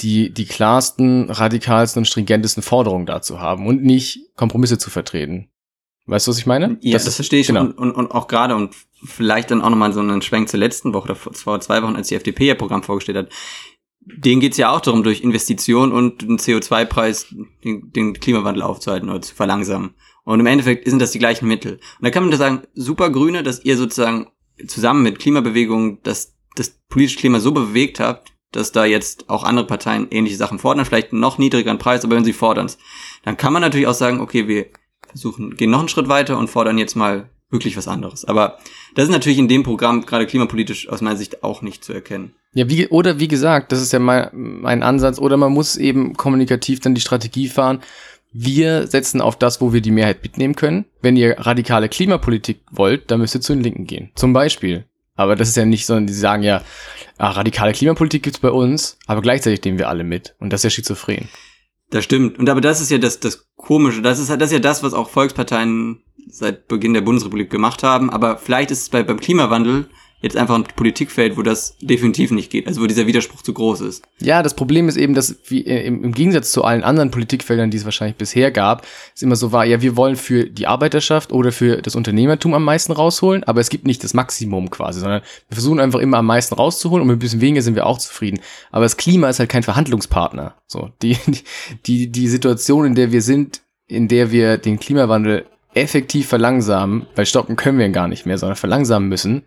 die 0.00 0.30
die 0.30 0.46
klarsten, 0.46 1.30
radikalsten 1.30 2.00
und 2.00 2.06
stringentesten 2.06 2.62
Forderungen 2.62 3.06
dazu 3.06 3.40
haben 3.40 3.66
und 3.66 3.82
nicht 3.82 4.20
Kompromisse 4.36 4.78
zu 4.78 4.90
vertreten. 4.90 5.48
Weißt 6.06 6.26
du, 6.26 6.30
was 6.30 6.38
ich 6.38 6.46
meine? 6.46 6.78
Ja, 6.80 6.94
das, 6.94 7.04
das 7.04 7.16
verstehe 7.16 7.40
ich 7.40 7.48
genau. 7.48 7.60
und, 7.60 7.78
und, 7.78 7.92
und 7.92 8.10
auch 8.12 8.28
gerade 8.28 8.56
und 8.56 8.74
vielleicht 9.04 9.50
dann 9.50 9.60
auch 9.60 9.70
nochmal 9.70 9.92
so 9.92 10.00
einen 10.00 10.22
Schwenk 10.22 10.48
zur 10.48 10.58
letzten 10.58 10.94
Woche 10.94 11.04
oder 11.04 11.14
vor 11.14 11.60
zwei 11.60 11.82
Wochen, 11.82 11.96
als 11.96 12.08
die 12.08 12.14
FDP 12.14 12.46
ihr 12.46 12.54
Programm 12.54 12.82
vorgestellt 12.82 13.18
hat. 13.18 13.28
Denen 14.16 14.40
geht's 14.40 14.56
ja 14.56 14.70
auch 14.70 14.80
darum, 14.80 15.02
durch 15.02 15.22
Investitionen 15.22 15.92
und 15.92 16.22
einen 16.22 16.38
CO2-Preis 16.38 17.34
den, 17.64 17.92
den 17.92 18.14
Klimawandel 18.14 18.62
aufzuhalten 18.62 19.08
oder 19.08 19.22
zu 19.22 19.34
verlangsamen. 19.34 19.94
Und 20.24 20.40
im 20.40 20.46
Endeffekt 20.46 20.88
sind 20.88 21.00
das 21.00 21.12
die 21.12 21.18
gleichen 21.18 21.48
Mittel. 21.48 21.74
Und 21.74 22.04
da 22.04 22.10
kann 22.10 22.22
man 22.22 22.30
da 22.30 22.36
sagen, 22.36 22.62
super 22.74 23.10
Grüne, 23.10 23.42
dass 23.42 23.64
ihr 23.64 23.76
sozusagen 23.76 24.28
zusammen 24.66 25.02
mit 25.02 25.18
Klimabewegungen 25.18 25.98
das, 26.02 26.34
das 26.54 26.70
politische 26.88 27.18
Klima 27.18 27.40
so 27.40 27.52
bewegt 27.52 28.00
habt, 28.00 28.32
dass 28.52 28.72
da 28.72 28.84
jetzt 28.84 29.28
auch 29.28 29.44
andere 29.44 29.66
Parteien 29.66 30.08
ähnliche 30.10 30.36
Sachen 30.36 30.58
fordern, 30.58 30.84
vielleicht 30.84 31.12
noch 31.12 31.38
niedrigeren 31.38 31.78
Preis, 31.78 32.04
aber 32.04 32.16
wenn 32.16 32.24
sie 32.24 32.32
fordern 32.32 32.70
dann 33.24 33.36
kann 33.36 33.52
man 33.52 33.62
natürlich 33.62 33.86
auch 33.86 33.94
sagen, 33.94 34.20
okay, 34.20 34.48
wir 34.48 34.66
versuchen, 35.06 35.56
gehen 35.56 35.70
noch 35.70 35.80
einen 35.80 35.88
Schritt 35.88 36.08
weiter 36.08 36.38
und 36.38 36.48
fordern 36.48 36.78
jetzt 36.78 36.94
mal 36.94 37.30
wirklich 37.50 37.76
was 37.76 37.88
anderes. 37.88 38.24
Aber 38.24 38.58
das 38.94 39.04
ist 39.04 39.10
natürlich 39.10 39.38
in 39.38 39.48
dem 39.48 39.62
Programm 39.62 40.04
gerade 40.04 40.26
klimapolitisch 40.26 40.88
aus 40.88 41.00
meiner 41.00 41.16
Sicht 41.16 41.42
auch 41.42 41.62
nicht 41.62 41.84
zu 41.84 41.92
erkennen. 41.92 42.34
Ja, 42.54 42.68
wie, 42.68 42.88
oder 42.88 43.18
wie 43.18 43.28
gesagt, 43.28 43.72
das 43.72 43.82
ist 43.82 43.92
ja 43.92 43.98
mein, 43.98 44.28
mein 44.32 44.82
Ansatz, 44.82 45.18
oder 45.18 45.36
man 45.36 45.52
muss 45.52 45.76
eben 45.76 46.14
kommunikativ 46.16 46.80
dann 46.80 46.94
die 46.94 47.00
Strategie 47.00 47.48
fahren. 47.48 47.80
Wir 48.32 48.86
setzen 48.86 49.20
auf 49.20 49.36
das, 49.36 49.60
wo 49.60 49.72
wir 49.72 49.80
die 49.80 49.90
Mehrheit 49.90 50.22
mitnehmen 50.22 50.54
können. 50.54 50.84
Wenn 51.00 51.16
ihr 51.16 51.38
radikale 51.38 51.88
Klimapolitik 51.88 52.60
wollt, 52.70 53.10
dann 53.10 53.20
müsst 53.20 53.34
ihr 53.34 53.40
zu 53.40 53.54
den 53.54 53.62
Linken 53.62 53.86
gehen. 53.86 54.10
Zum 54.14 54.32
Beispiel. 54.32 54.84
Aber 55.16 55.34
das 55.34 55.48
ist 55.48 55.56
ja 55.56 55.64
nicht, 55.64 55.84
sondern 55.84 56.06
die 56.06 56.12
sagen 56.12 56.42
ja, 56.42 56.62
ah, 57.16 57.30
radikale 57.30 57.72
Klimapolitik 57.72 58.22
gibt's 58.22 58.38
bei 58.38 58.50
uns, 58.50 58.98
aber 59.06 59.20
gleichzeitig 59.20 59.64
nehmen 59.64 59.78
wir 59.78 59.88
alle 59.88 60.04
mit. 60.04 60.34
Und 60.38 60.52
das 60.52 60.60
ist 60.60 60.64
ja 60.64 60.70
schizophren. 60.70 61.28
Das 61.90 62.04
stimmt. 62.04 62.38
Und 62.38 62.48
aber 62.48 62.60
das 62.60 62.80
ist 62.80 62.90
ja 62.90 62.98
das, 62.98 63.18
das 63.18 63.48
Komische. 63.56 64.02
Das 64.02 64.18
ist, 64.18 64.30
das 64.30 64.42
ist 64.42 64.52
ja 64.52 64.58
das, 64.58 64.82
was 64.82 64.94
auch 64.94 65.08
Volksparteien 65.08 66.02
seit 66.28 66.68
Beginn 66.68 66.94
der 66.94 67.00
Bundesrepublik 67.00 67.50
gemacht 67.50 67.82
haben. 67.82 68.10
Aber 68.10 68.36
vielleicht 68.36 68.70
ist 68.70 68.82
es 68.82 68.88
bei, 68.90 69.02
beim 69.02 69.18
Klimawandel 69.18 69.88
jetzt 70.20 70.36
einfach 70.36 70.56
ein 70.56 70.64
Politikfeld, 70.64 71.36
wo 71.36 71.42
das 71.42 71.76
definitiv 71.80 72.32
nicht 72.32 72.50
geht, 72.50 72.66
also 72.66 72.80
wo 72.80 72.86
dieser 72.86 73.06
Widerspruch 73.06 73.42
zu 73.42 73.52
groß 73.52 73.82
ist. 73.82 74.02
Ja, 74.18 74.42
das 74.42 74.54
Problem 74.54 74.88
ist 74.88 74.96
eben, 74.96 75.14
dass 75.14 75.36
wie 75.46 75.64
äh, 75.64 75.86
im, 75.86 76.02
im 76.02 76.12
Gegensatz 76.12 76.50
zu 76.50 76.64
allen 76.64 76.82
anderen 76.82 77.10
Politikfeldern, 77.10 77.70
die 77.70 77.76
es 77.76 77.84
wahrscheinlich 77.84 78.16
bisher 78.16 78.50
gab, 78.50 78.86
es 79.14 79.22
immer 79.22 79.36
so 79.36 79.52
war, 79.52 79.64
ja, 79.64 79.80
wir 79.80 79.96
wollen 79.96 80.16
für 80.16 80.44
die 80.44 80.66
Arbeiterschaft 80.66 81.32
oder 81.32 81.52
für 81.52 81.82
das 81.82 81.94
Unternehmertum 81.94 82.54
am 82.54 82.64
meisten 82.64 82.92
rausholen, 82.92 83.44
aber 83.44 83.60
es 83.60 83.70
gibt 83.70 83.86
nicht 83.86 84.02
das 84.02 84.14
Maximum 84.14 84.70
quasi, 84.70 85.00
sondern 85.00 85.22
wir 85.48 85.54
versuchen 85.54 85.78
einfach 85.78 86.00
immer 86.00 86.18
am 86.18 86.26
meisten 86.26 86.54
rauszuholen 86.54 87.02
und 87.02 87.08
mit 87.08 87.16
ein 87.16 87.20
bisschen 87.20 87.40
weniger 87.40 87.62
sind 87.62 87.76
wir 87.76 87.86
auch 87.86 87.98
zufrieden. 87.98 88.40
Aber 88.72 88.84
das 88.84 88.96
Klima 88.96 89.28
ist 89.28 89.38
halt 89.38 89.50
kein 89.50 89.62
Verhandlungspartner. 89.62 90.54
So, 90.66 90.90
die, 91.00 91.16
die, 91.86 92.10
die 92.10 92.28
Situation, 92.28 92.86
in 92.86 92.94
der 92.96 93.12
wir 93.12 93.22
sind, 93.22 93.62
in 93.86 94.08
der 94.08 94.32
wir 94.32 94.58
den 94.58 94.80
Klimawandel 94.80 95.46
effektiv 95.74 96.26
verlangsamen, 96.26 97.06
weil 97.14 97.26
stoppen 97.26 97.56
können 97.56 97.78
wir 97.78 97.86
ihn 97.86 97.92
gar 97.92 98.08
nicht 98.08 98.26
mehr, 98.26 98.38
sondern 98.38 98.56
verlangsamen 98.56 99.08
müssen, 99.08 99.44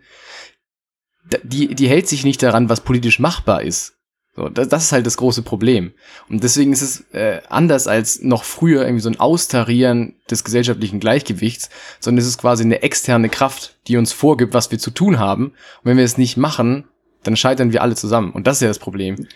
die, 1.42 1.74
die 1.74 1.88
hält 1.88 2.08
sich 2.08 2.24
nicht 2.24 2.42
daran, 2.42 2.68
was 2.68 2.80
politisch 2.80 3.18
machbar 3.18 3.62
ist. 3.62 3.94
So, 4.34 4.48
das, 4.48 4.68
das 4.68 4.84
ist 4.84 4.92
halt 4.92 5.04
das 5.04 5.18
große 5.18 5.42
Problem. 5.42 5.92
Und 6.30 6.42
deswegen 6.42 6.72
ist 6.72 6.80
es 6.80 7.00
äh, 7.12 7.42
anders 7.50 7.86
als 7.86 8.22
noch 8.22 8.44
früher 8.44 8.82
irgendwie 8.82 9.02
so 9.02 9.10
ein 9.10 9.20
Austarieren 9.20 10.16
des 10.30 10.42
gesellschaftlichen 10.42 11.00
Gleichgewichts, 11.00 11.68
sondern 12.00 12.22
es 12.22 12.28
ist 12.28 12.38
quasi 12.38 12.64
eine 12.64 12.82
externe 12.82 13.28
Kraft, 13.28 13.76
die 13.88 13.98
uns 13.98 14.12
vorgibt, 14.12 14.54
was 14.54 14.70
wir 14.70 14.78
zu 14.78 14.90
tun 14.90 15.18
haben. 15.18 15.48
Und 15.48 15.84
wenn 15.84 15.98
wir 15.98 16.04
es 16.04 16.16
nicht 16.16 16.38
machen, 16.38 16.84
dann 17.24 17.36
scheitern 17.36 17.72
wir 17.72 17.82
alle 17.82 17.94
zusammen. 17.94 18.32
Und 18.32 18.46
das 18.46 18.56
ist 18.56 18.62
ja 18.62 18.68
das 18.68 18.78
Problem. 18.78 19.26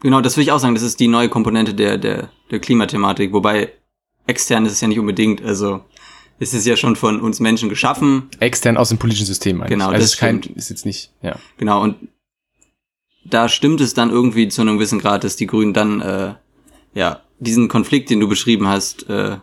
Genau, 0.00 0.22
das 0.22 0.36
will 0.36 0.44
ich 0.44 0.52
auch 0.52 0.58
sagen. 0.58 0.74
Das 0.74 0.82
ist 0.82 0.98
die 0.98 1.08
neue 1.08 1.28
Komponente 1.28 1.74
der, 1.74 1.98
der, 1.98 2.30
der 2.50 2.58
Klimathematik. 2.58 3.32
Wobei 3.34 3.70
extern 4.26 4.64
ist 4.64 4.72
es 4.72 4.80
ja 4.80 4.88
nicht 4.88 4.98
unbedingt. 4.98 5.44
Also 5.44 5.84
es 6.38 6.54
ist 6.54 6.66
ja 6.66 6.76
schon 6.76 6.96
von 6.96 7.20
uns 7.20 7.40
Menschen 7.40 7.68
geschaffen. 7.68 8.28
Extern 8.40 8.76
aus 8.76 8.88
dem 8.88 8.98
politischen 8.98 9.26
System 9.26 9.60
eigentlich. 9.60 9.70
Genau, 9.70 9.88
also 9.88 9.98
das 9.98 10.12
ist, 10.12 10.18
kein, 10.18 10.40
ist 10.40 10.70
jetzt 10.70 10.84
nicht, 10.84 11.12
ja. 11.22 11.36
Genau, 11.58 11.82
und 11.82 11.96
da 13.24 13.48
stimmt 13.48 13.80
es 13.80 13.94
dann 13.94 14.10
irgendwie 14.10 14.48
zu 14.48 14.62
einem 14.62 14.76
gewissen 14.76 14.98
Grad, 14.98 15.24
dass 15.24 15.36
die 15.36 15.46
Grünen 15.46 15.72
dann, 15.72 16.00
äh, 16.00 16.34
ja, 16.94 17.22
diesen 17.38 17.68
Konflikt, 17.68 18.10
den 18.10 18.20
du 18.20 18.28
beschrieben 18.28 18.68
hast, 18.68 19.08
äh, 19.08 19.38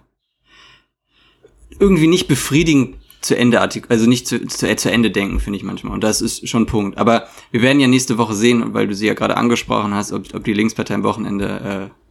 irgendwie 1.79 2.07
nicht 2.07 2.27
befriedigend 2.27 2.97
zu 3.21 3.37
Ende 3.37 3.59
also 3.59 4.07
nicht 4.07 4.27
zu, 4.27 4.45
zu, 4.47 4.73
zu 4.75 4.91
Ende 4.91 5.11
denken, 5.11 5.39
finde 5.39 5.57
ich 5.57 5.63
manchmal. 5.63 5.93
Und 5.93 6.03
das 6.03 6.21
ist 6.21 6.47
schon 6.47 6.63
ein 6.63 6.67
Punkt. 6.67 6.97
Aber 6.97 7.27
wir 7.51 7.61
werden 7.61 7.79
ja 7.79 7.87
nächste 7.87 8.17
Woche 8.17 8.33
sehen, 8.33 8.73
weil 8.73 8.87
du 8.87 8.95
sie 8.95 9.07
ja 9.07 9.13
gerade 9.13 9.35
angesprochen 9.35 9.93
hast, 9.93 10.13
ob, 10.13 10.33
ob 10.33 10.43
die 10.43 10.53
Linkspartei 10.53 10.95
am 10.95 11.03
Wochenende 11.03 11.89
äh, 11.91 12.08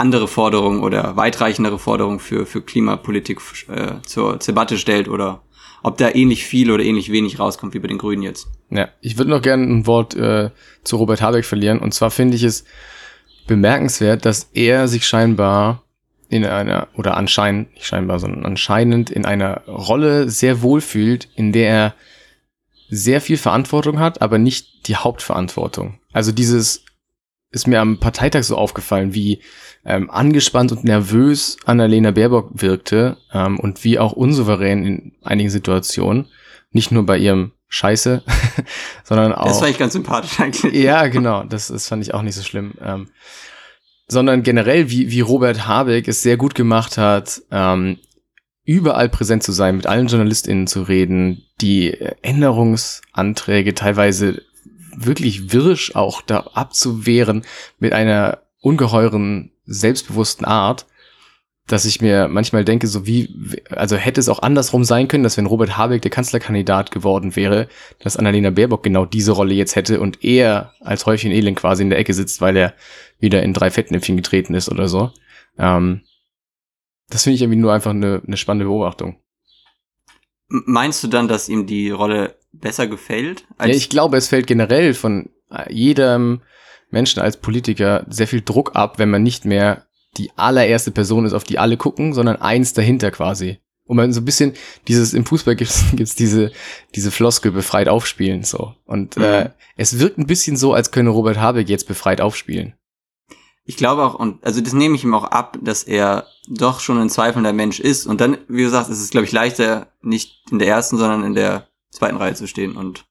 andere 0.00 0.26
Forderungen 0.26 0.82
oder 0.82 1.16
weitreichendere 1.16 1.78
Forderungen 1.78 2.18
für, 2.18 2.46
für 2.46 2.62
Klimapolitik 2.62 3.40
äh, 3.68 4.02
zur 4.04 4.38
Debatte 4.38 4.78
stellt 4.78 5.08
oder 5.08 5.42
ob 5.82 5.96
da 5.96 6.10
ähnlich 6.10 6.44
viel 6.44 6.70
oder 6.70 6.82
ähnlich 6.82 7.10
wenig 7.10 7.38
rauskommt 7.38 7.74
wie 7.74 7.78
bei 7.78 7.88
den 7.88 7.98
Grünen 7.98 8.22
jetzt. 8.22 8.48
Ja, 8.70 8.88
ich 9.00 9.18
würde 9.18 9.30
noch 9.30 9.42
gerne 9.42 9.64
ein 9.64 9.86
Wort 9.86 10.14
äh, 10.14 10.50
zu 10.84 10.96
Robert 10.96 11.22
Habeck 11.22 11.44
verlieren. 11.44 11.78
Und 11.78 11.94
zwar 11.94 12.10
finde 12.10 12.36
ich 12.36 12.42
es 12.42 12.64
bemerkenswert, 13.46 14.24
dass 14.24 14.50
er 14.52 14.88
sich 14.88 15.06
scheinbar 15.06 15.82
in 16.28 16.44
einer, 16.44 16.88
oder 16.96 17.16
anscheinend, 17.16 17.74
nicht 17.74 17.86
scheinbar, 17.86 18.20
sondern 18.20 18.44
anscheinend 18.44 19.10
in 19.10 19.24
einer 19.24 19.62
Rolle 19.66 20.28
sehr 20.28 20.62
wohl 20.62 20.80
fühlt, 20.80 21.28
in 21.34 21.52
der 21.52 21.68
er 21.68 21.94
sehr 22.88 23.20
viel 23.20 23.36
Verantwortung 23.36 23.98
hat, 23.98 24.22
aber 24.22 24.38
nicht 24.38 24.86
die 24.86 24.96
Hauptverantwortung. 24.96 25.98
Also 26.12 26.32
dieses 26.32 26.84
ist 27.50 27.66
mir 27.66 27.80
am 27.80 27.98
Parteitag 27.98 28.44
so 28.44 28.56
aufgefallen, 28.56 29.14
wie 29.14 29.40
ähm, 29.84 30.10
angespannt 30.10 30.72
und 30.72 30.84
nervös 30.84 31.56
Annalena 31.64 32.10
Baerbock 32.10 32.50
wirkte 32.54 33.16
ähm, 33.32 33.58
und 33.58 33.84
wie 33.84 33.98
auch 33.98 34.12
unsouverän 34.12 34.84
in 34.84 35.12
einigen 35.22 35.50
Situationen. 35.50 36.26
Nicht 36.72 36.92
nur 36.92 37.04
bei 37.04 37.18
ihrem 37.18 37.52
Scheiße, 37.68 38.22
sondern 39.04 39.32
auch. 39.32 39.46
Das 39.46 39.60
war 39.60 39.68
ich 39.68 39.78
ganz 39.78 39.92
sympathisch 39.92 40.38
eigentlich. 40.38 40.72
Ja, 40.74 41.06
genau. 41.06 41.44
Das, 41.44 41.68
das 41.68 41.88
fand 41.88 42.02
ich 42.02 42.14
auch 42.14 42.22
nicht 42.22 42.34
so 42.34 42.42
schlimm. 42.42 42.74
Ähm, 42.80 43.08
sondern 44.08 44.42
generell, 44.42 44.90
wie, 44.90 45.10
wie 45.10 45.20
Robert 45.20 45.66
Habeck 45.66 46.08
es 46.08 46.22
sehr 46.22 46.36
gut 46.36 46.54
gemacht 46.54 46.98
hat, 46.98 47.42
ähm, 47.50 47.98
überall 48.64 49.08
präsent 49.08 49.42
zu 49.42 49.52
sein, 49.52 49.76
mit 49.76 49.86
allen 49.86 50.08
JournalistInnen 50.08 50.66
zu 50.66 50.82
reden, 50.82 51.44
die 51.60 51.92
Änderungsanträge 52.22 53.74
teilweise 53.74 54.42
wirklich 54.96 55.52
wirsch 55.52 55.94
auch 55.94 56.22
da 56.22 56.40
abzuwehren 56.54 57.42
mit 57.78 57.92
einer 57.92 58.38
ungeheuren, 58.60 59.52
selbstbewussten 59.64 60.46
Art, 60.46 60.86
dass 61.66 61.84
ich 61.84 62.00
mir 62.00 62.28
manchmal 62.28 62.64
denke, 62.64 62.88
so 62.88 63.06
wie, 63.06 63.62
also 63.70 63.96
hätte 63.96 64.20
es 64.20 64.28
auch 64.28 64.40
andersrum 64.42 64.82
sein 64.82 65.06
können, 65.06 65.22
dass 65.22 65.36
wenn 65.36 65.46
Robert 65.46 65.76
Habeck 65.76 66.02
der 66.02 66.10
Kanzlerkandidat 66.10 66.90
geworden 66.90 67.36
wäre, 67.36 67.68
dass 68.00 68.16
Annalena 68.16 68.50
Baerbock 68.50 68.82
genau 68.82 69.04
diese 69.06 69.32
Rolle 69.32 69.54
jetzt 69.54 69.76
hätte 69.76 70.00
und 70.00 70.24
er 70.24 70.72
als 70.80 71.06
Häufchen 71.06 71.30
Elend 71.30 71.56
quasi 71.56 71.82
in 71.82 71.90
der 71.90 71.98
Ecke 71.98 72.12
sitzt, 72.12 72.40
weil 72.40 72.56
er 72.56 72.74
wieder 73.20 73.42
in 73.42 73.52
drei 73.52 73.70
Fettnäpfchen 73.70 74.16
getreten 74.16 74.54
ist 74.54 74.68
oder 74.68 74.88
so. 74.88 75.12
Ähm, 75.58 76.00
das 77.08 77.24
finde 77.24 77.36
ich 77.36 77.42
irgendwie 77.42 77.60
nur 77.60 77.72
einfach 77.72 77.90
eine, 77.90 78.20
eine 78.26 78.36
spannende 78.36 78.66
Beobachtung. 78.66 79.20
Meinst 80.48 81.04
du 81.04 81.08
dann, 81.08 81.28
dass 81.28 81.48
ihm 81.48 81.66
die 81.66 81.90
Rolle 81.90 82.36
besser 82.52 82.88
gefällt? 82.88 83.44
ja, 83.60 83.66
ich 83.66 83.88
glaube, 83.88 84.16
es 84.16 84.28
fällt 84.28 84.48
generell 84.48 84.94
von 84.94 85.30
jedem 85.68 86.42
Menschen 86.90 87.20
als 87.20 87.36
Politiker 87.36 88.04
sehr 88.08 88.26
viel 88.26 88.42
Druck 88.42 88.74
ab, 88.74 88.98
wenn 88.98 89.10
man 89.10 89.22
nicht 89.22 89.44
mehr 89.44 89.86
die 90.16 90.30
allererste 90.36 90.90
Person 90.90 91.24
ist, 91.24 91.32
auf 91.32 91.44
die 91.44 91.58
alle 91.58 91.76
gucken, 91.76 92.12
sondern 92.14 92.36
eins 92.36 92.72
dahinter 92.72 93.10
quasi. 93.10 93.58
Und 93.84 93.96
man 93.96 94.12
so 94.12 94.20
ein 94.20 94.24
bisschen 94.24 94.54
dieses, 94.86 95.14
im 95.14 95.24
Fußball 95.24 95.56
gibt's 95.56 95.84
gibt's 95.96 96.14
diese, 96.14 96.52
diese 96.94 97.10
Floskel 97.10 97.52
befreit 97.52 97.88
aufspielen, 97.88 98.44
so. 98.44 98.74
Und 98.84 99.16
mhm. 99.16 99.22
äh, 99.22 99.50
es 99.76 99.98
wirkt 99.98 100.18
ein 100.18 100.26
bisschen 100.26 100.56
so, 100.56 100.74
als 100.74 100.90
könne 100.90 101.10
Robert 101.10 101.38
Habeck 101.38 101.68
jetzt 101.68 101.88
befreit 101.88 102.20
aufspielen. 102.20 102.74
Ich 103.64 103.76
glaube 103.76 104.02
auch, 104.02 104.14
und 104.14 104.44
also 104.44 104.60
das 104.60 104.72
nehme 104.72 104.96
ich 104.96 105.04
ihm 105.04 105.14
auch 105.14 105.24
ab, 105.24 105.58
dass 105.62 105.84
er 105.84 106.26
doch 106.48 106.80
schon 106.80 106.98
ein 106.98 107.10
zweifelnder 107.10 107.52
Mensch 107.52 107.78
ist. 107.78 108.06
Und 108.06 108.20
dann, 108.20 108.38
wie 108.48 108.64
du 108.64 108.70
sagst, 108.70 108.90
ist 108.90 109.00
es, 109.00 109.10
glaube 109.10 109.26
ich, 109.26 109.32
leichter, 109.32 109.88
nicht 110.02 110.44
in 110.50 110.58
der 110.58 110.68
ersten, 110.68 110.96
sondern 110.96 111.24
in 111.24 111.34
der 111.34 111.68
zweiten 111.90 112.16
Reihe 112.16 112.34
zu 112.34 112.48
stehen. 112.48 112.76
Und 112.76 113.06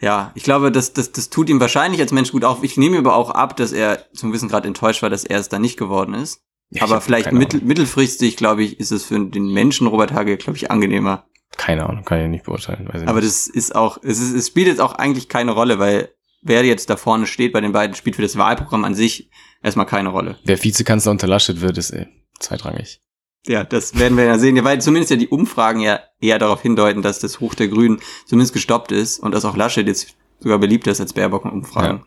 ja, 0.00 0.32
ich 0.34 0.44
glaube, 0.44 0.70
das, 0.70 0.92
das, 0.92 1.12
das 1.12 1.28
tut 1.28 1.48
ihm 1.48 1.60
wahrscheinlich 1.60 2.00
als 2.00 2.12
Mensch 2.12 2.30
gut 2.30 2.44
auf. 2.44 2.62
Ich 2.62 2.76
nehme 2.76 2.98
aber 2.98 3.16
auch 3.16 3.30
ab, 3.30 3.56
dass 3.56 3.72
er 3.72 4.06
zum 4.12 4.32
Wissen 4.32 4.48
gerade 4.48 4.68
enttäuscht 4.68 5.02
war, 5.02 5.10
dass 5.10 5.24
er 5.24 5.38
es 5.38 5.48
da 5.48 5.58
nicht 5.58 5.76
geworden 5.76 6.14
ist. 6.14 6.42
Ja, 6.70 6.82
aber 6.82 7.00
vielleicht 7.00 7.32
mittel, 7.32 7.62
mittelfristig, 7.62 8.36
glaube 8.36 8.62
ich, 8.62 8.78
ist 8.78 8.92
es 8.92 9.04
für 9.04 9.18
den 9.18 9.52
Menschen 9.52 9.86
Robert 9.86 10.12
Hage, 10.12 10.36
glaube 10.36 10.56
ich, 10.56 10.70
angenehmer. 10.70 11.24
Keine 11.56 11.88
Ahnung, 11.88 12.04
kann 12.04 12.20
ich 12.20 12.28
nicht 12.28 12.44
beurteilen. 12.44 12.88
Weiß 12.88 13.02
ich 13.02 13.08
aber 13.08 13.20
nicht. 13.20 13.28
das 13.28 13.46
ist 13.46 13.74
auch, 13.74 13.98
es, 14.02 14.20
ist, 14.20 14.34
es 14.34 14.48
spielt 14.48 14.68
jetzt 14.68 14.80
auch 14.80 14.92
eigentlich 14.94 15.28
keine 15.28 15.52
Rolle, 15.52 15.78
weil 15.78 16.10
wer 16.42 16.64
jetzt 16.64 16.90
da 16.90 16.96
vorne 16.96 17.26
steht 17.26 17.52
bei 17.52 17.60
den 17.60 17.72
beiden, 17.72 17.96
spielt 17.96 18.16
für 18.16 18.22
das 18.22 18.36
Wahlprogramm 18.36 18.84
an 18.84 18.94
sich 18.94 19.30
erstmal 19.62 19.86
keine 19.86 20.10
Rolle. 20.10 20.38
Wer 20.44 20.62
Vizekanzler 20.62 21.10
unter 21.10 21.26
Laschet 21.26 21.60
wird, 21.60 21.78
ist 21.78 21.92
eh 21.92 22.06
zweitrangig. 22.38 23.00
Ja, 23.48 23.64
das 23.64 23.98
werden 23.98 24.16
wir 24.18 24.24
ja 24.24 24.38
sehen, 24.38 24.62
weil 24.62 24.80
zumindest 24.80 25.10
ja 25.10 25.16
die 25.16 25.28
Umfragen 25.28 25.80
ja 25.80 26.00
eher 26.20 26.38
darauf 26.38 26.60
hindeuten, 26.60 27.02
dass 27.02 27.18
das 27.18 27.40
Hoch 27.40 27.54
der 27.54 27.68
Grünen 27.68 28.00
zumindest 28.26 28.52
gestoppt 28.52 28.92
ist 28.92 29.18
und 29.18 29.32
dass 29.32 29.44
auch 29.44 29.56
Laschet 29.56 29.86
jetzt 29.86 30.14
sogar 30.40 30.58
beliebter 30.58 30.90
ist 30.90 31.00
als 31.00 31.14
Baerbock 31.14 31.46
in 31.46 31.50
Umfragen. 31.52 32.04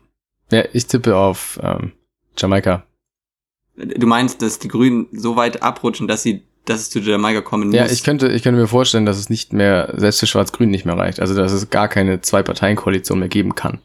Ja, 0.50 0.58
ja 0.58 0.64
ich 0.72 0.86
tippe 0.86 1.16
auf 1.16 1.58
ähm, 1.62 1.92
Jamaika. 2.38 2.84
Du 3.74 4.06
meinst, 4.06 4.40
dass 4.42 4.58
die 4.58 4.68
Grünen 4.68 5.08
so 5.12 5.34
weit 5.36 5.62
abrutschen, 5.62 6.06
dass 6.06 6.22
sie 6.22 6.44
dass 6.64 6.80
es 6.80 6.90
zu 6.90 7.00
Jamaika 7.00 7.40
kommen 7.40 7.68
muss? 7.68 7.76
Ja, 7.76 7.86
ich 7.86 8.04
könnte, 8.04 8.28
ich 8.28 8.44
könnte 8.44 8.60
mir 8.60 8.68
vorstellen, 8.68 9.04
dass 9.04 9.18
es 9.18 9.28
nicht 9.28 9.52
mehr, 9.52 9.92
selbst 9.96 10.20
für 10.20 10.28
Schwarz-Grün 10.28 10.70
nicht 10.70 10.84
mehr 10.84 10.96
reicht. 10.96 11.18
Also, 11.18 11.34
dass 11.34 11.50
es 11.50 11.70
gar 11.70 11.88
keine 11.88 12.20
Zwei-Parteien-Koalition 12.20 13.18
mehr 13.18 13.28
geben 13.28 13.56
kann. 13.56 13.80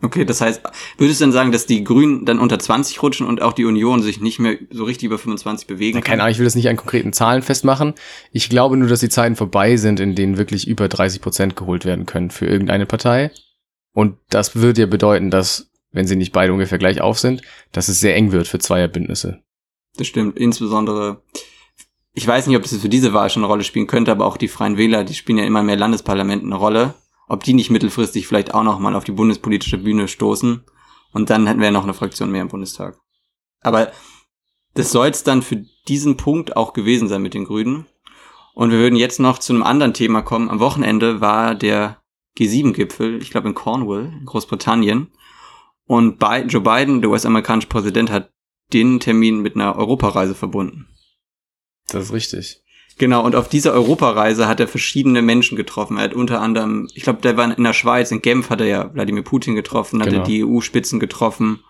Okay, 0.00 0.24
das 0.24 0.40
heißt, 0.40 0.62
würdest 0.96 1.20
du 1.20 1.24
dann 1.24 1.32
sagen, 1.32 1.50
dass 1.50 1.66
die 1.66 1.82
Grünen 1.82 2.24
dann 2.24 2.38
unter 2.38 2.58
20 2.58 3.02
rutschen 3.02 3.26
und 3.26 3.42
auch 3.42 3.52
die 3.52 3.64
Union 3.64 4.00
sich 4.00 4.20
nicht 4.20 4.38
mehr 4.38 4.56
so 4.70 4.84
richtig 4.84 5.06
über 5.06 5.18
25 5.18 5.66
bewegen 5.66 5.94
kann? 5.94 6.04
Keine 6.04 6.22
Ahnung, 6.22 6.32
ich 6.32 6.38
will 6.38 6.44
das 6.44 6.54
nicht 6.54 6.68
an 6.68 6.76
konkreten 6.76 7.12
Zahlen 7.12 7.42
festmachen. 7.42 7.94
Ich 8.30 8.48
glaube 8.48 8.76
nur, 8.76 8.88
dass 8.88 9.00
die 9.00 9.08
Zeiten 9.08 9.34
vorbei 9.34 9.76
sind, 9.76 9.98
in 9.98 10.14
denen 10.14 10.38
wirklich 10.38 10.68
über 10.68 10.88
30 10.88 11.20
Prozent 11.20 11.56
geholt 11.56 11.84
werden 11.84 12.06
können 12.06 12.30
für 12.30 12.46
irgendeine 12.46 12.86
Partei. 12.86 13.32
Und 13.92 14.16
das 14.30 14.54
würde 14.54 14.82
ja 14.82 14.86
bedeuten, 14.86 15.30
dass, 15.30 15.68
wenn 15.90 16.06
sie 16.06 16.14
nicht 16.16 16.32
beide 16.32 16.52
ungefähr 16.52 16.78
gleich 16.78 17.00
auf 17.00 17.18
sind, 17.18 17.42
dass 17.72 17.88
es 17.88 17.98
sehr 17.98 18.14
eng 18.14 18.30
wird 18.30 18.46
für 18.46 18.60
Zweierbündnisse. 18.60 19.42
Das 19.96 20.06
stimmt, 20.06 20.38
insbesondere 20.38 21.22
ich 22.14 22.26
weiß 22.26 22.48
nicht, 22.48 22.56
ob 22.56 22.64
das 22.64 22.74
für 22.74 22.88
diese 22.88 23.12
Wahl 23.12 23.30
schon 23.30 23.44
eine 23.44 23.50
Rolle 23.50 23.62
spielen 23.62 23.86
könnte, 23.86 24.10
aber 24.10 24.26
auch 24.26 24.36
die 24.36 24.48
Freien 24.48 24.76
Wähler, 24.76 25.04
die 25.04 25.14
spielen 25.14 25.38
ja 25.38 25.44
immer 25.44 25.62
mehr 25.62 25.76
Landesparlamenten 25.76 26.48
eine 26.52 26.60
Rolle 26.60 26.94
ob 27.28 27.44
die 27.44 27.54
nicht 27.54 27.70
mittelfristig 27.70 28.26
vielleicht 28.26 28.54
auch 28.54 28.62
noch 28.62 28.78
mal 28.78 28.94
auf 28.94 29.04
die 29.04 29.12
bundespolitische 29.12 29.78
Bühne 29.78 30.08
stoßen. 30.08 30.64
Und 31.12 31.30
dann 31.30 31.46
hätten 31.46 31.60
wir 31.60 31.66
ja 31.66 31.72
noch 31.72 31.84
eine 31.84 31.94
Fraktion 31.94 32.30
mehr 32.30 32.42
im 32.42 32.48
Bundestag. 32.48 32.98
Aber 33.60 33.92
das 34.74 34.92
soll 34.92 35.08
es 35.08 35.24
dann 35.24 35.42
für 35.42 35.64
diesen 35.88 36.16
Punkt 36.16 36.56
auch 36.56 36.72
gewesen 36.72 37.08
sein 37.08 37.22
mit 37.22 37.34
den 37.34 37.44
Grünen. 37.44 37.86
Und 38.54 38.70
wir 38.70 38.78
würden 38.78 38.96
jetzt 38.96 39.20
noch 39.20 39.38
zu 39.38 39.52
einem 39.52 39.62
anderen 39.62 39.94
Thema 39.94 40.22
kommen. 40.22 40.50
Am 40.50 40.60
Wochenende 40.60 41.20
war 41.20 41.54
der 41.54 42.02
G7-Gipfel, 42.38 43.20
ich 43.22 43.30
glaube 43.30 43.48
in 43.48 43.54
Cornwall, 43.54 44.12
in 44.18 44.24
Großbritannien. 44.24 45.12
Und 45.86 46.22
Joe 46.48 46.60
Biden, 46.60 47.00
der 47.00 47.10
US-amerikanische 47.10 47.68
Präsident, 47.68 48.10
hat 48.10 48.30
den 48.72 49.00
Termin 49.00 49.40
mit 49.40 49.54
einer 49.54 49.76
Europareise 49.76 50.34
verbunden. 50.34 50.88
Das 51.88 52.04
ist 52.04 52.12
richtig. 52.12 52.62
Genau, 52.98 53.24
und 53.24 53.36
auf 53.36 53.48
dieser 53.48 53.72
Europareise 53.72 54.48
hat 54.48 54.58
er 54.58 54.66
verschiedene 54.66 55.22
Menschen 55.22 55.56
getroffen. 55.56 55.96
Er 55.96 56.04
hat 56.04 56.14
unter 56.14 56.40
anderem, 56.40 56.88
ich 56.94 57.04
glaube, 57.04 57.22
der 57.22 57.36
war 57.36 57.56
in 57.56 57.62
der 57.64 57.72
Schweiz, 57.72 58.10
in 58.10 58.22
Genf 58.22 58.50
hat 58.50 58.60
er 58.60 58.66
ja 58.66 58.94
Wladimir 58.94 59.22
Putin 59.22 59.54
getroffen, 59.54 60.00
hat 60.00 60.08
genau. 60.08 60.22
er 60.22 60.26
die 60.26 60.44
EU-Spitzen 60.44 60.98
getroffen. 60.98 61.60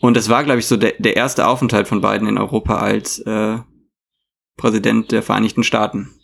Und 0.00 0.16
das 0.16 0.28
war, 0.28 0.44
glaube 0.44 0.60
ich, 0.60 0.66
so 0.66 0.76
der, 0.76 0.94
der 0.98 1.16
erste 1.16 1.48
Aufenthalt 1.48 1.88
von 1.88 2.00
beiden 2.00 2.28
in 2.28 2.38
Europa 2.38 2.76
als 2.76 3.18
äh, 3.20 3.58
Präsident 4.56 5.10
der 5.10 5.22
Vereinigten 5.22 5.64
Staaten. 5.64 6.14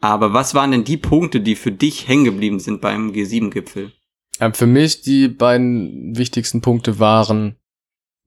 Aber 0.00 0.32
was 0.32 0.54
waren 0.54 0.72
denn 0.72 0.84
die 0.84 0.96
Punkte, 0.96 1.40
die 1.40 1.54
für 1.54 1.72
dich 1.72 2.08
hängen 2.08 2.24
geblieben 2.24 2.58
sind 2.58 2.80
beim 2.80 3.12
G7-Gipfel? 3.12 3.92
Ähm, 4.40 4.54
für 4.54 4.66
mich 4.66 5.02
die 5.02 5.28
beiden 5.28 6.16
wichtigsten 6.16 6.60
Punkte 6.60 6.98
waren, 6.98 7.56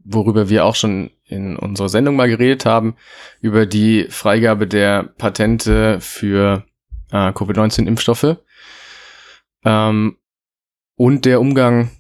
worüber 0.04 0.50
wir 0.50 0.66
auch 0.66 0.76
schon 0.76 1.12
in 1.32 1.56
unserer 1.56 1.90
Sendung 1.90 2.16
mal 2.16 2.30
geredet 2.30 2.66
haben, 2.66 2.96
über 3.40 3.66
die 3.66 4.08
Freigabe 4.10 4.68
der 4.68 5.04
Patente 5.04 6.00
für 6.02 6.66
äh, 7.12 7.32
Covid-19-Impfstoffe 7.32 8.38
ähm, 9.66 10.18
und 10.96 11.26
der 11.26 11.40
Umgang 11.40 11.92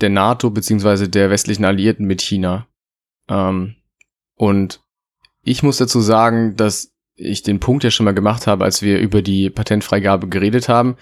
der 0.00 0.10
NATO 0.10 0.50
beziehungsweise 0.50 1.08
der 1.08 1.30
westlichen 1.30 1.64
Alliierten 1.64 2.06
mit 2.06 2.20
China. 2.20 2.66
Ähm, 3.28 3.76
und 4.34 4.80
ich 5.42 5.62
muss 5.62 5.78
dazu 5.78 6.00
sagen, 6.00 6.56
dass 6.56 6.92
ich 7.14 7.42
den 7.42 7.60
Punkt 7.60 7.82
ja 7.82 7.90
schon 7.90 8.04
mal 8.04 8.12
gemacht 8.12 8.46
habe, 8.46 8.64
als 8.64 8.82
wir 8.82 8.98
über 8.98 9.22
die 9.22 9.48
Patentfreigabe 9.48 10.28
geredet 10.28 10.68
haben, 10.68 10.96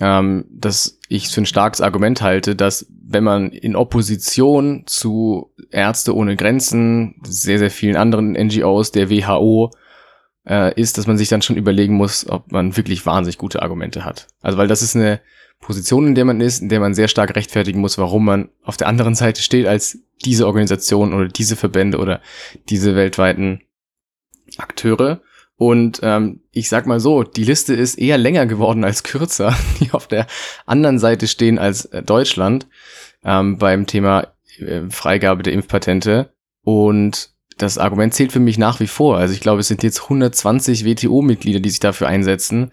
ähm, 0.00 0.44
dass 0.50 0.98
ich 1.08 1.28
für 1.28 1.40
ein 1.40 1.46
starkes 1.46 1.80
Argument 1.80 2.20
halte, 2.20 2.54
dass 2.54 2.86
wenn 2.88 3.24
man 3.24 3.50
in 3.50 3.76
Opposition 3.76 4.84
zu 4.86 5.52
Ärzte 5.70 6.14
ohne 6.14 6.36
Grenzen, 6.36 7.16
sehr, 7.24 7.58
sehr 7.58 7.70
vielen 7.70 7.96
anderen 7.96 8.32
NGOs, 8.32 8.90
der 8.90 9.10
WHO, 9.10 9.70
äh, 10.46 10.78
ist, 10.80 10.98
dass 10.98 11.06
man 11.06 11.18
sich 11.18 11.28
dann 11.28 11.42
schon 11.42 11.56
überlegen 11.56 11.94
muss, 11.94 12.28
ob 12.28 12.52
man 12.52 12.76
wirklich 12.76 13.04
wahnsinnig 13.06 13.38
gute 13.38 13.62
Argumente 13.62 14.04
hat. 14.04 14.28
Also 14.42 14.58
weil 14.58 14.68
das 14.68 14.82
ist 14.82 14.96
eine 14.96 15.20
Position, 15.60 16.06
in 16.06 16.14
der 16.14 16.24
man 16.24 16.40
ist, 16.40 16.60
in 16.60 16.68
der 16.68 16.80
man 16.80 16.94
sehr 16.94 17.08
stark 17.08 17.34
rechtfertigen 17.34 17.80
muss, 17.80 17.98
warum 17.98 18.24
man 18.24 18.50
auf 18.62 18.76
der 18.76 18.88
anderen 18.88 19.14
Seite 19.14 19.42
steht 19.42 19.66
als 19.66 19.98
diese 20.24 20.46
Organisation 20.46 21.14
oder 21.14 21.28
diese 21.28 21.56
Verbände 21.56 21.98
oder 21.98 22.20
diese 22.68 22.94
weltweiten 22.94 23.62
Akteure. 24.58 25.20
Und 25.56 26.00
ähm, 26.02 26.40
ich 26.52 26.68
sag 26.68 26.86
mal 26.86 27.00
so, 27.00 27.22
die 27.22 27.44
Liste 27.44 27.74
ist 27.74 27.98
eher 27.98 28.18
länger 28.18 28.46
geworden 28.46 28.84
als 28.84 29.02
kürzer, 29.02 29.56
die 29.80 29.92
auf 29.92 30.06
der 30.06 30.26
anderen 30.66 30.98
Seite 30.98 31.26
stehen 31.28 31.58
als 31.58 31.86
äh, 31.86 32.02
Deutschland 32.02 32.66
ähm, 33.24 33.58
beim 33.58 33.86
Thema 33.86 34.28
äh, 34.58 34.82
Freigabe 34.90 35.42
der 35.42 35.54
Impfpatente. 35.54 36.32
Und 36.62 37.30
das 37.56 37.78
Argument 37.78 38.12
zählt 38.12 38.32
für 38.32 38.40
mich 38.40 38.58
nach 38.58 38.80
wie 38.80 38.86
vor. 38.86 39.16
Also 39.16 39.32
ich 39.32 39.40
glaube, 39.40 39.60
es 39.60 39.68
sind 39.68 39.82
jetzt 39.82 40.02
120 40.02 40.84
WTO-Mitglieder, 40.84 41.60
die 41.60 41.70
sich 41.70 41.80
dafür 41.80 42.08
einsetzen. 42.08 42.70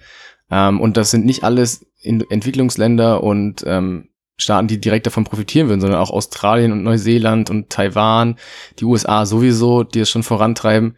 Ähm, 0.52 0.82
und 0.82 0.98
das 0.98 1.12
sind 1.12 1.26
nicht 1.26 1.44
alles 1.44 1.86
in 2.02 2.22
Entwicklungsländer 2.30 3.24
und 3.24 3.64
ähm, 3.66 4.10
Staaten, 4.36 4.68
die 4.68 4.82
direkt 4.82 5.06
davon 5.06 5.24
profitieren 5.24 5.70
würden, 5.70 5.80
sondern 5.80 6.00
auch 6.00 6.10
Australien 6.10 6.72
und 6.72 6.84
Neuseeland 6.84 7.50
und 7.50 7.70
Taiwan, 7.70 8.38
die 8.80 8.86
USA 8.86 9.26
sowieso, 9.26 9.84
die 9.84 10.02
es 10.02 10.10
schon 10.10 10.24
vorantreiben. 10.24 10.98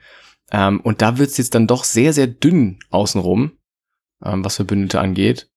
Ähm, 0.56 0.80
und 0.80 1.02
da 1.02 1.18
wird's 1.18 1.38
jetzt 1.38 1.54
dann 1.54 1.68
doch 1.68 1.84
sehr, 1.84 2.14
sehr 2.14 2.28
dünn 2.28 2.80
außenrum, 2.90 3.52
ähm, 4.24 4.46
was 4.46 4.56
Verbündete 4.56 5.02
angeht. 5.02 5.50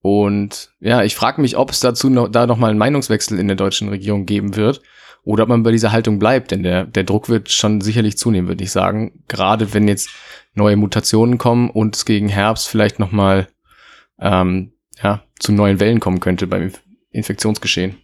Und 0.00 0.70
ja, 0.80 1.02
ich 1.02 1.14
frage 1.14 1.42
mich, 1.42 1.58
ob 1.58 1.70
es 1.70 1.80
dazu 1.80 2.08
noch, 2.08 2.28
da 2.28 2.46
nochmal 2.46 2.70
einen 2.70 2.78
Meinungswechsel 2.78 3.38
in 3.38 3.48
der 3.48 3.58
deutschen 3.58 3.90
Regierung 3.90 4.24
geben 4.24 4.56
wird 4.56 4.80
oder 5.22 5.42
ob 5.42 5.50
man 5.50 5.64
bei 5.64 5.70
dieser 5.70 5.92
Haltung 5.92 6.18
bleibt, 6.18 6.50
denn 6.50 6.62
der, 6.62 6.84
der 6.84 7.04
Druck 7.04 7.28
wird 7.28 7.50
schon 7.50 7.82
sicherlich 7.82 8.16
zunehmen, 8.16 8.48
würde 8.48 8.64
ich 8.64 8.70
sagen. 8.70 9.22
Gerade 9.28 9.74
wenn 9.74 9.86
jetzt 9.86 10.08
neue 10.54 10.76
Mutationen 10.76 11.36
kommen 11.36 11.68
und 11.68 11.96
es 11.96 12.06
gegen 12.06 12.30
Herbst 12.30 12.68
vielleicht 12.68 12.98
nochmal 12.98 13.48
ähm, 14.18 14.72
ja, 15.02 15.24
zu 15.38 15.52
neuen 15.52 15.78
Wellen 15.78 16.00
kommen 16.00 16.20
könnte 16.20 16.46
beim 16.46 16.72
Infektionsgeschehen 17.10 17.96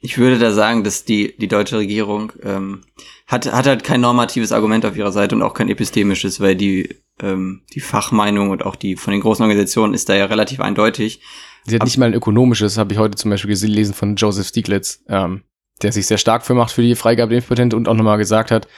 ich 0.00 0.16
würde 0.16 0.38
da 0.38 0.50
sagen, 0.50 0.82
dass 0.82 1.04
die, 1.04 1.36
die 1.36 1.48
deutsche 1.48 1.76
Regierung 1.76 2.32
ähm, 2.42 2.82
hat, 3.26 3.50
hat 3.52 3.66
halt 3.66 3.84
kein 3.84 4.00
normatives 4.00 4.50
Argument 4.50 4.86
auf 4.86 4.96
ihrer 4.96 5.12
Seite 5.12 5.34
und 5.34 5.42
auch 5.42 5.52
kein 5.52 5.68
epistemisches, 5.68 6.40
weil 6.40 6.56
die, 6.56 6.96
ähm, 7.22 7.62
die 7.74 7.80
Fachmeinung 7.80 8.50
und 8.50 8.64
auch 8.64 8.76
die 8.76 8.96
von 8.96 9.12
den 9.12 9.20
großen 9.20 9.42
Organisationen 9.42 9.92
ist 9.92 10.08
da 10.08 10.14
ja 10.14 10.24
relativ 10.24 10.60
eindeutig. 10.60 11.20
Sie 11.66 11.74
hat 11.74 11.84
nicht 11.84 11.98
mal 11.98 12.06
ein 12.06 12.14
ökonomisches, 12.14 12.78
habe 12.78 12.94
ich 12.94 12.98
heute 12.98 13.16
zum 13.16 13.30
Beispiel 13.30 13.54
gelesen 13.54 13.92
von 13.92 14.16
Joseph 14.16 14.48
Stieglitz, 14.48 15.04
ähm, 15.08 15.42
der 15.82 15.92
sich 15.92 16.06
sehr 16.06 16.18
stark 16.18 16.46
für 16.46 16.54
macht 16.54 16.72
für 16.72 16.82
die 16.82 16.94
Freigabe 16.94 17.30
der 17.30 17.38
Impfpatente 17.38 17.76
und 17.76 17.86
auch 17.86 17.94
nochmal 17.94 18.18
gesagt 18.18 18.50
hat, 18.50 18.68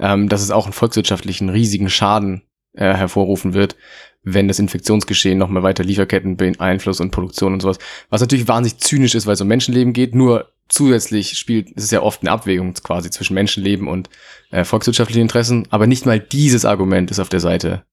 ähm, 0.00 0.28
dass 0.28 0.42
es 0.42 0.50
auch 0.50 0.64
einen 0.64 0.72
volkswirtschaftlichen 0.72 1.48
riesigen 1.48 1.88
Schaden 1.88 2.42
äh, 2.72 2.92
hervorrufen 2.92 3.54
wird, 3.54 3.76
wenn 4.24 4.48
das 4.48 4.58
Infektionsgeschehen 4.58 5.38
nochmal 5.38 5.62
weiter 5.62 5.84
Lieferketten 5.84 6.36
beeinflusst 6.36 7.00
und 7.00 7.12
Produktion 7.12 7.52
und 7.52 7.60
sowas. 7.60 7.78
Was 8.10 8.20
natürlich 8.20 8.48
wahnsinnig 8.48 8.80
zynisch 8.80 9.14
ist, 9.14 9.26
weil 9.26 9.34
es 9.34 9.40
um 9.40 9.48
Menschenleben 9.48 9.92
geht, 9.92 10.14
nur 10.14 10.51
zusätzlich 10.68 11.38
spielt, 11.38 11.68
es 11.76 11.84
ist 11.84 11.92
ja 11.92 12.02
oft 12.02 12.22
eine 12.22 12.30
Abwägung 12.30 12.74
quasi 12.74 13.10
zwischen 13.10 13.34
Menschenleben 13.34 13.88
und 13.88 14.08
äh, 14.50 14.64
volkswirtschaftlichen 14.64 15.22
Interessen, 15.22 15.66
aber 15.70 15.86
nicht 15.86 16.06
mal 16.06 16.20
dieses 16.20 16.64
Argument 16.64 17.10
ist 17.10 17.20
auf 17.20 17.28
der 17.28 17.40
Seite. 17.40 17.84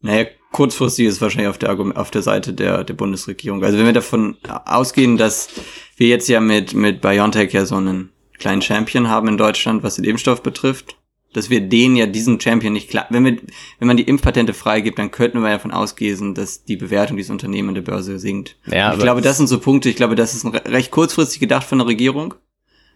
Naja, 0.00 0.26
kurzfristig 0.52 1.06
ist 1.06 1.20
wahrscheinlich 1.20 1.48
auf 1.48 1.58
der, 1.58 1.78
auf 1.96 2.10
der 2.10 2.22
Seite 2.22 2.52
der, 2.52 2.84
der 2.84 2.94
Bundesregierung. 2.94 3.62
Also 3.64 3.78
wenn 3.78 3.86
wir 3.86 3.92
davon 3.92 4.36
ausgehen, 4.64 5.16
dass 5.16 5.48
wir 5.96 6.08
jetzt 6.08 6.28
ja 6.28 6.40
mit, 6.40 6.74
mit 6.74 7.00
BioNTech 7.00 7.52
ja 7.52 7.66
so 7.66 7.76
einen 7.76 8.10
kleinen 8.38 8.62
Champion 8.62 9.08
haben 9.08 9.28
in 9.28 9.38
Deutschland, 9.38 9.82
was 9.82 9.96
den 9.96 10.04
Impfstoff 10.04 10.42
betrifft, 10.42 10.96
dass 11.36 11.50
wir 11.50 11.60
den 11.60 11.96
ja 11.96 12.06
diesen 12.06 12.40
Champion 12.40 12.72
nicht 12.72 12.88
klar, 12.88 13.06
wenn 13.10 13.24
wir, 13.24 13.36
wenn 13.78 13.86
man 13.86 13.98
die 13.98 14.04
Impfpatente 14.04 14.54
freigibt, 14.54 14.98
dann 14.98 15.10
könnten 15.10 15.40
wir 15.42 15.50
davon 15.50 15.70
ausgehen, 15.70 16.34
dass 16.34 16.64
die 16.64 16.76
Bewertung 16.76 17.18
dieses 17.18 17.30
Unternehmens 17.30 17.68
an 17.68 17.74
der 17.74 17.82
Börse 17.82 18.18
sinkt. 18.18 18.56
Ja, 18.66 18.94
ich 18.94 19.00
glaube, 19.00 19.20
das 19.20 19.36
sind 19.36 19.46
so 19.46 19.60
Punkte, 19.60 19.90
ich 19.90 19.96
glaube, 19.96 20.14
das 20.14 20.34
ist 20.34 20.46
recht 20.46 20.90
kurzfristig 20.90 21.38
gedacht 21.38 21.66
von 21.66 21.76
der 21.76 21.86
Regierung, 21.86 22.32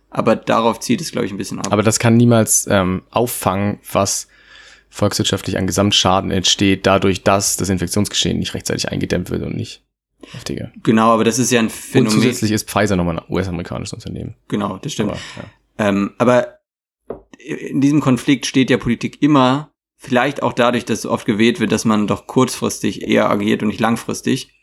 aber 0.09 0.37
darauf 0.37 0.81
zieht 0.81 1.03
es, 1.03 1.12
glaube 1.12 1.26
ich, 1.26 1.33
ein 1.33 1.37
bisschen 1.37 1.59
ab. 1.59 1.70
Aber 1.70 1.83
das 1.83 1.98
kann 1.98 2.16
niemals 2.16 2.66
ähm, 2.70 3.03
auffangen, 3.11 3.79
was 3.92 4.26
volkswirtschaftlich 4.88 5.59
an 5.59 5.66
Gesamtschaden 5.66 6.31
entsteht, 6.31 6.87
dadurch, 6.87 7.22
dass 7.22 7.59
das 7.59 7.68
Infektionsgeschehen 7.68 8.38
nicht 8.38 8.55
rechtzeitig 8.55 8.88
eingedämmt 8.88 9.29
wird 9.29 9.42
und 9.42 9.55
nicht 9.55 9.83
heftiger. 10.33 10.72
Genau, 10.83 11.12
aber 11.12 11.24
das 11.24 11.38
ist 11.38 11.50
ja 11.50 11.61
ein 11.61 11.68
Phänomen. 11.68 12.14
Und 12.14 12.22
zusätzlich 12.22 12.53
ist 12.53 12.70
Pfizer 12.70 12.96
nochmal 12.96 13.18
ein 13.18 13.24
US-amerikanisches 13.29 13.92
Unternehmen. 13.92 14.35
Genau, 14.48 14.79
das 14.79 14.94
stimmt. 14.94 15.11
Aber, 15.11 15.20
ja. 15.37 15.88
ähm, 15.88 16.12
aber 16.16 16.60
in 17.44 17.81
diesem 17.81 18.00
Konflikt 18.00 18.46
steht 18.46 18.70
ja 18.70 18.79
Politik 18.79 19.22
immer, 19.22 19.72
vielleicht 19.96 20.42
auch 20.42 20.53
dadurch, 20.53 20.85
dass 20.85 21.05
oft 21.05 21.26
gewählt 21.26 21.61
wird, 21.61 21.72
dass 21.72 21.85
man 21.85 22.07
doch 22.07 22.26
kurzfristig 22.26 23.07
eher 23.07 23.29
agiert 23.31 23.62
und 23.62 23.68
nicht 23.68 23.81
langfristig. 23.81 24.55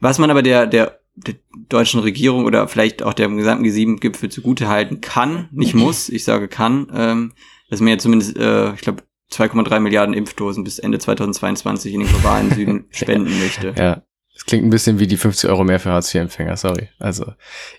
Was 0.00 0.18
man 0.18 0.30
aber 0.30 0.42
der, 0.42 0.66
der, 0.66 1.00
der 1.16 1.34
deutschen 1.68 2.00
Regierung 2.00 2.44
oder 2.44 2.68
vielleicht 2.68 3.02
auch 3.02 3.14
dem 3.14 3.36
gesamten 3.36 3.64
G7-Gipfel 3.64 4.28
zugute 4.28 4.68
halten 4.68 5.00
kann, 5.00 5.48
nicht 5.50 5.74
muss, 5.76 6.08
ich 6.08 6.24
sage 6.24 6.48
kann, 6.48 6.90
ähm, 6.94 7.32
dass 7.68 7.80
man 7.80 7.90
ja 7.90 7.98
zumindest, 7.98 8.36
äh, 8.36 8.72
ich 8.74 8.80
glaube, 8.80 9.02
2,3 9.32 9.80
Milliarden 9.80 10.14
Impfdosen 10.14 10.64
bis 10.64 10.78
Ende 10.78 10.98
2022 10.98 11.92
in 11.92 12.00
den 12.00 12.08
globalen 12.08 12.50
Süden 12.52 12.86
spenden 12.90 13.38
möchte. 13.40 13.74
Ja. 13.76 14.02
Das 14.38 14.46
klingt 14.46 14.64
ein 14.64 14.70
bisschen 14.70 15.00
wie 15.00 15.08
die 15.08 15.16
50 15.16 15.50
Euro 15.50 15.64
mehr 15.64 15.80
für 15.80 15.90
Hartz-IV-Empfänger, 15.90 16.56
sorry. 16.56 16.90
Also, 17.00 17.32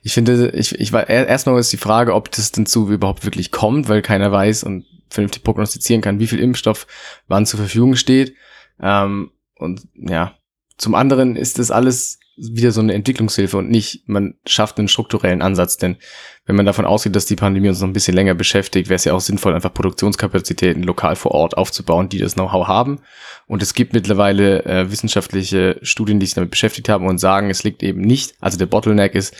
ich 0.03 0.13
finde, 0.13 0.49
ich, 0.49 0.77
ich 0.77 0.91
war, 0.91 1.07
erstmal 1.07 1.57
ist 1.57 1.71
die 1.71 1.77
Frage, 1.77 2.13
ob 2.13 2.29
das 2.31 2.51
denn 2.51 2.65
zu 2.65 2.91
überhaupt 2.91 3.23
wirklich 3.23 3.51
kommt, 3.51 3.87
weil 3.87 4.01
keiner 4.01 4.29
weiß 4.29 4.65
und 4.65 4.85
vernünftig 5.09 5.43
prognostizieren 5.43 6.01
kann, 6.01 6.19
wie 6.19 6.27
viel 6.27 6.39
Impfstoff 6.39 6.85
wann 7.29 7.45
zur 7.45 7.61
Verfügung 7.61 7.95
steht. 7.95 8.35
Ähm, 8.81 9.31
und 9.55 9.87
ja, 9.95 10.35
zum 10.77 10.95
anderen 10.95 11.37
ist 11.37 11.59
das 11.59 11.71
alles 11.71 12.19
wieder 12.39 12.71
so 12.71 12.81
eine 12.81 12.93
Entwicklungshilfe 12.93 13.57
und 13.57 13.69
nicht, 13.69 14.07
man 14.07 14.35
schafft 14.45 14.79
einen 14.79 14.87
strukturellen 14.87 15.41
Ansatz, 15.41 15.77
denn 15.77 15.97
wenn 16.45 16.55
man 16.55 16.65
davon 16.65 16.85
ausgeht, 16.85 17.15
dass 17.15 17.25
die 17.25 17.35
Pandemie 17.35 17.69
uns 17.69 17.79
noch 17.79 17.87
ein 17.87 17.93
bisschen 17.93 18.15
länger 18.15 18.33
beschäftigt, 18.33 18.89
wäre 18.89 18.95
es 18.95 19.05
ja 19.05 19.13
auch 19.13 19.21
sinnvoll, 19.21 19.53
einfach 19.53 19.73
Produktionskapazitäten 19.73 20.83
lokal 20.83 21.15
vor 21.15 21.31
Ort 21.31 21.57
aufzubauen, 21.57 22.09
die 22.09 22.17
das 22.17 22.33
Know-how 22.33 22.67
haben. 22.67 23.01
Und 23.45 23.61
es 23.61 23.73
gibt 23.73 23.93
mittlerweile 23.93 24.65
äh, 24.65 24.91
wissenschaftliche 24.91 25.77
Studien, 25.81 26.19
die 26.19 26.25
sich 26.25 26.35
damit 26.35 26.51
beschäftigt 26.51 26.89
haben 26.89 27.07
und 27.07 27.19
sagen, 27.19 27.49
es 27.49 27.63
liegt 27.63 27.83
eben 27.83 28.01
nicht, 28.01 28.33
also 28.39 28.57
der 28.57 28.65
Bottleneck 28.65 29.15
ist, 29.15 29.35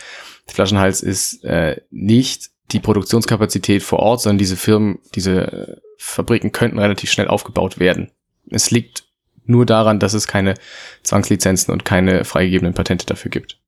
der 0.46 0.54
Flaschenhals 0.54 1.02
ist 1.02 1.42
äh, 1.44 1.80
nicht 1.90 2.50
die 2.70 2.80
Produktionskapazität 2.80 3.82
vor 3.82 4.00
Ort, 4.00 4.22
sondern 4.22 4.38
diese 4.38 4.56
Firmen, 4.56 5.00
diese 5.14 5.40
äh, 5.40 5.76
Fabriken 5.96 6.52
könnten 6.52 6.78
relativ 6.78 7.10
schnell 7.10 7.28
aufgebaut 7.28 7.78
werden. 7.78 8.10
Es 8.50 8.70
liegt 8.70 9.04
nur 9.50 9.66
daran, 9.66 9.98
dass 9.98 10.14
es 10.14 10.26
keine 10.26 10.54
Zwangslizenzen 11.02 11.72
und 11.72 11.84
keine 11.84 12.24
freigegebenen 12.24 12.74
Patente 12.74 13.06
dafür 13.06 13.30
gibt. 13.30 13.60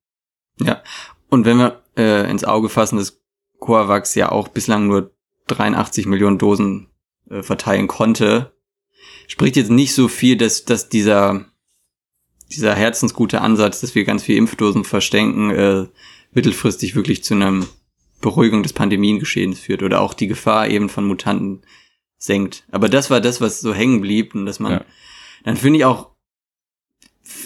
Ja, 0.59 0.81
und 1.29 1.45
wenn 1.45 1.57
wir 1.57 1.81
äh, 1.97 2.29
ins 2.29 2.43
Auge 2.43 2.69
fassen, 2.69 2.97
dass 2.97 3.21
Coavax 3.59 4.15
ja 4.15 4.31
auch 4.31 4.47
bislang 4.47 4.87
nur 4.87 5.11
83 5.47 6.05
Millionen 6.05 6.37
Dosen 6.37 6.87
äh, 7.29 7.41
verteilen 7.41 7.87
konnte, 7.87 8.53
spricht 9.27 9.55
jetzt 9.55 9.71
nicht 9.71 9.93
so 9.93 10.07
viel, 10.07 10.37
dass, 10.37 10.65
dass 10.65 10.89
dieser, 10.89 11.45
dieser 12.51 12.75
herzensgute 12.75 13.41
Ansatz, 13.41 13.81
dass 13.81 13.95
wir 13.95 14.03
ganz 14.03 14.23
viel 14.23 14.37
Impfdosen 14.37 14.83
verstenken, 14.83 15.51
äh, 15.51 15.87
mittelfristig 16.31 16.95
wirklich 16.95 17.23
zu 17.23 17.33
einer 17.35 17.65
Beruhigung 18.21 18.63
des 18.63 18.73
Pandemiengeschehens 18.73 19.59
führt 19.59 19.83
oder 19.83 20.01
auch 20.01 20.13
die 20.13 20.27
Gefahr 20.27 20.67
eben 20.67 20.89
von 20.89 21.05
Mutanten 21.05 21.61
senkt. 22.17 22.63
Aber 22.71 22.89
das 22.89 23.09
war 23.09 23.21
das, 23.21 23.41
was 23.41 23.59
so 23.59 23.73
hängen 23.73 24.01
blieb 24.01 24.33
und 24.33 24.45
dass 24.45 24.59
man 24.59 24.71
ja 24.71 24.85
dann 25.43 25.57
finde 25.57 25.79
ich 25.79 25.85
auch, 25.85 26.11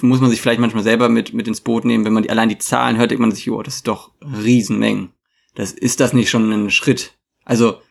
muss 0.01 0.21
man 0.21 0.29
sich 0.29 0.41
vielleicht 0.41 0.60
manchmal 0.60 0.83
selber 0.83 1.10
mit, 1.10 1.33
mit 1.33 1.47
ins 1.47 1.62
Boot 1.62 1.86
nehmen, 1.86 2.05
wenn 2.05 2.13
man 2.13 2.23
die, 2.23 2.29
allein 2.29 2.49
die 2.49 2.57
Zahlen 2.57 2.97
hört, 2.97 3.12
denkt 3.12 3.21
man 3.21 3.31
sich, 3.31 3.49
oh, 3.49 3.62
das 3.62 3.77
ist 3.77 3.88
doch 3.88 4.12
Riesenmengen. 4.21 5.13
Das, 5.55 5.71
ist 5.71 5.99
das 5.99 6.13
nicht 6.13 6.29
schon 6.29 6.51
ein 6.51 6.69
Schritt? 6.69 7.17
Also, 7.45 7.81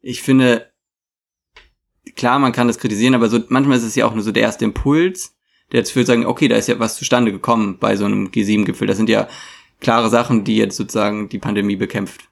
ich 0.00 0.22
finde, 0.22 0.72
klar, 2.16 2.38
man 2.38 2.52
kann 2.52 2.66
das 2.66 2.78
kritisieren, 2.78 3.14
aber 3.14 3.28
so, 3.28 3.40
manchmal 3.48 3.78
ist 3.78 3.84
es 3.84 3.94
ja 3.94 4.06
auch 4.06 4.14
nur 4.14 4.24
so 4.24 4.32
der 4.32 4.42
erste 4.42 4.64
Impuls, 4.64 5.36
der 5.70 5.80
jetzt 5.80 5.92
für 5.92 6.04
sagen, 6.04 6.26
okay, 6.26 6.48
da 6.48 6.56
ist 6.56 6.68
ja 6.68 6.78
was 6.78 6.96
zustande 6.96 7.32
gekommen 7.32 7.78
bei 7.78 7.96
so 7.96 8.04
einem 8.04 8.28
G7-Gipfel. 8.28 8.86
Das 8.86 8.96
sind 8.96 9.08
ja 9.08 9.28
klare 9.80 10.10
Sachen, 10.10 10.44
die 10.44 10.56
jetzt 10.56 10.76
sozusagen 10.76 11.28
die 11.28 11.38
Pandemie 11.38 11.76
bekämpft. 11.76 12.28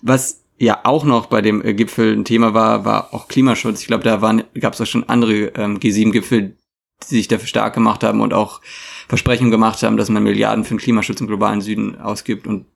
Was 0.00 0.41
ja 0.58 0.80
auch 0.84 1.04
noch 1.04 1.26
bei 1.26 1.42
dem 1.42 1.64
äh, 1.64 1.74
Gipfel 1.74 2.12
ein 2.12 2.24
Thema 2.24 2.54
war, 2.54 2.84
war 2.84 3.14
auch 3.14 3.28
Klimaschutz. 3.28 3.80
Ich 3.80 3.86
glaube, 3.86 4.04
da 4.04 4.16
gab 4.60 4.74
es 4.74 4.80
auch 4.80 4.86
schon 4.86 5.08
andere 5.08 5.52
ähm, 5.56 5.78
G7-Gipfel, 5.78 6.56
die 7.10 7.14
sich 7.14 7.28
dafür 7.28 7.48
stark 7.48 7.74
gemacht 7.74 8.04
haben 8.04 8.20
und 8.20 8.32
auch 8.32 8.60
Versprechungen 9.08 9.50
gemacht 9.50 9.82
haben, 9.82 9.96
dass 9.96 10.08
man 10.08 10.22
Milliarden 10.22 10.64
für 10.64 10.74
den 10.74 10.80
Klimaschutz 10.80 11.20
im 11.20 11.26
globalen 11.26 11.60
Süden 11.60 12.00
ausgibt 12.00 12.46
und 12.46 12.66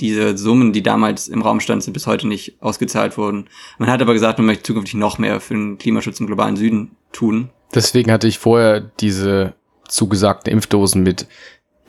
diese 0.00 0.36
Summen, 0.38 0.72
die 0.72 0.82
damals 0.82 1.28
im 1.28 1.42
Raum 1.42 1.60
standen, 1.60 1.82
sind 1.82 1.92
bis 1.92 2.06
heute 2.06 2.26
nicht 2.26 2.60
ausgezahlt 2.62 3.18
worden. 3.18 3.48
Man 3.78 3.90
hat 3.90 4.00
aber 4.00 4.14
gesagt, 4.14 4.38
man 4.38 4.46
möchte 4.46 4.62
zukünftig 4.62 4.94
noch 4.94 5.18
mehr 5.18 5.40
für 5.40 5.54
den 5.54 5.78
Klimaschutz 5.78 6.20
im 6.20 6.26
globalen 6.26 6.56
Süden 6.56 6.96
tun. 7.12 7.50
Deswegen 7.74 8.10
hatte 8.10 8.26
ich 8.26 8.38
vorher 8.38 8.80
diese 8.80 9.54
zugesagten 9.88 10.52
Impfdosen 10.52 11.02
mit 11.02 11.26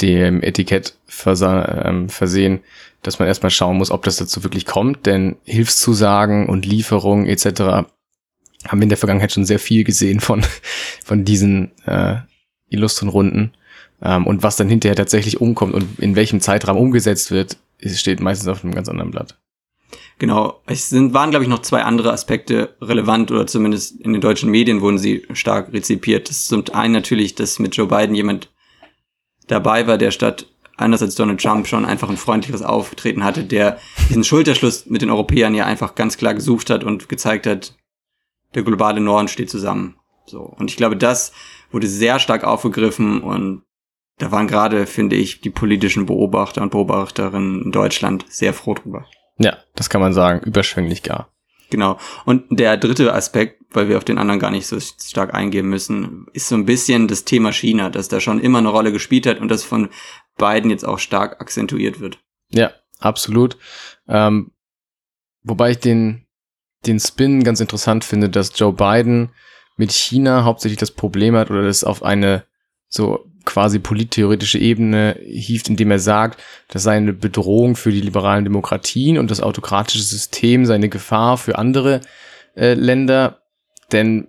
dem 0.02 0.42
Etikett 0.44 0.96
ähm, 1.26 2.10
versehen, 2.10 2.62
dass 3.02 3.20
man 3.20 3.28
erstmal 3.28 3.50
schauen 3.50 3.78
muss, 3.78 3.92
ob 3.92 4.04
das 4.04 4.18
dazu 4.18 4.44
wirklich 4.44 4.66
kommt, 4.66 5.06
denn 5.06 5.38
Hilfszusagen 5.44 6.48
und 6.48 6.66
Lieferungen 6.66 7.28
etc. 7.28 7.46
haben 7.62 7.90
wir 8.74 8.84
in 8.84 8.90
der 8.90 8.98
Vergangenheit 8.98 9.32
schon 9.32 9.46
sehr 9.46 9.60
viel 9.60 9.84
gesehen 9.84 10.20
von, 10.20 10.44
von 11.04 11.26
diesen 11.26 11.72
äh, 11.86 12.18
illustren 12.70 13.10
Runden. 13.10 13.54
Ähm, 14.02 14.28
und 14.28 14.44
was 14.44 14.56
dann 14.56 14.70
hinterher 14.70 14.96
tatsächlich 14.96 15.42
umkommt 15.42 15.74
und 15.74 16.00
in 16.00 16.16
welchem 16.16 16.42
Zeitraum 16.42 16.78
umgesetzt 16.78 17.32
wird, 17.32 17.58
steht 17.86 18.20
meistens 18.20 18.48
auf 18.48 18.64
einem 18.64 18.74
ganz 18.74 18.90
anderen 18.90 19.12
Blatt. 19.12 19.38
Genau, 20.20 20.62
es 20.68 20.90
sind, 20.90 21.16
waren, 21.16 21.32
glaube 21.32 21.46
ich, 21.46 21.50
noch 21.50 21.64
zwei 21.64 21.82
andere 21.82 22.14
Aspekte 22.14 22.76
relevant 22.80 23.32
oder 23.32 23.48
zumindest 23.48 24.00
in 24.02 24.14
den 24.14 24.22
deutschen 24.22 24.52
Medien 24.52 24.82
wurden 24.82 25.00
sie 25.00 25.26
stark 25.34 25.74
rezipiert. 25.74 26.30
Das 26.30 26.38
ist 26.38 26.48
zum 26.48 26.64
einen 26.74 26.94
natürlich, 26.94 27.34
dass 27.34 27.58
mit 27.58 27.76
Joe 27.76 27.88
Biden 27.88 28.14
jemand 28.14 28.50
dabei 29.52 29.88
war, 29.88 29.98
der 29.98 30.12
statt 30.12 30.48
anders 30.78 31.02
als 31.02 31.16
Donald 31.16 31.42
Trump 31.42 31.68
schon 31.68 31.86
einfach 31.86 32.10
ein 32.10 32.18
freundliches 32.18 32.62
Auftreten 32.62 33.24
hatte, 33.24 33.44
der 33.44 33.78
diesen 34.10 34.24
Schulterschluss 34.24 34.86
mit 34.88 35.02
den 35.02 35.12
Europäern 35.12 35.54
ja 35.54 35.66
einfach 35.66 35.96
ganz 35.96 36.18
klar 36.18 36.34
gesucht 36.34 36.70
hat 36.70 36.84
und 36.84 37.10
gezeigt 37.10 37.46
hat, 37.46 37.76
der 38.56 38.64
globale 38.64 39.00
Norden 39.00 39.28
steht 39.28 39.50
zusammen. 39.50 39.96
So. 40.26 40.42
Und 40.42 40.70
ich 40.70 40.78
glaube, 40.78 40.98
das 40.98 41.32
wurde 41.72 41.88
sehr 41.88 42.20
stark 42.20 42.44
aufgegriffen 42.44 43.22
und 43.22 43.64
da 44.18 44.32
waren 44.32 44.48
gerade, 44.48 44.86
finde 44.86 45.16
ich, 45.16 45.42
die 45.42 45.50
politischen 45.50 46.06
Beobachter 46.06 46.62
und 46.62 46.72
Beobachterinnen 46.72 47.64
in 47.64 47.72
Deutschland 47.72 48.26
sehr 48.30 48.54
froh 48.54 48.76
drüber. 48.76 49.06
Ja, 49.38 49.58
das 49.76 49.90
kann 49.90 50.02
man 50.02 50.14
sagen, 50.14 50.42
überschwänglich 50.42 51.04
gar. 51.04 51.32
Genau. 51.72 51.98
Und 52.26 52.44
der 52.50 52.78
dritte 52.78 53.14
Aspekt, 53.14 53.64
weil 53.72 53.90
wir 53.90 53.98
auf 53.98 54.04
den 54.04 54.20
anderen 54.20 54.40
gar 54.40 54.52
nicht 54.52 54.68
so 54.68 54.80
stark 54.80 55.34
eingehen 55.34 55.68
müssen, 55.68 56.28
ist 56.34 56.50
so 56.50 56.56
ein 56.56 56.66
bisschen 56.66 57.08
das 57.08 57.24
Thema 57.24 57.52
China, 57.52 57.90
dass 57.90 58.10
da 58.10 58.20
schon 58.20 58.40
immer 58.40 58.60
eine 58.60 58.68
Rolle 58.68 58.92
gespielt 58.92 59.26
hat 59.26 59.40
und 59.40 59.48
das 59.48 59.64
von 59.64 59.90
beiden 60.38 60.70
jetzt 60.70 60.86
auch 60.86 61.00
stark 61.00 61.42
akzentuiert 61.42 62.00
wird. 62.00 62.20
Ja, 62.50 62.72
absolut. 63.00 63.58
Ähm, 64.08 64.52
wobei 65.44 65.72
ich 65.72 65.80
den, 65.80 66.26
den 66.86 67.00
Spin 67.00 67.44
ganz 67.44 67.62
interessant 67.62 68.04
finde, 68.04 68.30
dass 68.30 68.58
Joe 68.60 68.74
Biden 68.74 69.32
mit 69.78 69.94
China 69.94 70.44
hauptsächlich 70.44 70.80
das 70.80 70.92
Problem 70.92 71.36
hat 71.36 71.50
oder 71.50 71.64
das 71.64 71.86
auf 71.86 72.04
eine 72.04 72.44
so 72.90 73.31
quasi 73.46 73.80
polittheoretische 73.80 74.60
Ebene 74.60 75.18
hieft, 75.24 75.70
indem 75.70 75.92
er 75.92 76.00
sagt, 76.00 76.42
das 76.68 76.84
sei 76.84 76.98
eine 76.98 77.14
Bedrohung 77.14 77.76
für 77.76 77.92
die 77.92 78.02
liberalen 78.02 78.46
Demokratien 78.46 79.18
und 79.18 79.32
das 79.32 79.42
autokratische 79.42 80.04
System 80.04 80.66
sei 80.66 80.76
eine 80.76 80.90
Gefahr 80.90 81.38
für 81.38 81.58
andere 81.58 82.02
äh, 82.56 82.74
Länder. 82.74 83.42
Denn 83.92 84.28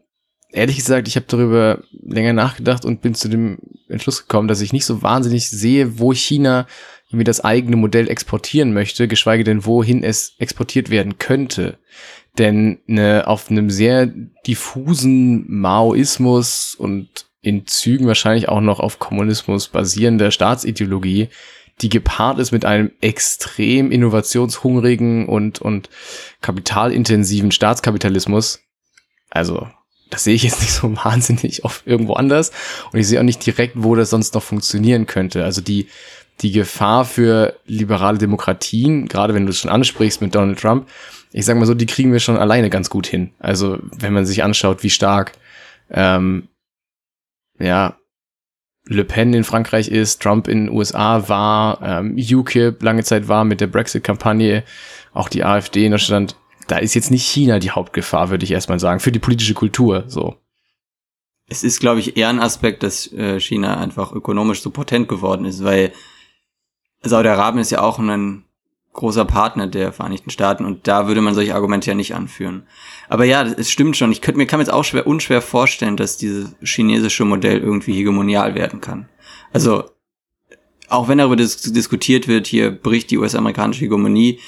ehrlich 0.51 0.77
gesagt, 0.77 1.09
ich 1.09 1.17
habe 1.17 1.27
darüber 1.29 1.83
länger 1.93 2.33
nachgedacht 2.33 2.85
und 2.85 3.01
bin 3.01 3.15
zu 3.15 3.29
dem 3.29 3.59
Entschluss 3.89 4.23
gekommen, 4.23 4.49
dass 4.49 4.61
ich 4.61 4.73
nicht 4.73 4.87
so 4.87 5.03
wahnsinnig 5.03 5.49
sehe, 5.49 5.99
wo 5.99 6.13
China 6.13 6.67
irgendwie 7.09 7.25
das 7.25 7.45
eigene 7.45 7.77
Modell 7.77 8.09
exportieren 8.09 8.73
möchte, 8.73 9.09
geschweige 9.09 9.45
denn 9.45 9.67
wohin 9.67 10.03
es 10.03 10.35
exportiert 10.39 10.89
werden 10.91 11.19
könnte. 11.19 11.79
Denn 12.39 12.81
ne, 12.87 13.25
auf 13.27 13.51
einem 13.51 13.69
sehr 13.69 14.07
diffusen 14.47 15.45
Maoismus 15.49 16.75
und 16.75 17.27
in 17.43 17.66
Zügen 17.66 18.07
wahrscheinlich 18.07 18.49
auch 18.49 18.61
noch 18.61 18.80
auf 18.80 18.99
Kommunismus 18.99 19.68
basierender 19.68 20.30
Staatsideologie, 20.30 21.28
die 21.80 21.88
gepaart 21.88 22.38
ist 22.38 22.53
mit 22.53 22.64
einem 22.64 22.93
extrem 23.01 23.90
innovationshungrigen 23.90 25.26
und, 25.26 25.61
und 25.61 25.90
kapitalintensiven 26.40 27.51
Staatskapitalismus. 27.51 28.61
Also, 29.30 29.66
das 30.11 30.24
sehe 30.24 30.34
ich 30.34 30.45
jetzt 30.45 30.61
nicht 30.61 30.72
so 30.72 30.95
wahnsinnig 30.97 31.64
auf 31.64 31.82
irgendwo 31.84 32.14
anders. 32.14 32.53
Und 32.93 33.01
ich 33.01 33.09
sehe 33.09 33.18
auch 33.18 33.24
nicht 33.24 33.45
direkt, 33.45 33.74
wo 33.76 33.97
das 33.97 34.11
sonst 34.11 34.34
noch 34.34 34.43
funktionieren 34.43 35.07
könnte. 35.07 35.45
Also 35.45 35.61
die, 35.61 35.88
die 36.40 36.53
Gefahr 36.53 37.05
für 37.05 37.57
liberale 37.66 38.18
Demokratien, 38.18 39.09
gerade 39.09 39.34
wenn 39.34 39.47
du 39.47 39.51
es 39.51 39.59
schon 39.59 39.70
ansprichst 39.70 40.20
mit 40.20 40.34
Donald 40.34 40.61
Trump, 40.61 40.88
ich 41.32 41.47
sag 41.47 41.57
mal 41.57 41.66
so, 41.66 41.74
die 41.74 41.86
kriegen 41.86 42.12
wir 42.12 42.20
schon 42.20 42.36
alleine 42.36 42.70
ganz 42.70 42.90
gut 42.90 43.07
hin. 43.07 43.32
Also 43.38 43.78
wenn 43.82 44.12
man 44.12 44.26
sich 44.26 44.45
anschaut, 44.45 44.82
wie 44.82 44.90
stark 44.90 45.32
ähm, 45.90 46.49
ja 47.63 47.97
Le 48.85 49.05
Pen 49.05 49.33
in 49.33 49.45
Frankreich 49.45 49.89
ist, 49.89 50.21
Trump 50.23 50.49
in 50.49 50.67
den 50.67 50.75
USA 50.75 51.29
war, 51.29 51.81
ähm, 51.83 52.17
UKIP 52.17 52.83
lange 52.83 53.05
Zeit 53.05 53.29
war 53.29 53.45
mit 53.45 53.61
der 53.61 53.69
Brexit-Kampagne, 53.69 54.65
auch 55.13 55.29
die 55.29 55.45
AfD 55.45 55.87
in 55.87 55.93
Deutschland. 55.93 56.37
Da 56.67 56.79
ist 56.79 56.95
jetzt 56.95 57.11
nicht 57.11 57.25
China 57.25 57.59
die 57.59 57.71
Hauptgefahr, 57.71 58.31
würde 58.31 58.45
ich 58.45 58.51
erstmal 58.51 58.81
sagen, 58.81 59.01
für 59.01 59.13
die 59.13 59.21
politische 59.21 59.55
Kultur. 59.55 60.05
So. 60.09 60.37
Es 61.49 61.63
ist, 61.63 61.81
glaube 61.81 62.01
ich, 62.01 62.17
eher 62.17 62.29
ein 62.29 62.41
Aspekt, 62.41 62.83
dass 62.83 63.13
äh, 63.13 63.39
China 63.39 63.79
einfach 63.79 64.13
ökonomisch 64.13 64.63
so 64.63 64.71
potent 64.71 65.09
geworden 65.09 65.45
ist, 65.45 65.63
weil 65.63 65.93
Saudi-Arabien 67.03 67.63
ist 67.63 67.71
ja 67.71 67.83
auch 67.83 67.99
ein 67.99 68.45
großer 68.93 69.24
Partner 69.24 69.66
der 69.66 69.93
Vereinigten 69.93 70.30
Staaten 70.30 70.64
und 70.64 70.86
da 70.86 71.09
würde 71.09 71.22
man 71.22 71.34
solche 71.34 71.55
Argumente 71.55 71.90
ja 71.90 71.95
nicht 71.95 72.14
anführen. 72.14 72.66
Aber 73.09 73.24
ja, 73.24 73.43
es 73.43 73.70
stimmt 73.70 73.97
schon. 73.97 74.12
Ich 74.12 74.20
könnte 74.20 74.38
mir 74.38 74.47
kann 74.47 74.59
mir 74.59 74.64
jetzt 74.64 74.72
auch 74.72 74.84
schwer 74.84 75.07
unschwer 75.07 75.40
vorstellen, 75.40 75.97
dass 75.97 76.18
dieses 76.18 76.55
chinesische 76.62 77.24
Modell 77.24 77.59
irgendwie 77.59 77.95
hegemonial 77.95 78.55
werden 78.55 78.80
kann. 78.80 79.09
Also 79.53 79.84
auch 80.88 81.09
wenn 81.09 81.18
darüber 81.18 81.36
dis 81.36 81.57
diskutiert 81.72 82.28
wird, 82.28 82.47
hier 82.47 82.70
bricht 82.70 83.11
die 83.11 83.18
US-amerikanische 83.18 83.80
Hegemonie, 83.80 84.40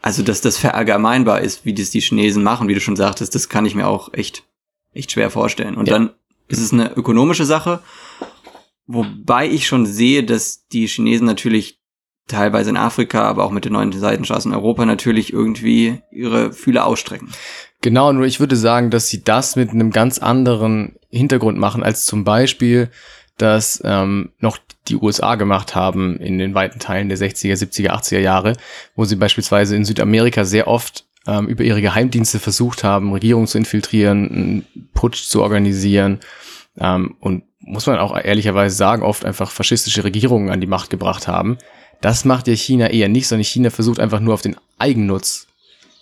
also 0.00 0.22
dass 0.22 0.40
das 0.40 0.56
verallgemeinbar 0.56 1.42
ist, 1.42 1.66
wie 1.66 1.74
das 1.74 1.90
die 1.90 2.00
Chinesen 2.00 2.42
machen, 2.42 2.68
wie 2.68 2.74
du 2.74 2.80
schon 2.80 2.96
sagtest, 2.96 3.34
das 3.34 3.50
kann 3.50 3.66
ich 3.66 3.74
mir 3.74 3.86
auch 3.86 4.14
echt 4.14 4.44
echt 4.92 5.12
schwer 5.12 5.30
vorstellen. 5.30 5.76
Und 5.76 5.88
ja. 5.88 5.94
dann 5.94 6.10
ist 6.48 6.60
es 6.60 6.72
eine 6.72 6.94
ökonomische 6.96 7.44
Sache, 7.44 7.82
wobei 8.86 9.48
ich 9.48 9.66
schon 9.66 9.86
sehe, 9.86 10.24
dass 10.24 10.66
die 10.68 10.86
Chinesen 10.86 11.26
natürlich 11.26 11.79
teilweise 12.26 12.70
in 12.70 12.76
Afrika, 12.76 13.22
aber 13.22 13.44
auch 13.44 13.50
mit 13.50 13.64
den 13.64 13.72
neuen 13.72 13.92
Seitenstraßen 13.92 14.52
in 14.52 14.56
Europa 14.56 14.84
natürlich 14.86 15.32
irgendwie 15.32 16.02
ihre 16.10 16.52
Fühler 16.52 16.86
ausstrecken. 16.86 17.28
Genau, 17.82 18.12
nur 18.12 18.26
ich 18.26 18.40
würde 18.40 18.56
sagen, 18.56 18.90
dass 18.90 19.08
sie 19.08 19.24
das 19.24 19.56
mit 19.56 19.70
einem 19.70 19.90
ganz 19.90 20.18
anderen 20.18 20.96
Hintergrund 21.08 21.58
machen, 21.58 21.82
als 21.82 22.04
zum 22.04 22.24
Beispiel, 22.24 22.90
dass 23.38 23.80
ähm, 23.84 24.32
noch 24.38 24.58
die 24.88 24.96
USA 24.96 25.34
gemacht 25.36 25.74
haben 25.74 26.18
in 26.18 26.38
den 26.38 26.54
weiten 26.54 26.78
Teilen 26.78 27.08
der 27.08 27.18
60er, 27.18 27.54
70er, 27.54 27.90
80er 27.90 28.18
Jahre, 28.18 28.54
wo 28.94 29.04
sie 29.04 29.16
beispielsweise 29.16 29.76
in 29.76 29.84
Südamerika 29.84 30.44
sehr 30.44 30.68
oft 30.68 31.06
ähm, 31.26 31.48
über 31.48 31.64
ihre 31.64 31.80
Geheimdienste 31.80 32.38
versucht 32.38 32.84
haben, 32.84 33.12
Regierungen 33.12 33.46
zu 33.46 33.58
infiltrieren, 33.58 34.30
einen 34.30 34.88
Putsch 34.92 35.24
zu 35.24 35.42
organisieren 35.42 36.20
ähm, 36.78 37.16
und 37.20 37.44
muss 37.60 37.86
man 37.86 37.98
auch 37.98 38.16
ehrlicherweise 38.16 38.74
sagen, 38.74 39.02
oft 39.02 39.24
einfach 39.24 39.50
faschistische 39.50 40.04
Regierungen 40.04 40.50
an 40.50 40.60
die 40.60 40.66
Macht 40.66 40.90
gebracht 40.90 41.28
haben. 41.28 41.58
Das 42.00 42.24
macht 42.24 42.48
ja 42.48 42.54
China 42.54 42.88
eher 42.88 43.08
nicht, 43.08 43.28
sondern 43.28 43.44
China 43.44 43.70
versucht 43.70 44.00
einfach 44.00 44.20
nur 44.20 44.34
auf 44.34 44.42
den 44.42 44.56
Eigennutz 44.78 45.46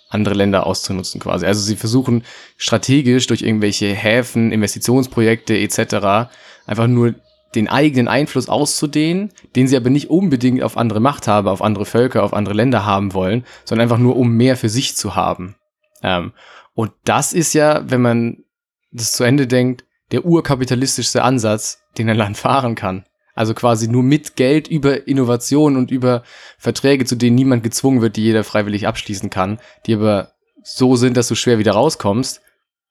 andere 0.09 0.33
Länder 0.33 0.65
auszunutzen 0.65 1.21
quasi. 1.21 1.45
Also 1.45 1.61
sie 1.61 1.75
versuchen 1.75 2.23
strategisch 2.57 3.27
durch 3.27 3.43
irgendwelche 3.43 3.93
Häfen, 3.93 4.51
Investitionsprojekte 4.51 5.57
etc. 5.57 6.31
einfach 6.65 6.87
nur 6.87 7.15
den 7.55 7.67
eigenen 7.67 8.07
Einfluss 8.07 8.49
auszudehnen, 8.49 9.31
den 9.55 9.67
sie 9.67 9.77
aber 9.77 9.89
nicht 9.89 10.09
unbedingt 10.09 10.61
auf 10.63 10.77
andere 10.77 10.99
Machthaber, 10.99 11.51
auf 11.51 11.61
andere 11.61 11.85
Völker, 11.85 12.23
auf 12.23 12.33
andere 12.33 12.53
Länder 12.53 12.85
haben 12.85 13.13
wollen, 13.13 13.45
sondern 13.65 13.83
einfach 13.83 13.97
nur 13.97 14.17
um 14.17 14.31
mehr 14.31 14.57
für 14.57 14.69
sich 14.69 14.95
zu 14.95 15.15
haben. 15.15 15.55
Ähm, 16.03 16.33
und 16.73 16.91
das 17.05 17.33
ist 17.33 17.53
ja, 17.53 17.89
wenn 17.89 18.01
man 18.01 18.43
das 18.91 19.11
zu 19.11 19.23
Ende 19.23 19.47
denkt, 19.47 19.85
der 20.11 20.25
urkapitalistischste 20.25 21.23
Ansatz, 21.23 21.81
den 21.97 22.09
ein 22.09 22.17
Land 22.17 22.37
fahren 22.37 22.75
kann. 22.75 23.05
Also 23.39 23.53
quasi 23.53 23.87
nur 23.87 24.03
mit 24.03 24.35
Geld 24.35 24.67
über 24.67 25.07
Innovation 25.07 25.77
und 25.77 25.91
über 25.91 26.23
Verträge, 26.57 27.05
zu 27.05 27.15
denen 27.15 27.37
niemand 27.37 27.63
gezwungen 27.63 28.01
wird, 28.01 28.17
die 28.17 28.23
jeder 28.23 28.43
freiwillig 28.43 28.85
abschließen 28.85 29.29
kann, 29.29 29.59
die 29.85 29.93
aber 29.93 30.33
so 30.61 30.97
sind, 30.97 31.15
dass 31.15 31.29
du 31.29 31.35
schwer 31.35 31.57
wieder 31.57 31.71
rauskommst. 31.71 32.41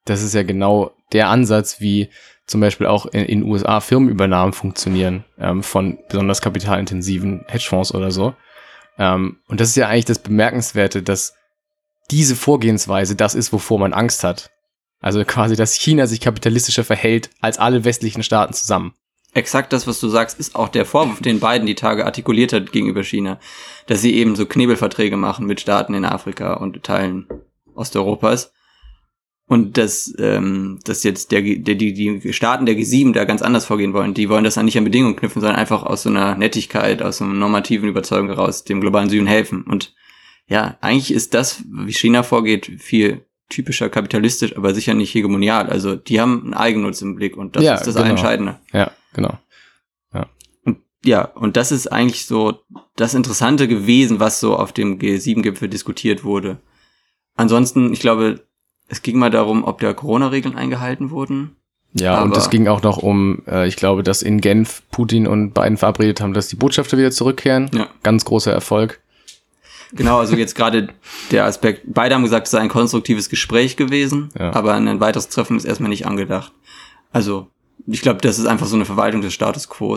Das 0.07 0.22
ist 0.22 0.32
ja 0.32 0.44
genau 0.44 0.92
der 1.12 1.28
Ansatz, 1.28 1.82
wie 1.82 2.09
zum 2.46 2.62
Beispiel 2.62 2.86
auch 2.86 3.05
in 3.05 3.26
den 3.26 3.42
USA 3.42 3.80
Firmenübernahmen 3.80 4.55
funktionieren 4.55 5.26
ähm, 5.38 5.62
von 5.62 5.99
besonders 6.09 6.40
kapitalintensiven 6.40 7.44
Hedgefonds 7.46 7.92
oder 7.94 8.11
so. 8.11 8.34
Ähm, 8.99 9.40
und 9.49 9.61
das 9.61 9.68
ist 9.68 9.76
ja 9.76 9.88
eigentlich 9.88 10.07
das 10.07 10.20
Bemerkenswerte, 10.20 11.03
dass 11.03 11.34
diese 12.11 12.36
Vorgehensweise 12.36 13.16
das 13.16 13.34
ist, 13.34 13.53
wovor 13.53 13.78
man 13.78 13.92
Angst 13.92 14.24
hat. 14.24 14.51
Also 15.01 15.22
quasi, 15.26 15.57
dass 15.57 15.74
China 15.74 16.07
sich 16.07 16.22
kapitalistischer 16.22 16.84
verhält 16.84 17.28
als 17.42 17.59
alle 17.59 17.84
westlichen 17.84 18.22
Staaten 18.22 18.55
zusammen 18.55 18.94
exakt 19.34 19.72
das, 19.72 19.86
was 19.86 20.00
du 20.00 20.08
sagst, 20.08 20.38
ist 20.38 20.54
auch 20.54 20.68
der 20.68 20.84
Vorwurf, 20.84 21.20
den 21.20 21.40
Biden 21.40 21.66
die 21.66 21.74
Tage 21.74 22.04
artikuliert 22.04 22.52
hat 22.52 22.72
gegenüber 22.72 23.04
China, 23.04 23.38
dass 23.86 24.00
sie 24.00 24.14
eben 24.14 24.36
so 24.36 24.46
Knebelverträge 24.46 25.16
machen 25.16 25.46
mit 25.46 25.60
Staaten 25.60 25.94
in 25.94 26.04
Afrika 26.04 26.54
und 26.54 26.82
Teilen 26.82 27.26
Osteuropas. 27.74 28.52
Und 29.46 29.78
dass, 29.78 30.14
ähm, 30.18 30.78
dass 30.84 31.04
jetzt 31.04 31.32
der, 31.32 31.40
der, 31.40 31.74
die, 31.74 31.94
die 31.94 32.32
Staaten 32.34 32.66
der 32.66 32.74
G7 32.74 33.14
da 33.14 33.24
ganz 33.24 33.40
anders 33.40 33.64
vorgehen 33.64 33.94
wollen. 33.94 34.12
Die 34.12 34.28
wollen 34.28 34.44
das 34.44 34.56
dann 34.56 34.66
nicht 34.66 34.76
an 34.76 34.84
Bedingungen 34.84 35.16
knüpfen, 35.16 35.40
sondern 35.40 35.58
einfach 35.58 35.84
aus 35.84 36.02
so 36.02 36.10
einer 36.10 36.34
Nettigkeit, 36.34 37.00
aus 37.00 37.16
so 37.16 37.24
einer 37.24 37.32
normativen 37.32 37.88
Überzeugung 37.88 38.28
heraus 38.28 38.64
dem 38.64 38.82
globalen 38.82 39.08
Süden 39.08 39.26
helfen. 39.26 39.62
Und 39.62 39.94
ja, 40.48 40.76
eigentlich 40.82 41.12
ist 41.12 41.32
das, 41.32 41.64
wie 41.66 41.94
China 41.94 42.24
vorgeht, 42.24 42.70
viel 42.78 43.24
typischer 43.48 43.88
kapitalistisch, 43.88 44.54
aber 44.54 44.74
sicher 44.74 44.92
nicht 44.92 45.14
hegemonial. 45.14 45.70
Also 45.70 45.96
die 45.96 46.20
haben 46.20 46.42
einen 46.44 46.54
Eigennutz 46.54 47.00
im 47.00 47.16
Blick 47.16 47.36
und 47.36 47.56
das 47.56 47.64
ja, 47.64 47.74
ist 47.74 47.86
das 47.86 47.94
genau. 47.94 48.10
Entscheidende. 48.10 48.58
Ja, 48.74 48.90
genau. 49.18 49.38
Ja. 50.14 50.26
Und 50.64 50.78
ja, 51.04 51.24
und 51.24 51.56
das 51.56 51.72
ist 51.72 51.88
eigentlich 51.88 52.26
so 52.26 52.60
das 52.96 53.14
Interessante 53.14 53.68
gewesen, 53.68 54.20
was 54.20 54.40
so 54.40 54.56
auf 54.56 54.72
dem 54.72 54.98
G7-Gipfel 54.98 55.68
diskutiert 55.68 56.24
wurde. 56.24 56.58
Ansonsten, 57.34 57.92
ich 57.92 58.00
glaube, 58.00 58.46
es 58.88 59.02
ging 59.02 59.18
mal 59.18 59.30
darum, 59.30 59.64
ob 59.64 59.80
da 59.80 59.92
Corona-Regeln 59.92 60.56
eingehalten 60.56 61.10
wurden. 61.10 61.56
Ja, 61.94 62.16
Aber 62.16 62.24
und 62.24 62.36
es 62.36 62.50
ging 62.50 62.68
auch 62.68 62.82
noch 62.82 62.98
um, 62.98 63.42
äh, 63.46 63.66
ich 63.66 63.76
glaube, 63.76 64.02
dass 64.02 64.22
in 64.22 64.40
Genf 64.40 64.82
Putin 64.90 65.26
und 65.26 65.52
Biden 65.54 65.76
verabredet 65.76 66.20
haben, 66.20 66.34
dass 66.34 66.48
die 66.48 66.56
Botschafter 66.56 66.98
wieder 66.98 67.10
zurückkehren. 67.10 67.70
Ja. 67.72 67.88
Ganz 68.02 68.24
großer 68.24 68.52
Erfolg. 68.52 69.00
Genau, 69.92 70.18
also 70.18 70.36
jetzt 70.36 70.54
gerade 70.54 70.88
der 71.30 71.46
Aspekt, 71.46 71.82
beide 71.86 72.14
haben 72.14 72.22
gesagt, 72.22 72.46
es 72.46 72.50
sei 72.50 72.60
ein 72.60 72.68
konstruktives 72.68 73.30
Gespräch 73.30 73.76
gewesen, 73.76 74.28
ja. 74.38 74.52
aber 74.52 74.74
ein 74.74 75.00
weiteres 75.00 75.28
Treffen 75.28 75.56
ist 75.56 75.64
erstmal 75.64 75.88
nicht 75.88 76.06
angedacht. 76.06 76.52
Also, 77.10 77.48
ich 77.86 78.02
glaube, 78.02 78.20
das 78.20 78.38
ist 78.38 78.46
einfach 78.46 78.66
so 78.66 78.76
eine 78.76 78.84
Verwaltung 78.84 79.22
des 79.22 79.34
Status 79.34 79.68
quo. 79.68 79.96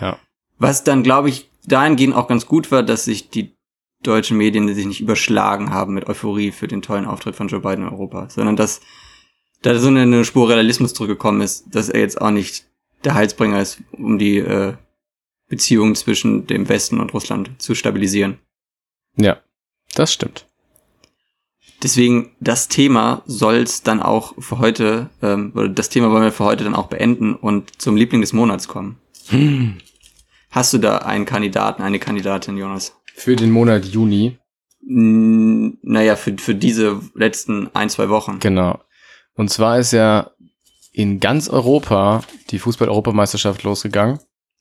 Ja. 0.00 0.18
Was 0.58 0.84
dann, 0.84 1.02
glaube 1.02 1.28
ich, 1.28 1.50
dahingehend 1.66 2.14
auch 2.14 2.28
ganz 2.28 2.46
gut 2.46 2.70
war, 2.70 2.82
dass 2.82 3.04
sich 3.04 3.30
die 3.30 3.54
deutschen 4.02 4.36
Medien 4.36 4.72
sich 4.74 4.86
nicht 4.86 5.00
überschlagen 5.00 5.70
haben 5.70 5.94
mit 5.94 6.08
Euphorie 6.08 6.52
für 6.52 6.68
den 6.68 6.82
tollen 6.82 7.04
Auftritt 7.04 7.36
von 7.36 7.48
Joe 7.48 7.60
Biden 7.60 7.84
in 7.84 7.92
Europa, 7.92 8.28
sondern 8.30 8.56
dass 8.56 8.80
da 9.62 9.78
so 9.78 9.88
eine, 9.88 10.02
eine 10.02 10.24
Spur 10.24 10.48
Realismus 10.48 10.94
zurückgekommen 10.94 11.42
ist, 11.42 11.74
dass 11.74 11.90
er 11.90 12.00
jetzt 12.00 12.20
auch 12.20 12.30
nicht 12.30 12.66
der 13.04 13.14
Heilsbringer 13.14 13.60
ist, 13.60 13.82
um 13.92 14.18
die 14.18 14.38
äh, 14.38 14.74
Beziehungen 15.48 15.94
zwischen 15.94 16.46
dem 16.46 16.68
Westen 16.68 17.00
und 17.00 17.12
Russland 17.12 17.60
zu 17.60 17.74
stabilisieren. 17.74 18.38
Ja, 19.16 19.42
das 19.94 20.12
stimmt. 20.12 20.46
Deswegen, 21.82 22.32
das 22.40 22.68
Thema 22.68 23.22
soll 23.26 23.56
es 23.56 23.82
dann 23.82 24.02
auch 24.02 24.34
für 24.38 24.58
heute, 24.58 25.08
ähm, 25.22 25.52
oder 25.54 25.68
das 25.68 25.88
Thema 25.88 26.10
wollen 26.10 26.24
wir 26.24 26.32
für 26.32 26.44
heute 26.44 26.64
dann 26.64 26.74
auch 26.74 26.88
beenden 26.88 27.34
und 27.34 27.80
zum 27.80 27.96
Liebling 27.96 28.20
des 28.20 28.32
Monats 28.32 28.68
kommen. 28.68 28.98
Hm. 29.28 29.78
Hast 30.50 30.72
du 30.72 30.78
da 30.78 30.98
einen 30.98 31.26
Kandidaten, 31.26 31.82
eine 31.82 31.98
Kandidatin, 31.98 32.56
Jonas? 32.56 32.96
Für 33.14 33.36
den 33.36 33.50
Monat 33.50 33.84
Juni? 33.86 34.38
N 34.86 35.78
naja, 35.82 36.16
für, 36.16 36.36
für 36.38 36.54
diese 36.54 37.00
letzten 37.14 37.74
ein, 37.74 37.88
zwei 37.88 38.08
Wochen. 38.08 38.40
Genau. 38.40 38.80
Und 39.34 39.48
zwar 39.48 39.78
ist 39.78 39.92
ja 39.92 40.30
in 40.92 41.20
ganz 41.20 41.48
Europa 41.48 42.24
die 42.50 42.58
Fußball-Europameisterschaft 42.58 43.62
losgegangen. 43.62 44.18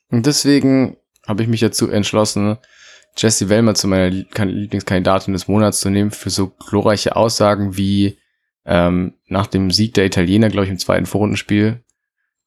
Und 0.10 0.26
deswegen 0.26 0.98
habe 1.28 1.44
ich 1.44 1.50
mich 1.50 1.60
dazu 1.60 1.90
entschlossen, 1.90 2.58
Jesse 3.18 3.50
Wellmer 3.50 3.76
zu 3.76 3.88
meiner 3.88 4.10
Lieblingskandidatin 4.10 5.34
des 5.34 5.48
Monats 5.48 5.80
zu 5.80 5.90
nehmen 5.90 6.12
für 6.12 6.30
so 6.30 6.48
glorreiche 6.48 7.16
Aussagen 7.16 7.76
wie 7.76 8.18
ähm, 8.66 9.16
nach 9.28 9.48
dem 9.48 9.72
Sieg 9.72 9.94
der 9.94 10.06
Italiener, 10.06 10.50
glaube 10.50 10.66
ich, 10.66 10.72
im 10.72 10.80
zweiten 10.80 11.06
Vorrundenspiel 11.06 11.84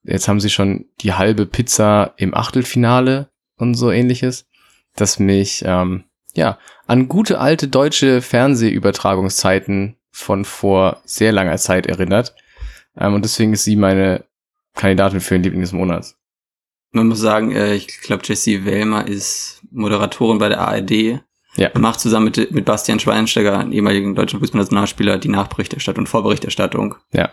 jetzt 0.04 0.28
haben 0.28 0.40
sie 0.40 0.50
schon 0.50 0.86
die 1.00 1.12
halbe 1.12 1.46
Pizza 1.46 2.14
im 2.16 2.34
Achtelfinale 2.34 3.30
und 3.56 3.74
so 3.74 3.90
ähnliches, 3.90 4.48
das 4.96 5.18
mich 5.18 5.62
ähm, 5.66 6.04
ja 6.34 6.58
an 6.86 7.08
gute 7.08 7.40
alte 7.40 7.68
deutsche 7.68 8.20
Fernsehübertragungszeiten 8.20 9.96
von 10.10 10.44
vor 10.44 11.00
sehr 11.04 11.32
langer 11.32 11.56
Zeit 11.56 11.86
erinnert. 11.86 12.34
Ähm, 12.96 13.14
und 13.14 13.24
deswegen 13.24 13.52
ist 13.52 13.64
sie 13.64 13.76
meine 13.76 14.24
Kandidatin 14.74 15.20
für 15.20 15.34
den 15.34 15.42
Liebling 15.42 15.62
des 15.62 15.72
Monats. 15.72 16.18
Man 16.92 17.08
muss 17.08 17.20
sagen, 17.20 17.52
äh, 17.52 17.74
ich 17.74 18.00
glaube, 18.02 18.22
Jessie 18.24 18.64
Wellmer 18.64 19.06
ist 19.08 19.62
Moderatorin 19.70 20.38
bei 20.38 20.48
der 20.48 20.60
ARD. 20.60 21.20
Ja. 21.56 21.70
Macht 21.78 22.00
zusammen 22.00 22.26
mit, 22.26 22.50
mit 22.52 22.64
Bastian 22.64 22.98
Schweinsteiger, 23.00 23.58
einem 23.58 23.72
ehemaligen 23.72 24.14
deutschen 24.14 24.40
Fußballnationalspieler, 24.40 25.18
die 25.18 25.28
Nachberichterstattung 25.28 26.02
und 26.02 26.08
Vorberichterstattung. 26.08 26.94
Ja. 27.12 27.30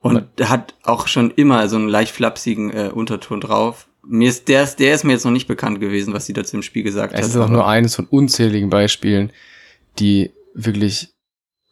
Und 0.00 0.24
er 0.38 0.48
hat 0.50 0.74
auch 0.82 1.06
schon 1.06 1.30
immer 1.30 1.66
so 1.68 1.76
einen 1.76 1.88
leicht 1.88 2.12
flapsigen 2.14 2.70
äh, 2.70 2.90
Unterton 2.94 3.40
drauf. 3.40 3.88
Mir 4.06 4.28
ist 4.28 4.48
der, 4.48 4.62
ist- 4.64 4.76
der 4.80 4.94
ist 4.94 5.04
mir 5.04 5.12
jetzt 5.12 5.24
noch 5.24 5.32
nicht 5.32 5.48
bekannt 5.48 5.80
gewesen, 5.80 6.12
was 6.12 6.26
sie 6.26 6.34
dazu 6.34 6.56
im 6.56 6.62
Spiel 6.62 6.82
gesagt 6.82 7.14
Es 7.14 7.20
hat. 7.20 7.26
ist 7.28 7.36
auch 7.36 7.48
nur 7.48 7.66
eines 7.66 7.94
von 7.96 8.06
unzähligen 8.06 8.68
Beispielen, 8.70 9.32
die 9.98 10.32
wirklich 10.54 11.08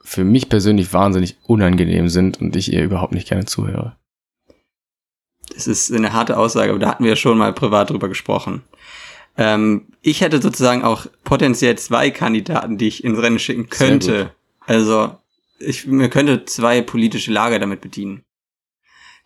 für 0.03 0.25
mich 0.25 0.49
persönlich 0.49 0.93
wahnsinnig 0.93 1.37
unangenehm 1.45 2.09
sind 2.09 2.41
und 2.41 2.57
ich 2.57 2.73
ihr 2.73 2.83
überhaupt 2.85 3.13
nicht 3.13 3.29
gerne 3.29 3.45
zuhöre. 3.45 3.97
Das 5.55 5.67
ist 5.67 5.93
eine 5.93 6.13
harte 6.13 6.37
Aussage, 6.37 6.71
aber 6.71 6.79
da 6.79 6.89
hatten 6.89 7.05
wir 7.05 7.17
schon 7.17 7.39
mal 7.39 7.53
privat 7.53 7.91
drüber 7.91 8.09
gesprochen. 8.09 8.63
Ähm, 9.37 9.89
ich 10.03 10.21
hätte 10.21 10.41
sozusagen 10.41 10.85
auch 10.85 11.07
potenziell 11.25 11.77
zwei 11.79 12.11
Kandidaten, 12.11 12.79
die 12.79 12.89
ich 12.89 13.05
ins 13.05 13.19
Rennen 13.19 13.39
schicken 13.39 13.69
könnte. 13.69 14.35
Also 14.61 15.17
ich 15.59 15.87
mir 15.87 16.09
könnte 16.09 16.45
zwei 16.45 16.83
politische 16.83 17.33
Lager 17.33 17.59
damit 17.59 17.81
bedienen. 17.81 18.25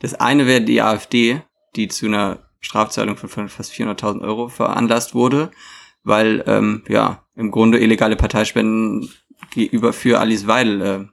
Das 0.00 0.14
eine 0.14 0.46
wäre 0.46 0.60
die 0.60 0.82
AfD, 0.82 1.42
die 1.74 1.88
zu 1.88 2.06
einer 2.06 2.50
Strafzahlung 2.60 3.16
von 3.16 3.48
fast 3.48 3.72
400.000 3.72 4.22
Euro 4.22 4.48
veranlasst 4.48 5.14
wurde, 5.14 5.50
weil 6.04 6.44
ähm, 6.46 6.82
ja 6.88 7.24
im 7.34 7.50
Grunde 7.50 7.78
illegale 7.78 8.16
Parteispenden 8.16 9.08
gegenüber 9.50 9.92
für 9.92 10.20
Alice 10.20 10.46
Weidel 10.46 10.82
äh, 10.82 11.04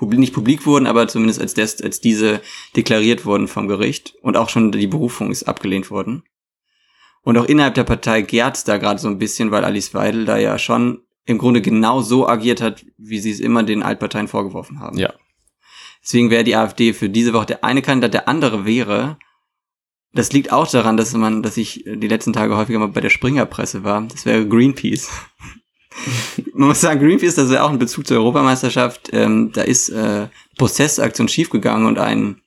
nicht 0.00 0.32
publik 0.32 0.66
wurden, 0.66 0.86
aber 0.86 1.08
zumindest 1.08 1.40
als, 1.40 1.54
des, 1.54 1.80
als 1.82 2.00
diese 2.00 2.40
deklariert 2.76 3.26
wurden 3.26 3.48
vom 3.48 3.68
Gericht 3.68 4.14
und 4.22 4.36
auch 4.36 4.48
schon 4.48 4.72
die 4.72 4.86
Berufung 4.86 5.30
ist 5.30 5.44
abgelehnt 5.44 5.90
worden. 5.90 6.22
Und 7.22 7.36
auch 7.36 7.44
innerhalb 7.44 7.74
der 7.74 7.84
Partei 7.84 8.22
gärt's 8.22 8.64
da 8.64 8.78
gerade 8.78 8.98
so 8.98 9.08
ein 9.08 9.18
bisschen, 9.18 9.50
weil 9.50 9.64
Alice 9.64 9.92
Weidel 9.92 10.24
da 10.24 10.38
ja 10.38 10.58
schon 10.58 11.02
im 11.26 11.38
Grunde 11.38 11.60
genau 11.60 12.00
so 12.00 12.26
agiert 12.26 12.62
hat, 12.62 12.84
wie 12.96 13.18
sie 13.18 13.30
es 13.30 13.40
immer 13.40 13.62
den 13.62 13.82
Altparteien 13.82 14.28
vorgeworfen 14.28 14.80
haben. 14.80 14.96
Ja. 14.96 15.12
Deswegen 16.02 16.30
wäre 16.30 16.44
die 16.44 16.56
AfD 16.56 16.94
für 16.94 17.10
diese 17.10 17.34
Woche 17.34 17.46
der 17.46 17.64
eine 17.64 17.82
Kandidat, 17.82 18.14
der 18.14 18.28
andere 18.28 18.64
wäre, 18.64 19.18
das 20.12 20.32
liegt 20.32 20.52
auch 20.52 20.68
daran, 20.68 20.96
dass 20.96 21.12
man, 21.12 21.42
dass 21.42 21.56
ich 21.56 21.84
die 21.86 22.08
letzten 22.08 22.32
Tage 22.32 22.56
häufiger 22.56 22.78
mal 22.78 22.88
bei 22.88 23.00
der 23.00 23.10
Springerpresse 23.10 23.84
war. 23.84 24.02
Das 24.02 24.26
wäre 24.26 24.46
Greenpeace. 24.46 25.08
Man 26.54 26.68
muss 26.68 26.80
sagen, 26.80 27.00
Greenpeace, 27.00 27.34
das 27.34 27.46
ist 27.46 27.54
ja 27.54 27.62
auch 27.62 27.70
ein 27.70 27.78
Bezug 27.78 28.06
zur 28.06 28.18
Europameisterschaft. 28.18 29.10
Ähm, 29.12 29.50
da 29.52 29.62
ist 29.62 29.88
äh, 29.90 30.28
Prozessaktion 30.56 31.28
schiefgegangen 31.28 31.86
und 31.86 31.98
ein, 31.98 32.42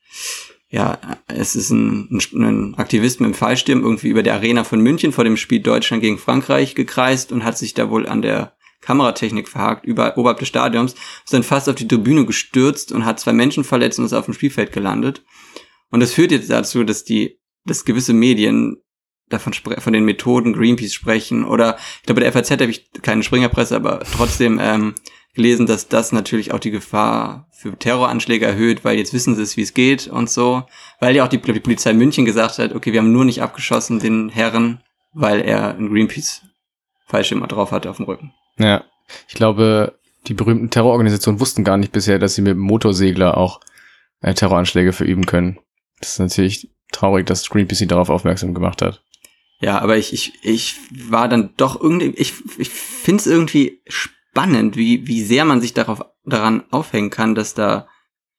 ja, 0.70 0.98
es 1.28 1.56
ist 1.56 1.70
ein, 1.70 2.22
ein, 2.34 2.76
Aktivist 2.76 3.20
mit 3.20 3.30
dem 3.30 3.34
Fallschirm 3.34 3.82
irgendwie 3.82 4.10
über 4.10 4.24
der 4.24 4.36
Arena 4.36 4.64
von 4.64 4.82
München 4.82 5.12
vor 5.12 5.24
dem 5.24 5.38
Spiel 5.38 5.60
Deutschland 5.60 6.02
gegen 6.02 6.18
Frankreich 6.18 6.76
gekreist 6.76 7.32
und 7.32 7.44
hat 7.44 7.58
sich 7.58 7.74
da 7.74 7.90
wohl 7.90 8.08
an 8.08 8.22
der 8.22 8.54
Kameratechnik 8.82 9.48
verhakt, 9.48 9.86
über, 9.86 10.18
oberhalb 10.18 10.40
des 10.40 10.50
Stadions, 10.50 10.94
ist 11.24 11.34
dann 11.34 11.44
fast 11.44 11.70
auf 11.70 11.76
die 11.76 11.88
Tribüne 11.88 12.26
gestürzt 12.26 12.92
und 12.92 13.06
hat 13.06 13.20
zwei 13.20 13.34
Menschen 13.34 13.64
verletzt 13.64 13.98
und 13.98 14.06
ist 14.06 14.14
auf 14.14 14.26
dem 14.26 14.34
Spielfeld 14.34 14.74
gelandet. 14.74 15.24
Und 15.90 16.02
das 16.02 16.14
führt 16.14 16.32
jetzt 16.32 16.50
dazu, 16.50 16.84
dass 16.84 17.04
die, 17.04 17.40
dass 17.66 17.86
gewisse 17.86 18.14
Medien 18.14 18.83
davon 19.30 19.54
von 19.54 19.94
den 19.94 20.06
Methoden 20.06 20.54
Greenpeace 20.54 20.94
sprechen 20.94 21.44
oder 21.44 21.78
ich 22.00 22.06
glaube 22.06 22.22
der 22.22 22.32
FAZ 22.32 22.52
habe 22.52 22.66
ich 22.66 22.92
keine 23.02 23.24
Springerpresse, 23.24 23.76
aber 23.76 24.02
trotzdem 24.16 24.60
ähm, 24.62 24.96
gelesen, 25.34 25.66
dass 25.66 25.88
das 25.88 26.12
natürlich 26.12 26.54
auch 26.54 26.60
die 26.60 26.72
Gefahr 26.72 27.48
für 27.52 27.78
Terroranschläge 27.78 28.46
erhöht, 28.46 28.86
weil 28.86 28.98
jetzt 28.98 29.14
wissen 29.14 29.36
sie 29.36 29.42
es, 29.42 29.58
wie 29.58 29.62
es 29.62 29.74
geht 29.74 30.08
und 30.08 30.30
so, 30.30 30.64
weil 31.00 31.16
ja 31.16 31.24
auch 31.24 31.30
die, 31.30 31.40
die 31.40 31.60
Polizei 31.60 31.94
München 31.94 32.26
gesagt 32.26 32.60
hat, 32.60 32.76
okay, 32.76 32.94
wir 32.94 33.00
haben 33.00 33.12
nur 33.12 33.26
nicht 33.26 33.42
abgeschossen 33.42 34.00
den 34.00 34.30
Herren, 34.30 34.82
weil 35.14 35.42
er 35.42 35.76
einen 35.76 35.90
Greenpeace 35.90 36.42
Fallschirm 37.08 37.46
drauf 37.48 37.72
hatte 37.72 37.90
auf 37.90 37.98
dem 37.98 38.06
Rücken. 38.06 38.34
Ja. 38.58 38.84
Ich 39.28 39.36
glaube, 39.36 39.98
die 40.28 40.34
berühmten 40.34 40.70
Terrororganisationen 40.70 41.40
wussten 41.40 41.64
gar 41.64 41.78
nicht 41.78 41.92
bisher, 41.92 42.20
dass 42.20 42.36
sie 42.36 42.42
mit 42.42 42.52
dem 42.52 42.60
Motorsegler 42.60 43.38
auch 43.38 43.60
äh, 44.22 44.34
Terroranschläge 44.34 44.94
verüben 44.94 45.26
können. 45.26 45.60
Das 46.00 46.12
ist 46.12 46.20
natürlich 46.20 46.70
traurig, 46.92 47.26
dass 47.26 47.50
Greenpeace 47.50 47.80
sie 47.80 47.88
darauf 47.88 48.10
aufmerksam 48.10 48.54
gemacht 48.54 48.82
hat. 48.82 49.02
Ja, 49.64 49.80
aber 49.80 49.96
ich, 49.96 50.12
ich, 50.12 50.34
ich 50.42 50.76
war 51.08 51.30
dann 51.30 51.52
doch 51.56 51.80
irgendwie, 51.80 52.08
ich, 52.18 52.34
ich 52.58 52.70
finde 52.70 53.22
es 53.22 53.28
irgendwie 53.28 53.82
spannend, 53.88 54.76
wie, 54.76 55.08
wie 55.08 55.24
sehr 55.24 55.46
man 55.46 55.62
sich 55.62 55.74
darauf, 55.74 56.04
daran 56.26 56.66
aufhängen 56.70 57.10
kann, 57.10 57.34
dass 57.34 57.54
da 57.54 57.88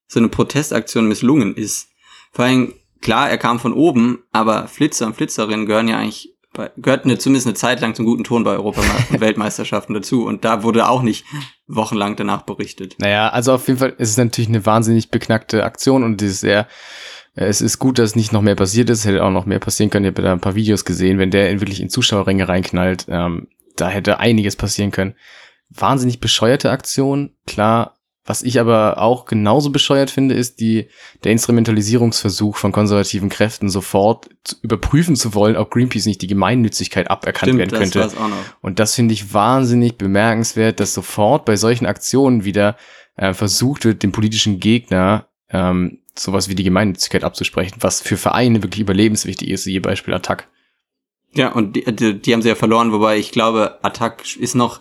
so 0.06 0.20
eine 0.20 0.28
Protestaktion 0.28 1.08
misslungen 1.08 1.54
ist. 1.54 1.88
Vor 2.30 2.44
allem, 2.44 2.74
klar, 3.00 3.30
er 3.30 3.38
kam 3.38 3.58
von 3.58 3.72
oben, 3.72 4.22
aber 4.32 4.68
Flitzer 4.68 5.06
und 5.06 5.16
Flitzerinnen 5.16 5.64
gehören 5.64 5.88
ja 5.88 5.96
eigentlich, 5.96 6.36
bei, 6.52 6.70
gehörten 6.76 7.08
ja 7.08 7.18
zumindest 7.18 7.46
eine 7.46 7.54
Zeit 7.54 7.80
lang 7.80 7.94
zum 7.94 8.04
guten 8.04 8.24
Ton 8.24 8.44
bei 8.44 8.56
Europameister- 8.56 9.10
und 9.14 9.20
Weltmeisterschaften 9.22 9.94
dazu 9.94 10.26
und 10.26 10.44
da 10.44 10.62
wurde 10.62 10.86
auch 10.90 11.00
nicht 11.00 11.24
wochenlang 11.66 12.16
danach 12.16 12.42
berichtet. 12.42 12.96
Naja, 12.98 13.30
also 13.30 13.54
auf 13.54 13.66
jeden 13.66 13.78
Fall 13.78 13.94
ist 13.96 14.10
es 14.10 14.18
natürlich 14.18 14.48
eine 14.48 14.66
wahnsinnig 14.66 15.10
beknackte 15.10 15.64
Aktion 15.64 16.04
und 16.04 16.20
es 16.20 16.32
ist 16.32 16.40
sehr, 16.40 16.68
es 17.34 17.60
ist 17.60 17.78
gut, 17.78 17.98
dass 17.98 18.14
nicht 18.14 18.32
noch 18.32 18.42
mehr 18.42 18.54
passiert 18.54 18.90
ist, 18.90 19.04
hätte 19.04 19.24
auch 19.24 19.30
noch 19.30 19.46
mehr 19.46 19.58
passieren 19.58 19.90
können. 19.90 20.04
Ich 20.04 20.12
habe 20.12 20.22
da 20.22 20.32
ein 20.32 20.40
paar 20.40 20.54
Videos 20.54 20.84
gesehen, 20.84 21.18
wenn 21.18 21.30
der 21.30 21.50
in 21.50 21.60
wirklich 21.60 21.80
in 21.80 21.90
Zuschauerränge 21.90 22.48
reinknallt, 22.48 23.06
ähm, 23.08 23.48
da 23.76 23.88
hätte 23.88 24.20
einiges 24.20 24.54
passieren 24.54 24.92
können. 24.92 25.14
Wahnsinnig 25.70 26.20
bescheuerte 26.20 26.70
Aktion, 26.70 27.34
klar. 27.46 27.96
Was 28.26 28.42
ich 28.42 28.58
aber 28.58 28.98
auch 28.98 29.26
genauso 29.26 29.68
bescheuert 29.70 30.10
finde, 30.10 30.34
ist 30.34 30.58
die, 30.58 30.88
der 31.24 31.32
Instrumentalisierungsversuch 31.32 32.56
von 32.56 32.72
konservativen 32.72 33.28
Kräften 33.28 33.68
sofort 33.68 34.30
zu 34.44 34.56
überprüfen 34.62 35.14
zu 35.14 35.34
wollen, 35.34 35.56
ob 35.56 35.70
Greenpeace 35.70 36.06
nicht 36.06 36.22
die 36.22 36.26
Gemeinnützigkeit 36.26 37.10
aberkannt 37.10 37.58
werden 37.58 37.78
könnte. 37.78 37.98
das 37.98 38.16
war's 38.16 38.24
auch 38.24 38.28
noch. 38.28 38.44
Und 38.62 38.78
das 38.78 38.94
finde 38.94 39.12
ich 39.12 39.34
wahnsinnig 39.34 39.98
bemerkenswert, 39.98 40.80
dass 40.80 40.94
sofort 40.94 41.44
bei 41.44 41.56
solchen 41.56 41.84
Aktionen 41.84 42.44
wieder 42.44 42.78
äh, 43.16 43.34
versucht 43.34 43.84
wird, 43.84 44.02
dem 44.02 44.12
politischen 44.12 44.58
Gegner 44.58 45.28
ähm, 45.50 45.98
sowas 46.16 46.48
wie 46.48 46.54
die 46.54 46.64
Gemeinnützigkeit 46.64 47.24
abzusprechen, 47.24 47.76
was 47.80 48.00
für 48.00 48.16
Vereine 48.16 48.62
wirklich 48.62 48.80
überlebenswichtig 48.80 49.48
ist, 49.50 49.66
wie 49.66 49.80
Beispiel 49.80 50.14
Attack. 50.14 50.48
Ja, 51.34 51.52
und 51.52 51.74
die, 51.76 51.84
die, 51.84 52.20
die 52.20 52.32
haben 52.32 52.42
sie 52.42 52.48
ja 52.48 52.54
verloren, 52.54 52.92
wobei 52.92 53.18
ich 53.18 53.32
glaube, 53.32 53.78
Attack 53.82 54.36
ist 54.36 54.54
noch 54.54 54.80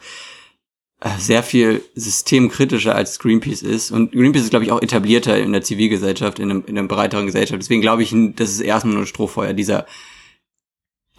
äh, 1.01 1.09
sehr 1.17 1.41
viel 1.41 1.81
systemkritischer 1.95 2.93
als 2.95 3.17
Greenpeace 3.17 3.63
ist. 3.63 3.89
Und 3.91 4.11
Greenpeace 4.11 4.43
ist, 4.43 4.49
glaube 4.51 4.63
ich, 4.65 4.71
auch 4.71 4.81
etablierter 4.81 5.37
in 5.39 5.51
der 5.51 5.63
Zivilgesellschaft, 5.63 6.37
in 6.39 6.51
einem, 6.51 6.63
in 6.67 6.77
einer 6.77 6.87
breiteren 6.87 7.25
Gesellschaft. 7.25 7.59
Deswegen 7.61 7.81
glaube 7.81 8.03
ich, 8.03 8.15
das 8.35 8.51
ist 8.51 8.59
erstmal 8.61 8.93
nur 8.93 9.03
ein 9.03 9.07
Strohfeuer, 9.07 9.53
dieser, 9.53 9.87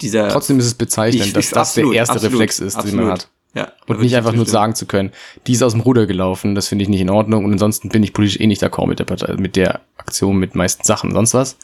dieser. 0.01 0.29
Trotzdem 0.29 0.57
ist 0.59 0.65
es 0.65 0.73
bezeichnend, 0.75 1.25
Ich- 1.27 1.33
dass 1.33 1.43
ich- 1.45 1.49
das 1.51 1.59
absolut, 1.69 1.93
der 1.93 1.99
erste 1.99 2.13
absolut, 2.15 2.33
Reflex 2.33 2.59
ist, 2.59 2.75
den 2.77 2.95
man 2.95 3.11
absolut. 3.11 3.11
hat. 3.11 3.29
Ja, 3.55 3.71
Und 3.87 4.01
nicht 4.01 4.11
ich 4.11 4.17
einfach 4.17 4.33
nur 4.33 4.45
sagen 4.45 4.75
zu 4.75 4.85
können, 4.85 5.13
die 5.47 5.53
ist 5.53 5.63
aus 5.63 5.71
dem 5.71 5.79
Ruder 5.79 6.07
gelaufen, 6.07 6.55
das 6.55 6.67
finde 6.67 6.83
ich 6.83 6.89
nicht 6.89 6.99
in 6.99 7.09
Ordnung. 7.09 7.45
Und 7.45 7.53
ansonsten 7.53 7.87
bin 7.87 8.03
ich 8.03 8.11
politisch 8.11 8.39
eh 8.39 8.47
nicht 8.47 8.61
d'accord 8.61 8.87
mit 8.87 8.99
der 8.99 9.05
Partei, 9.05 9.33
mit 9.35 9.55
der 9.55 9.79
Aktion, 9.95 10.37
mit 10.37 10.55
meisten 10.55 10.83
Sachen, 10.83 11.13
sonst 11.13 11.33
was. 11.33 11.57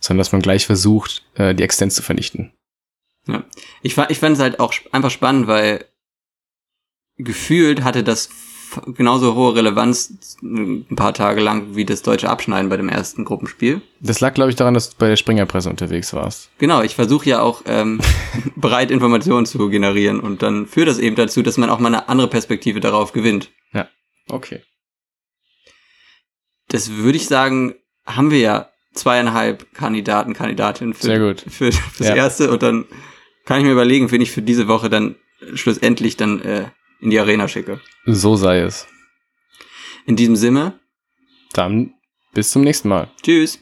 Sondern 0.00 0.18
dass 0.18 0.32
man 0.32 0.42
gleich 0.42 0.66
versucht, 0.66 1.24
äh, 1.34 1.54
die 1.54 1.62
Existenz 1.62 1.94
zu 1.94 2.02
vernichten. 2.02 2.52
Ja. 3.28 3.44
Ich, 3.82 3.96
ich 3.96 4.18
fand 4.18 4.36
es 4.36 4.40
halt 4.40 4.58
auch 4.58 4.74
einfach 4.90 5.12
spannend, 5.12 5.46
weil 5.46 5.84
gefühlt 7.18 7.84
hatte 7.84 8.02
das 8.02 8.28
genauso 8.96 9.34
hohe 9.34 9.54
Relevanz 9.54 10.36
ein 10.42 10.86
paar 10.96 11.14
Tage 11.14 11.40
lang 11.40 11.74
wie 11.76 11.84
das 11.84 12.02
deutsche 12.02 12.28
Abschneiden 12.28 12.68
bei 12.68 12.76
dem 12.76 12.88
ersten 12.88 13.24
Gruppenspiel. 13.24 13.80
Das 14.00 14.20
lag, 14.20 14.34
glaube 14.34 14.50
ich, 14.50 14.56
daran, 14.56 14.74
dass 14.74 14.90
du 14.90 14.96
bei 14.98 15.08
der 15.08 15.16
Springerpresse 15.16 15.70
unterwegs 15.70 16.12
warst. 16.12 16.50
Genau, 16.58 16.82
ich 16.82 16.94
versuche 16.94 17.28
ja 17.28 17.40
auch 17.40 17.62
ähm, 17.66 18.00
breit 18.56 18.90
Informationen 18.90 19.46
zu 19.46 19.68
generieren 19.68 20.20
und 20.20 20.42
dann 20.42 20.66
führt 20.66 20.88
das 20.88 20.98
eben 20.98 21.16
dazu, 21.16 21.42
dass 21.42 21.56
man 21.58 21.70
auch 21.70 21.78
mal 21.78 21.88
eine 21.88 22.08
andere 22.08 22.28
Perspektive 22.28 22.80
darauf 22.80 23.12
gewinnt. 23.12 23.50
Okay. 24.30 24.60
Das 26.68 26.90
würde 26.90 27.16
ich 27.16 27.26
sagen, 27.26 27.74
haben 28.04 28.30
wir 28.30 28.40
ja 28.40 28.68
zweieinhalb 28.92 29.72
Kandidaten, 29.74 30.34
Kandidatinnen 30.34 30.92
für, 30.94 31.06
Sehr 31.06 31.18
gut. 31.18 31.40
für 31.48 31.72
fürs 31.72 32.08
Ja. 32.08 32.14
erste 32.14 32.50
und 32.50 32.62
dann 32.62 32.84
kann 33.46 33.58
ich 33.60 33.64
mir 33.64 33.72
überlegen, 33.72 34.10
wen 34.10 34.20
ich 34.20 34.30
für 34.30 34.42
diese 34.42 34.68
Woche 34.68 34.90
dann 34.90 35.16
schlussendlich 35.54 36.16
dann 36.18 36.42
äh, 36.42 36.64
in 37.00 37.10
die 37.10 37.18
Arena 37.18 37.48
schicke. 37.48 37.80
So 38.06 38.36
sei 38.36 38.60
es. 38.60 38.86
In 40.06 40.16
diesem 40.16 40.36
Sinne, 40.36 40.78
Dann 41.52 41.94
bis 42.34 42.50
zum 42.50 42.62
nächsten 42.62 42.88
Mal. 42.88 43.10
tschüss. 43.22 43.56